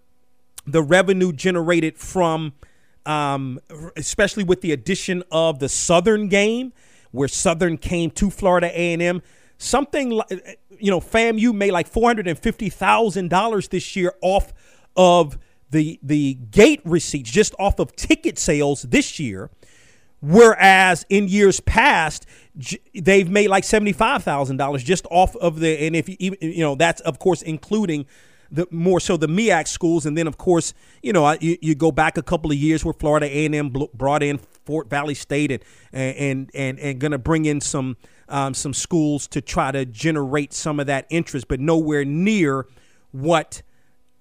the 0.67 0.81
revenue 0.81 1.31
generated 1.31 1.97
from 1.97 2.53
um, 3.05 3.59
especially 3.95 4.43
with 4.43 4.61
the 4.61 4.71
addition 4.71 5.23
of 5.31 5.59
the 5.59 5.69
Southern 5.69 6.27
game 6.27 6.73
where 7.15 7.27
Southern 7.27 7.77
came 7.77 8.11
to 8.11 8.29
Florida 8.29 8.67
A&M. 8.67 9.21
Something 9.57 10.09
like, 10.09 10.59
you 10.79 10.91
know, 10.91 10.99
FAMU 10.99 11.53
made 11.53 11.71
like 11.71 11.89
$450,000 11.91 13.69
this 13.69 13.95
year 13.95 14.13
off 14.21 14.53
of 14.95 15.37
the 15.71 15.99
the 16.03 16.35
gate 16.51 16.81
receipts, 16.85 17.29
just 17.29 17.53
off 17.59 17.79
of 17.79 17.95
ticket 17.95 18.37
sales 18.37 18.83
this 18.83 19.19
year. 19.19 19.49
Whereas 20.21 21.05
in 21.09 21.27
years 21.27 21.59
past, 21.59 22.25
they've 22.93 23.29
made 23.29 23.49
like 23.49 23.63
seventy-five 23.63 24.23
thousand 24.23 24.57
dollars 24.57 24.83
just 24.83 25.05
off 25.11 25.35
of 25.35 25.59
the, 25.59 25.85
and 25.85 25.95
if 25.95 26.09
you 26.09 26.15
you 26.19 26.61
know 26.61 26.75
that's 26.75 27.01
of 27.01 27.19
course 27.19 27.41
including 27.41 28.05
the 28.51 28.67
more 28.71 28.99
so 28.99 29.17
the 29.17 29.27
MEAC 29.27 29.67
schools, 29.67 30.05
and 30.05 30.17
then 30.17 30.27
of 30.27 30.37
course 30.37 30.73
you 31.01 31.13
know 31.13 31.35
you, 31.39 31.57
you 31.61 31.75
go 31.75 31.91
back 31.91 32.17
a 32.17 32.23
couple 32.23 32.51
of 32.51 32.57
years 32.57 32.83
where 32.85 32.93
Florida 32.93 33.25
A 33.25 33.45
and 33.45 33.55
M 33.55 33.73
brought 33.93 34.23
in 34.23 34.37
Fort 34.37 34.89
Valley 34.89 35.15
State 35.15 35.51
and 35.51 35.61
and 35.93 36.51
and 36.53 36.79
and 36.79 36.99
going 36.99 37.11
to 37.11 37.17
bring 37.17 37.45
in 37.45 37.61
some 37.61 37.97
um, 38.29 38.53
some 38.53 38.73
schools 38.73 39.27
to 39.27 39.41
try 39.41 39.71
to 39.71 39.85
generate 39.85 40.53
some 40.53 40.79
of 40.79 40.87
that 40.87 41.05
interest, 41.09 41.47
but 41.47 41.59
nowhere 41.59 42.05
near 42.05 42.67
what 43.11 43.61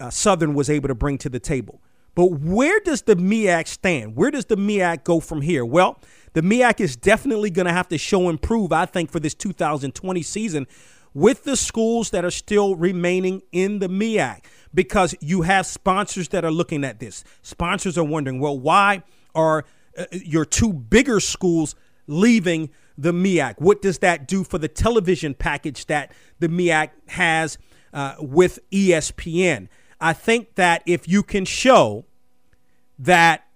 uh, 0.01 0.11
Southern 0.11 0.55
was 0.55 0.69
able 0.69 0.89
to 0.89 0.95
bring 0.95 1.19
to 1.19 1.29
the 1.29 1.41
table. 1.41 1.81
But 2.15 2.27
where 2.27 2.79
does 2.81 3.03
the 3.03 3.17
MEAC 3.17 3.67
stand? 3.67 4.15
Where 4.15 4.31
does 4.31 4.45
the 4.45 4.57
MEAC 4.57 5.03
go 5.05 5.19
from 5.21 5.41
here? 5.41 5.65
Well, 5.65 5.99
the 6.33 6.43
MEAC 6.43 6.81
is 6.81 6.97
definitely 6.97 7.51
going 7.51 7.67
to 7.67 7.73
have 7.73 7.89
to 7.89 7.99
show 7.99 8.29
improve, 8.29 8.73
I 8.73 8.87
think, 8.87 9.11
for 9.11 9.19
this 9.19 9.35
2020 9.35 10.23
season 10.23 10.67
with 11.15 11.45
the 11.45 11.57
schools 11.57 12.11
that 12.11 12.25
are 12.25 12.31
still 12.31 12.75
remaining 12.77 13.43
in 13.53 13.79
the 13.79 13.89
MEAC 13.89 14.45
because 14.75 15.15
you 15.21 15.43
have 15.43 15.65
sponsors 15.65 16.29
that 16.29 16.45
are 16.45 16.51
looking 16.51 16.85
at 16.85 16.99
this. 16.99 17.25
Sponsors 17.43 17.97
are 17.97 18.05
wondering, 18.05 18.41
well, 18.41 18.59
why 18.59 19.03
are 19.35 19.65
uh, 19.97 20.05
your 20.13 20.45
two 20.45 20.73
bigger 20.73 21.21
schools 21.21 21.77
leaving 22.07 22.71
the 22.97 23.13
MEAC. 23.13 23.57
What 23.59 23.83
does 23.83 23.99
that 23.99 24.29
do 24.29 24.45
for 24.45 24.59
the 24.59 24.69
television 24.69 25.35
package 25.35 25.87
that 25.87 26.13
the 26.39 26.49
MEAC 26.49 26.91
has 27.09 27.59
uh, 27.93 28.15
with 28.21 28.59
ESPN? 28.71 29.69
I 30.01 30.13
think 30.13 30.55
that 30.57 30.83
if 30.87 31.09
you 31.09 31.23
can 31.23 31.45
show 31.45 32.05
that 32.99 33.47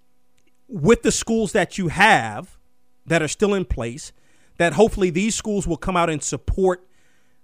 with 0.69 1.03
the 1.03 1.13
schools 1.13 1.53
that 1.53 1.79
you 1.79 1.89
have 1.89 2.59
that 3.07 3.23
are 3.23 3.29
still 3.29 3.55
in 3.55 3.65
place, 3.65 4.13
that 4.59 4.73
hopefully 4.73 5.11
these 5.11 5.35
schools 5.35 5.67
will 5.67 5.77
come 5.77 5.97
out 5.97 6.11
and 6.11 6.23
support 6.23 6.88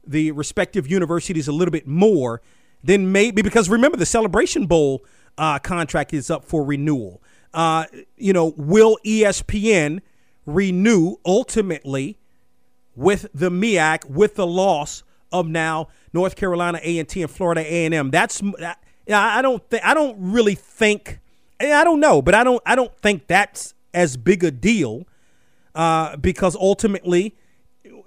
the 0.06 0.32
respective 0.32 0.86
universities 0.86 1.48
a 1.48 1.52
little 1.52 1.72
bit 1.72 1.86
more, 1.86 2.42
then 2.82 3.10
maybe 3.12 3.42
because 3.42 3.68
remember 3.68 3.96
the 3.96 4.06
Celebration 4.06 4.66
Bowl 4.66 5.04
uh, 5.38 5.58
contract 5.58 6.12
is 6.12 6.30
up 6.30 6.44
for 6.44 6.64
renewal 6.64 7.20
uh, 7.54 7.86
you 8.16 8.32
know, 8.32 8.52
will 8.56 8.98
ESPN 9.06 10.00
renew 10.44 11.16
ultimately 11.24 12.18
with 12.96 13.26
the 13.32 13.50
MEAC 13.50 14.04
with 14.10 14.34
the 14.34 14.46
loss 14.46 15.04
of 15.32 15.46
now 15.46 15.88
North 16.12 16.36
Carolina 16.36 16.80
A&T 16.82 17.22
and 17.22 17.30
Florida 17.30 17.62
A&M? 17.62 18.10
That's 18.10 18.42
I 19.08 19.40
don't 19.40 19.66
think 19.70 19.84
I 19.84 19.94
don't 19.94 20.16
really 20.18 20.56
think 20.56 21.20
I 21.60 21.84
don't 21.84 22.00
know, 22.00 22.20
but 22.20 22.34
I 22.34 22.44
don't 22.44 22.62
I 22.66 22.74
don't 22.74 22.94
think 22.98 23.28
that's 23.28 23.74
as 23.94 24.16
big 24.16 24.42
a 24.42 24.50
deal 24.50 25.06
uh, 25.74 26.16
because 26.16 26.56
ultimately 26.56 27.36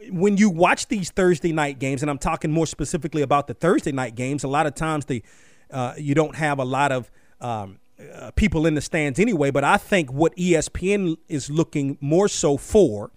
when 0.10 0.38
you 0.38 0.50
watch 0.50 0.88
these 0.88 1.12
Thursday 1.12 1.52
night 1.52 1.80
games, 1.80 2.02
and 2.02 2.10
I'm 2.10 2.18
talking 2.18 2.52
more 2.52 2.66
specifically 2.66 3.22
about 3.22 3.48
the 3.48 3.54
Thursday 3.54 3.92
night 3.92 4.16
games, 4.16 4.44
a 4.44 4.48
lot 4.48 4.66
of 4.66 4.76
times 4.76 5.06
the 5.06 5.24
uh, 5.70 5.94
you 5.98 6.16
don't 6.16 6.36
have 6.36 6.60
a 6.60 6.66
lot 6.66 6.92
of 6.92 7.12
um, 7.42 7.80
uh, 8.14 8.32
people 8.32 8.66
in 8.66 8.74
the 8.74 8.82
stands 8.82 9.20
anyway. 9.20 9.52
But 9.52 9.64
I 9.64 9.78
think 9.78 10.12
what 10.12 10.36
ESPN 10.36 11.18
is 11.28 11.50
looking 11.50 11.98
more 12.02 12.28
so 12.28 12.58
for, 12.58 13.12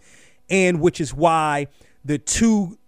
and 0.49 0.81
which 0.81 1.01
is 1.01 1.15
why 1.15 1.69
the 2.05 2.19
two 2.19 2.79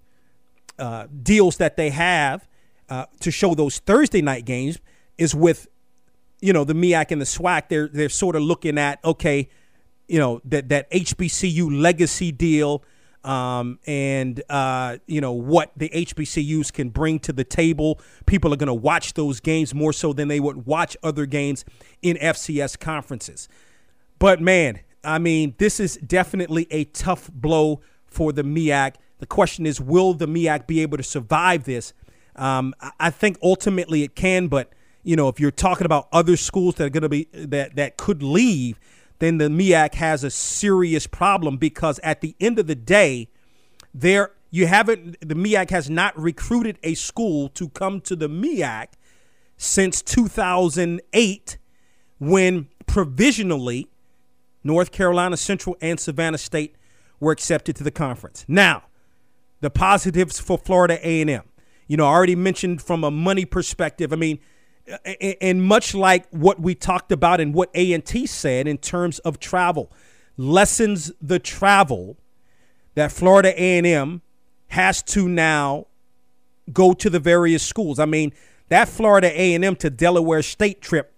uh, 0.79 1.07
deals 1.23 1.59
that 1.59 1.77
they 1.77 1.91
have 1.91 2.49
uh, 2.89 3.07
to 3.21 3.31
show 3.31 3.55
those 3.55 3.79
Thursday 3.79 4.21
night 4.21 4.45
games 4.45 4.79
is 5.17 5.35
with, 5.35 5.69
you 6.41 6.53
know, 6.53 6.65
the 6.65 6.75
MEAC 6.75 7.11
and 7.11 7.21
the 7.21 7.27
SWAC. 7.27 7.69
They're 7.69 7.89
they're 7.89 8.09
sort 8.09 8.37
of 8.37 8.43
looking 8.43 8.79
at 8.79 9.03
okay, 9.05 9.49
you 10.09 10.19
know 10.19 10.41
that 10.45 10.69
that 10.69 10.91
HBCU 10.91 11.81
legacy 11.81 12.33
deal 12.33 12.83
um, 13.25 13.79
and 13.87 14.43
uh, 14.49 14.99
you 15.07 15.21
know 15.21 15.33
what 15.33 15.73
the 15.77 15.89
HBCUs 15.91 16.73
can 16.73 16.91
bring 16.91 17.19
to 17.21 17.33
the 17.33 17.45
table. 17.45 18.01
People 18.27 18.53
are 18.53 18.57
going 18.57 18.67
to 18.67 18.75
watch 18.75 19.15
those 19.15 19.41
games 19.41 19.75
more 19.75 19.93
so 19.93 20.13
than 20.13 20.29
they 20.29 20.41
would 20.41 20.67
watch 20.67 20.97
other 21.03 21.27
games 21.27 21.65
in 22.03 22.17
FCS 22.17 22.79
conferences. 22.79 23.49
But 24.19 24.41
man, 24.41 24.81
I 25.05 25.19
mean, 25.19 25.55
this 25.59 25.81
is 25.81 25.97
definitely 25.97 26.67
a 26.71 26.85
tough 26.85 27.31
blow 27.33 27.81
for 28.07 28.33
the 28.33 28.43
MEAC. 28.43 28.95
The 29.19 29.27
question 29.27 29.67
is, 29.67 29.81
will 29.81 30.15
the 30.15 30.27
MEAC 30.27 30.67
be 30.67 30.81
able 30.81 30.97
to 30.97 31.03
survive 31.03 31.65
this? 31.65 31.93
Um, 32.37 32.75
I 32.99 33.11
think 33.11 33.39
ultimately 33.43 34.03
it 34.03 34.15
can, 34.15 34.49
but 34.49 34.73
you 35.03 35.17
know, 35.17 35.29
if 35.29 35.41
you're 35.41 35.51
talking 35.51 35.85
about 35.85 36.09
other 36.13 36.37
schools 36.37 36.77
that 36.77 36.85
are 36.85 36.91
going 36.91 37.03
to 37.03 37.09
be 37.09 37.29
that 37.33 37.77
that 37.77 37.97
could 37.97 38.23
leave, 38.23 38.79
then 39.23 39.39
the 39.39 39.49
MEAC 39.49 39.95
has 39.95 40.25
a 40.25 40.31
serious 40.31 41.07
problem 41.07 41.57
because 41.57 42.01
at 42.01 42.21
the 42.23 42.35
end 42.41 42.59
of 42.59 42.67
the 42.67 42.75
day, 42.75 43.29
there 43.95 44.33
you 44.51 44.67
haven't 44.67 45.17
the 45.21 45.37
MEAC 45.37 45.71
has 45.71 45.89
not 45.89 46.19
recruited 46.19 46.79
a 46.83 46.95
school 46.95 47.49
to 47.51 47.69
come 47.69 48.01
to 48.01 48.17
the 48.17 48.29
MEAC 48.29 48.89
since 49.57 50.03
2008 50.03 51.59
when 52.19 52.69
provisionally 52.87 53.89
North 54.65 54.91
Carolina 54.91 55.37
Central 55.37 55.77
and 55.81 56.01
Savannah 56.01 56.39
State 56.39 56.75
were 57.21 57.33
accepted 57.33 57.77
to 57.77 57.85
the 57.85 57.91
conference. 57.93 58.45
Now, 58.49 58.85
the 59.61 59.71
positives 59.71 60.41
for 60.41 60.59
Florida 60.59 60.99
A&M. 61.01 61.43
You 61.87 61.97
know, 61.97 62.07
I 62.07 62.11
already 62.11 62.35
mentioned 62.35 62.83
from 62.83 63.05
a 63.05 63.11
money 63.11 63.45
perspective. 63.45 64.13
I 64.13 64.17
mean, 64.17 64.41
and 65.41 65.63
much 65.63 65.95
like 65.95 66.29
what 66.31 66.61
we 66.61 66.75
talked 66.75 67.13
about 67.13 67.41
and 67.41 67.55
what 67.55 67.71
A&T 67.75 68.27
said 68.27 68.67
in 68.67 68.79
terms 68.79 69.19
of 69.21 69.39
travel, 69.39 69.91
lessens 70.37 71.13
the 71.21 71.39
travel 71.39 72.17
that 72.95 73.13
Florida 73.13 73.53
A&M 73.61 74.23
has 74.69 75.03
to 75.03 75.29
now 75.29 75.87
go 76.73 76.93
to 76.95 77.11
the 77.11 77.21
various 77.21 77.63
schools. 77.63 77.99
I 77.99 78.07
mean, 78.07 78.33
that 78.69 78.89
Florida 78.89 79.29
A&M 79.29 79.77
to 79.77 79.91
Delaware 79.91 80.43
State 80.43 80.81
trip, 80.81 81.13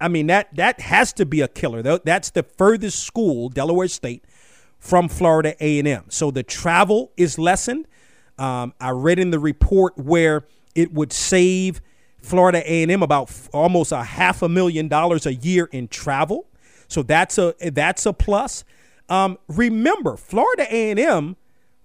I 0.00 0.08
mean 0.08 0.28
that 0.28 0.54
that 0.54 0.80
has 0.80 1.12
to 1.14 1.26
be 1.26 1.40
a 1.40 1.48
killer. 1.48 1.82
That's 1.82 2.30
the 2.30 2.42
furthest 2.42 3.02
school, 3.02 3.48
Delaware 3.48 3.88
State, 3.88 4.24
from 4.78 5.08
Florida 5.08 5.54
A&M. 5.60 6.04
So 6.08 6.30
the 6.30 6.42
travel 6.42 7.12
is 7.16 7.38
lessened. 7.38 7.86
Um, 8.38 8.74
I 8.80 8.90
read 8.90 9.18
in 9.18 9.30
the 9.30 9.38
report 9.40 9.98
where 9.98 10.44
it 10.74 10.92
would 10.92 11.12
save 11.12 11.80
Florida 12.28 12.62
A&M 12.64 13.02
about 13.02 13.30
f- 13.30 13.48
almost 13.52 13.90
a 13.90 14.02
half 14.02 14.42
a 14.42 14.48
million 14.48 14.86
dollars 14.86 15.24
a 15.26 15.34
year 15.34 15.68
in 15.72 15.88
travel. 15.88 16.46
So 16.86 17.02
that's 17.02 17.38
a 17.38 17.54
that's 17.72 18.06
a 18.06 18.12
plus. 18.12 18.64
Um, 19.08 19.38
remember, 19.48 20.16
Florida 20.16 20.66
A&M 20.70 21.36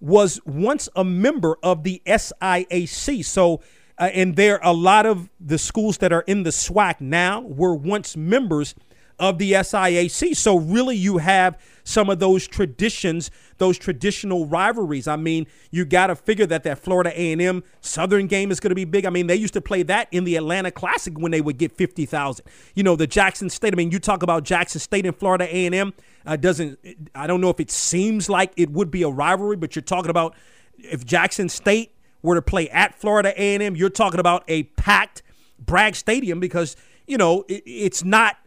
was 0.02 0.42
once 0.46 0.90
a 0.96 1.06
member 1.06 1.58
of 1.64 1.84
the 1.84 2.02
SIAC. 2.06 3.24
So, 3.24 3.62
uh, 3.98 4.10
and 4.14 4.36
there 4.36 4.60
a 4.62 4.74
lot 4.74 5.06
of 5.06 5.30
the 5.40 5.58
schools 5.58 6.00
that 6.00 6.12
are 6.12 6.24
in 6.28 6.44
the 6.44 6.50
SWAC 6.50 7.00
now 7.00 7.40
were 7.42 7.74
once 7.74 8.18
members 8.18 8.76
of 9.18 9.38
the 9.38 9.54
SIAC. 9.54 10.36
So 10.36 10.58
really, 10.58 10.98
you 10.98 11.20
have 11.20 11.58
some 11.84 12.10
of 12.10 12.20
those 12.20 12.48
traditions, 12.48 13.30
those 13.58 13.78
traditional 13.78 14.46
rivalries. 14.46 15.08
I 15.08 15.16
mean, 15.16 15.48
you 15.72 15.86
got 15.86 16.08
to 16.08 16.16
figure 16.16 16.46
that 16.46 16.64
that 16.64 16.80
Florida 16.80 17.12
A&M 17.14 17.64
Southern 17.82 18.28
game 18.28 18.52
is 18.52 18.60
going 18.60 18.70
to 18.70 18.76
be 18.76 18.86
big. 18.86 19.06
I 19.06 19.10
mean, 19.10 19.28
they 19.28 19.36
used 19.36 19.54
to 19.54 19.62
play 19.62 19.84
that 19.84 20.08
in 20.12 20.24
the 20.24 20.36
Atlanta 20.36 20.72
Classic 20.72 21.18
when 21.18 21.32
they 21.32 21.42
would 21.42 21.58
get 21.58 21.72
50,000. 21.72 22.46
You 22.76 22.84
know, 22.84 22.96
the 22.96 23.08
Jackson 23.08 23.50
State. 23.50 23.74
I 23.74 23.76
mean, 23.76 23.92
you 23.92 24.00
talk 24.00 24.24
about 24.24 24.44
Jackson 24.44 24.80
State 24.80 25.06
and 25.06 25.16
Florida 25.16 25.46
A&M. 25.46 25.94
Uh, 26.26 26.36
doesn't 26.38 26.80
I 27.14 27.28
don't 27.28 27.42
know 27.42 27.50
if 27.50 27.60
it 27.60 27.70
seems 27.70 28.30
like 28.30 28.54
it 28.56 28.70
would 28.72 28.90
be 28.90 29.04
a 29.04 29.10
rivalry, 29.10 29.58
but 29.58 29.76
you're 29.76 29.84
talking 29.84 30.10
about 30.10 30.36
if 30.78 31.06
Jackson 31.06 31.50
State 31.50 31.96
were 32.22 32.36
to 32.36 32.42
play 32.42 32.70
at 32.70 32.96
Florida 32.96 33.34
A&M, 33.36 33.76
you're 33.76 33.90
talking 33.90 34.20
about 34.20 34.44
a 34.48 34.64
packed 34.64 35.22
Bragg 35.60 35.96
Stadium 35.96 36.40
because 36.40 36.76
you 37.08 37.18
know 37.18 37.44
it, 37.50 37.64
it's 37.66 38.04
not 38.04 38.38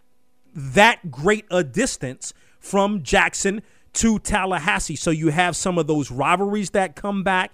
that 0.54 1.10
great 1.10 1.44
a 1.50 1.62
distance 1.62 2.32
from 2.66 3.02
Jackson 3.02 3.62
to 3.94 4.18
Tallahassee. 4.18 4.96
So 4.96 5.10
you 5.10 5.28
have 5.28 5.56
some 5.56 5.78
of 5.78 5.86
those 5.86 6.10
rivalries 6.10 6.70
that 6.70 6.96
come 6.96 7.22
back, 7.22 7.52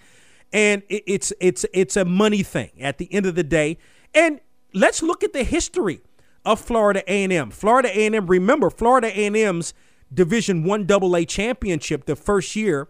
and 0.52 0.82
it, 0.88 1.04
it's 1.06 1.32
it's 1.40 1.66
it's 1.72 1.96
a 1.96 2.04
money 2.04 2.42
thing 2.42 2.70
at 2.80 2.98
the 2.98 3.12
end 3.12 3.26
of 3.26 3.34
the 3.34 3.44
day. 3.44 3.78
And 4.14 4.40
let's 4.72 5.02
look 5.02 5.22
at 5.22 5.32
the 5.32 5.44
history 5.44 6.00
of 6.44 6.60
Florida 6.60 7.02
A&M. 7.06 7.50
Florida 7.50 7.88
A&M. 7.88 8.26
Remember, 8.26 8.70
Florida 8.70 9.08
A&M's 9.08 9.74
Division 10.12 10.64
One 10.64 10.90
AA 10.90 11.24
championship 11.24 12.06
the 12.06 12.16
first 12.16 12.56
year 12.56 12.88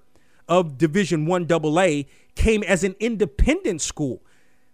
of 0.49 0.79
Division 0.79 1.27
One 1.27 1.47
AA 1.51 2.05
came 2.35 2.63
as 2.63 2.85
an 2.85 2.95
independent 3.01 3.83
school. 3.83 4.23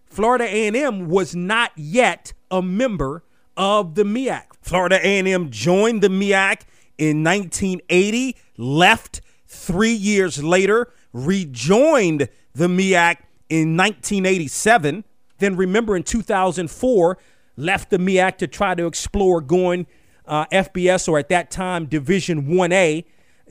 Florida 0.07 0.45
A&M 0.45 1.09
was 1.09 1.35
not 1.35 1.73
yet 1.77 2.33
a 2.51 2.63
member 2.63 3.25
of 3.57 3.97
the 3.97 4.05
MEAC. 4.05 4.45
Florida 4.63 4.99
A&M 5.03 5.51
joined 5.51 6.03
the 6.03 6.09
MEAC 6.09 6.63
in 6.99 7.23
1980, 7.25 8.37
left 8.57 9.21
three 9.47 9.93
years 9.93 10.43
later, 10.43 10.93
rejoined 11.13 12.29
the 12.55 12.67
MEAC 12.67 13.19
in 13.49 13.77
1987. 13.77 15.05
Then 15.39 15.57
remember 15.57 15.97
in 15.97 16.03
2004, 16.03 17.19
left 17.57 17.91
the 17.91 17.99
MEAC 17.99 18.39
to 18.39 18.47
try 18.47 18.75
to 18.75 18.87
explore 18.87 19.41
going 19.41 19.87
uh, 20.27 20.45
FBS 20.47 21.09
or 21.09 21.19
at 21.19 21.29
that 21.31 21.51
time 21.51 21.87
Division 21.87 22.47
1A. 22.47 23.05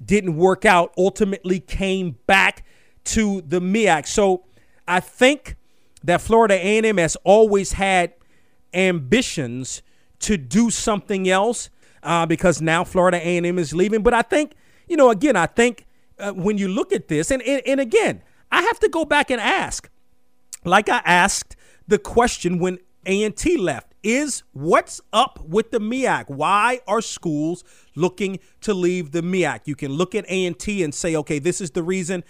Didn't 0.03 0.35
work 0.35 0.65
out. 0.65 0.93
Ultimately 0.97 1.59
came 1.59 2.17
back 2.27 2.63
to 3.05 3.41
the 3.41 3.59
MEAC. 3.59 4.05
So 4.05 4.43
I 4.87 4.99
think 4.99 5.55
that 6.03 6.21
Florida 6.21 6.53
A&M 6.53 6.97
has 6.97 7.15
always 7.23 7.73
had 7.73 8.13
ambitions 8.73 9.81
to 10.19 10.37
do 10.37 10.69
something 10.69 11.27
else 11.27 11.69
uh, 12.07 12.25
because 12.25 12.61
now 12.61 12.85
Florida 12.85 13.17
A&M 13.17 13.59
is 13.59 13.73
leaving. 13.73 14.01
But 14.01 14.13
I 14.13 14.21
think, 14.21 14.53
you 14.87 14.95
know, 14.95 15.09
again, 15.09 15.35
I 15.35 15.45
think 15.45 15.85
uh, 16.17 16.31
when 16.31 16.57
you 16.57 16.69
look 16.69 16.93
at 16.93 17.09
this, 17.09 17.29
and, 17.29 17.41
and, 17.43 17.61
and 17.67 17.79
again, 17.81 18.23
I 18.49 18.61
have 18.61 18.79
to 18.79 18.89
go 18.89 19.03
back 19.03 19.29
and 19.29 19.41
ask, 19.41 19.89
like 20.63 20.87
I 20.87 21.01
asked 21.03 21.57
the 21.85 21.99
question 21.99 22.59
when 22.59 22.79
A&T 23.05 23.57
left, 23.57 23.93
is 24.03 24.43
what's 24.53 25.01
up 25.11 25.43
with 25.45 25.71
the 25.71 25.79
MEAC? 25.79 26.29
Why 26.29 26.79
are 26.87 27.01
schools 27.01 27.65
looking 27.93 28.39
to 28.61 28.73
leave 28.73 29.11
the 29.11 29.21
MEAC? 29.21 29.61
You 29.65 29.75
can 29.75 29.91
look 29.91 30.15
at 30.15 30.23
A&T 30.29 30.83
and 30.83 30.95
say, 30.95 31.13
okay, 31.17 31.39
this 31.39 31.59
is 31.59 31.71
the 31.71 31.83
reason 31.83 32.23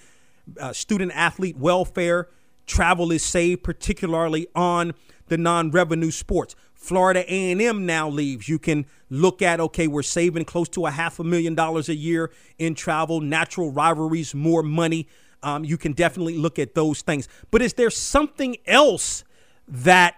uh, 0.60 0.74
student 0.74 1.12
athlete 1.14 1.58
welfare 1.58 2.30
travel 2.66 3.12
is 3.12 3.24
saved, 3.24 3.64
particularly 3.64 4.48
on 4.56 4.94
the 5.28 5.38
non-revenue 5.38 6.12
sports. 6.12 6.56
Florida 6.78 7.26
A&M 7.28 7.86
now 7.86 8.08
leaves. 8.08 8.48
You 8.48 8.60
can 8.60 8.86
look 9.10 9.42
at 9.42 9.60
okay, 9.60 9.88
we're 9.88 10.04
saving 10.04 10.46
close 10.46 10.70
to 10.70 10.86
a 10.86 10.92
half 10.92 11.20
a 11.20 11.24
million 11.24 11.56
dollars 11.56 11.90
a 11.90 11.96
year 11.96 12.32
in 12.60 12.76
travel, 12.76 13.20
natural 13.20 13.72
rivalries, 13.72 14.34
more 14.36 14.64
money. 14.64 15.08
Um, 15.44 15.66
you 15.66 15.78
can 15.78 15.94
definitely 15.94 16.38
look 16.38 16.60
at 16.60 16.76
those 16.76 17.02
things. 17.02 17.28
But 17.52 17.62
is 17.62 17.74
there 17.74 17.90
something 17.90 18.58
else 18.66 19.24
that 19.68 20.16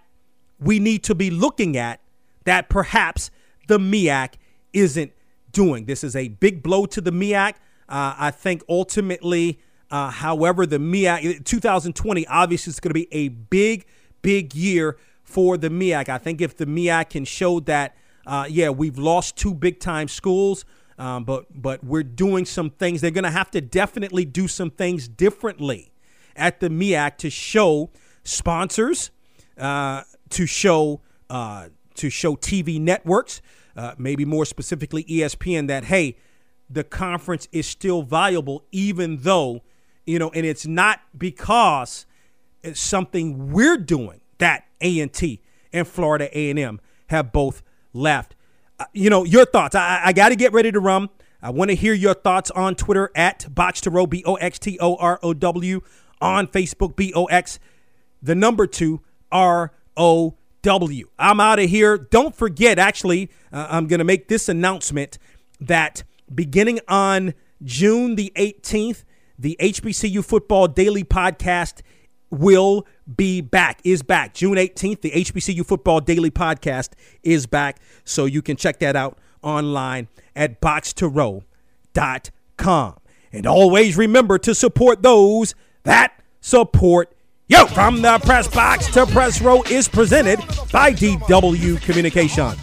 we 0.60 0.80
need 0.80 1.04
to 1.06 1.16
be 1.16 1.32
looking 1.32 1.78
at 1.78 2.02
that 2.44 2.70
perhaps 2.70 3.32
the 3.68 3.80
MEAC 3.80 4.34
isn't 4.74 5.14
doing? 5.52 5.86
This 5.86 6.04
is 6.04 6.16
a 6.16 6.28
big 6.28 6.62
blow 6.62 6.86
to 6.88 7.02
the 7.02 7.12
MEAC. 7.12 7.54
Uh, 7.88 8.16
I 8.18 8.32
think 8.32 8.64
ultimately, 8.70 9.60
uh, 9.90 10.12
however, 10.12 10.66
the 10.66 10.78
MEAC 10.78 11.46
2020 11.46 12.28
obviously 12.28 12.72
is 12.72 12.80
going 12.80 12.92
to 12.92 12.94
be 12.94 13.08
a 13.12 13.30
big, 13.30 13.86
big 14.22 14.54
year 14.54 14.98
for 15.30 15.58
the 15.58 15.70
MEAC. 15.70 16.10
I 16.10 16.18
think 16.18 16.42
if 16.42 16.58
the 16.58 16.66
MEAC 16.66 17.12
can 17.12 17.24
show 17.24 17.60
that, 17.62 17.96
uh, 18.26 18.48
yeah, 18.50 18.70
we've 18.70 18.98
lost 18.98 19.36
two 19.36 19.54
big 19.54 19.80
time 19.80 20.08
schools, 20.08 20.66
um, 20.98 21.24
but 21.24 21.46
but 21.54 21.84
we're 21.84 22.04
doing 22.04 22.46
some 22.46 22.72
things. 22.72 23.02
They're 23.02 23.12
going 23.12 23.24
to 23.24 23.32
have 23.32 23.52
to 23.52 23.62
definitely 23.62 24.26
do 24.26 24.48
some 24.48 24.72
things 24.72 25.08
differently 25.08 25.92
at 26.36 26.60
the 26.60 26.70
MEAC 26.70 27.18
to 27.18 27.30
show 27.30 27.92
sponsors, 28.24 29.12
uh, 29.58 30.02
to 30.32 30.48
show 30.48 31.02
uh, 31.30 31.70
to 31.96 32.10
show 32.10 32.36
TV 32.36 32.82
networks, 32.82 33.42
uh, 33.78 33.94
maybe 34.00 34.26
more 34.26 34.46
specifically 34.46 35.04
ESPN, 35.04 35.68
that 35.68 35.86
hey, 35.86 36.18
the 36.70 36.84
conference 36.84 37.48
is 37.52 37.68
still 37.68 38.02
viable, 38.02 38.64
even 38.72 39.18
though 39.18 39.62
you 40.08 40.18
know, 40.18 40.32
and 40.32 40.44
it's 40.44 40.66
not 40.66 41.02
because 41.16 42.08
it's 42.64 42.80
something 42.80 43.52
we're 43.52 43.78
doing 43.78 44.22
that 44.40 44.66
A&T 44.82 45.42
and 45.74 45.88
Florida 45.88 46.30
A&M 46.38 46.80
have 47.08 47.32
both 47.32 47.62
left. 47.94 48.36
Uh, 48.80 48.86
you 48.94 49.10
know, 49.10 49.24
your 49.24 49.46
thoughts. 49.46 49.76
I, 49.76 50.02
I 50.06 50.14
got 50.14 50.30
to 50.30 50.36
get 50.36 50.54
ready 50.54 50.72
to 50.72 50.80
run. 50.80 51.10
I 51.42 51.52
want 51.52 51.70
to 51.70 51.76
hear 51.76 51.94
your 51.94 52.14
thoughts 52.14 52.52
on 52.52 52.76
Twitter 52.76 53.12
at 53.16 53.54
Box 53.54 53.82
to 53.82 53.90
Row, 53.90 54.06
B 54.06 54.24
O 54.26 54.36
X 54.36 54.60
T 54.60 54.78
O 54.80 54.96
R 54.96 55.20
O 55.24 55.34
W, 55.34 55.82
on 56.22 56.48
Facebook, 56.48 56.96
B 56.96 57.14
O 57.16 57.26
X, 57.26 57.60
the 58.22 58.36
number 58.36 58.68
two, 58.68 59.02
R 59.32 59.72
O 59.96 60.36
W. 60.62 61.10
I'm 61.18 61.40
out 61.40 61.60
of 61.60 61.70
here. 61.70 61.98
Don't 61.98 62.36
forget, 62.36 62.78
actually, 62.78 63.30
uh, 63.54 63.68
I'm 63.70 63.88
going 63.88 64.00
to 64.00 64.06
make 64.06 64.28
this 64.28 64.50
announcement 64.50 65.18
that 65.62 66.04
beginning 66.34 66.80
on 66.88 67.34
June 67.64 68.16
the 68.16 68.32
18th, 68.36 69.04
the 69.38 69.56
HBCU 69.60 70.24
Football 70.24 70.68
Daily 70.68 71.04
Podcast 71.04 71.82
will 72.30 72.86
be 73.16 73.42
back, 73.42 73.82
is 73.84 74.04
back. 74.04 74.34
June 74.34 74.56
18th, 74.56 75.02
the 75.02 75.12
HBCU 75.12 75.66
Football 75.66 76.02
Daily 76.02 76.32
Podcast 76.32 76.90
is 77.24 77.46
back. 77.46 77.80
So 78.04 78.26
you 78.26 78.42
can 78.42 78.56
check 78.56 78.80
that 78.80 78.96
out 78.96 79.18
online 79.42 80.08
at 80.36 80.62
boxtorow.com. 80.62 82.96
And 83.32 83.46
always 83.46 83.96
remember 83.96 84.40
to 84.40 84.56
support 84.56 85.04
those 85.04 85.54
that 85.84 86.20
support 86.42 87.16
you. 87.48 87.66
From 87.68 88.02
the 88.02 88.20
press 88.20 88.48
box 88.48 88.88
to 88.94 89.06
press 89.06 89.42
row 89.42 89.62
is 89.64 89.88
presented 89.88 90.40
by 90.72 90.94
DW 90.94 91.82
Communications. 91.82 92.58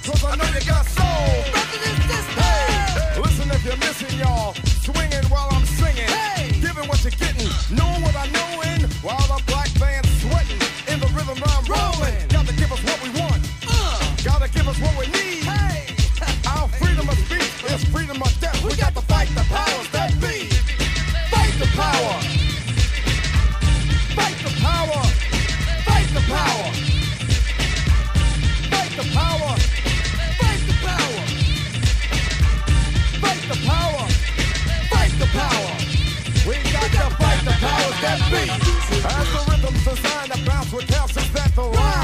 We 18.76 18.82
got 18.82 18.94
to 18.94 19.00
fight 19.00 19.28
the 19.28 19.40
powers 19.48 19.88
that 19.92 20.12
be. 20.20 20.52
Fight 21.32 21.54
the 21.58 21.66
power. 21.72 22.20
Fight 24.12 24.36
the 24.44 24.52
power. 24.60 25.02
Fight 25.88 26.08
the 26.12 26.20
power. 26.28 26.68
Fight 28.68 28.92
the 29.00 29.06
power. 29.16 29.56
Fight 30.36 30.60
the 33.48 33.56
power. 33.64 34.04
Fight 34.92 35.12
the 35.16 35.28
power. 35.32 35.72
We 36.44 36.56
got 36.70 36.90
to 36.92 37.16
fight 37.16 37.40
the 37.48 37.56
powers 37.56 37.98
that 38.04 38.20
be. 38.28 38.44
As 39.08 39.26
the 39.32 39.40
rhythms 39.50 39.84
designed 39.84 40.32
to 40.32 40.38
bounce 40.44 40.70
with 40.70 40.90
houses 40.90 41.32
that 41.32 41.54
the. 41.54 41.95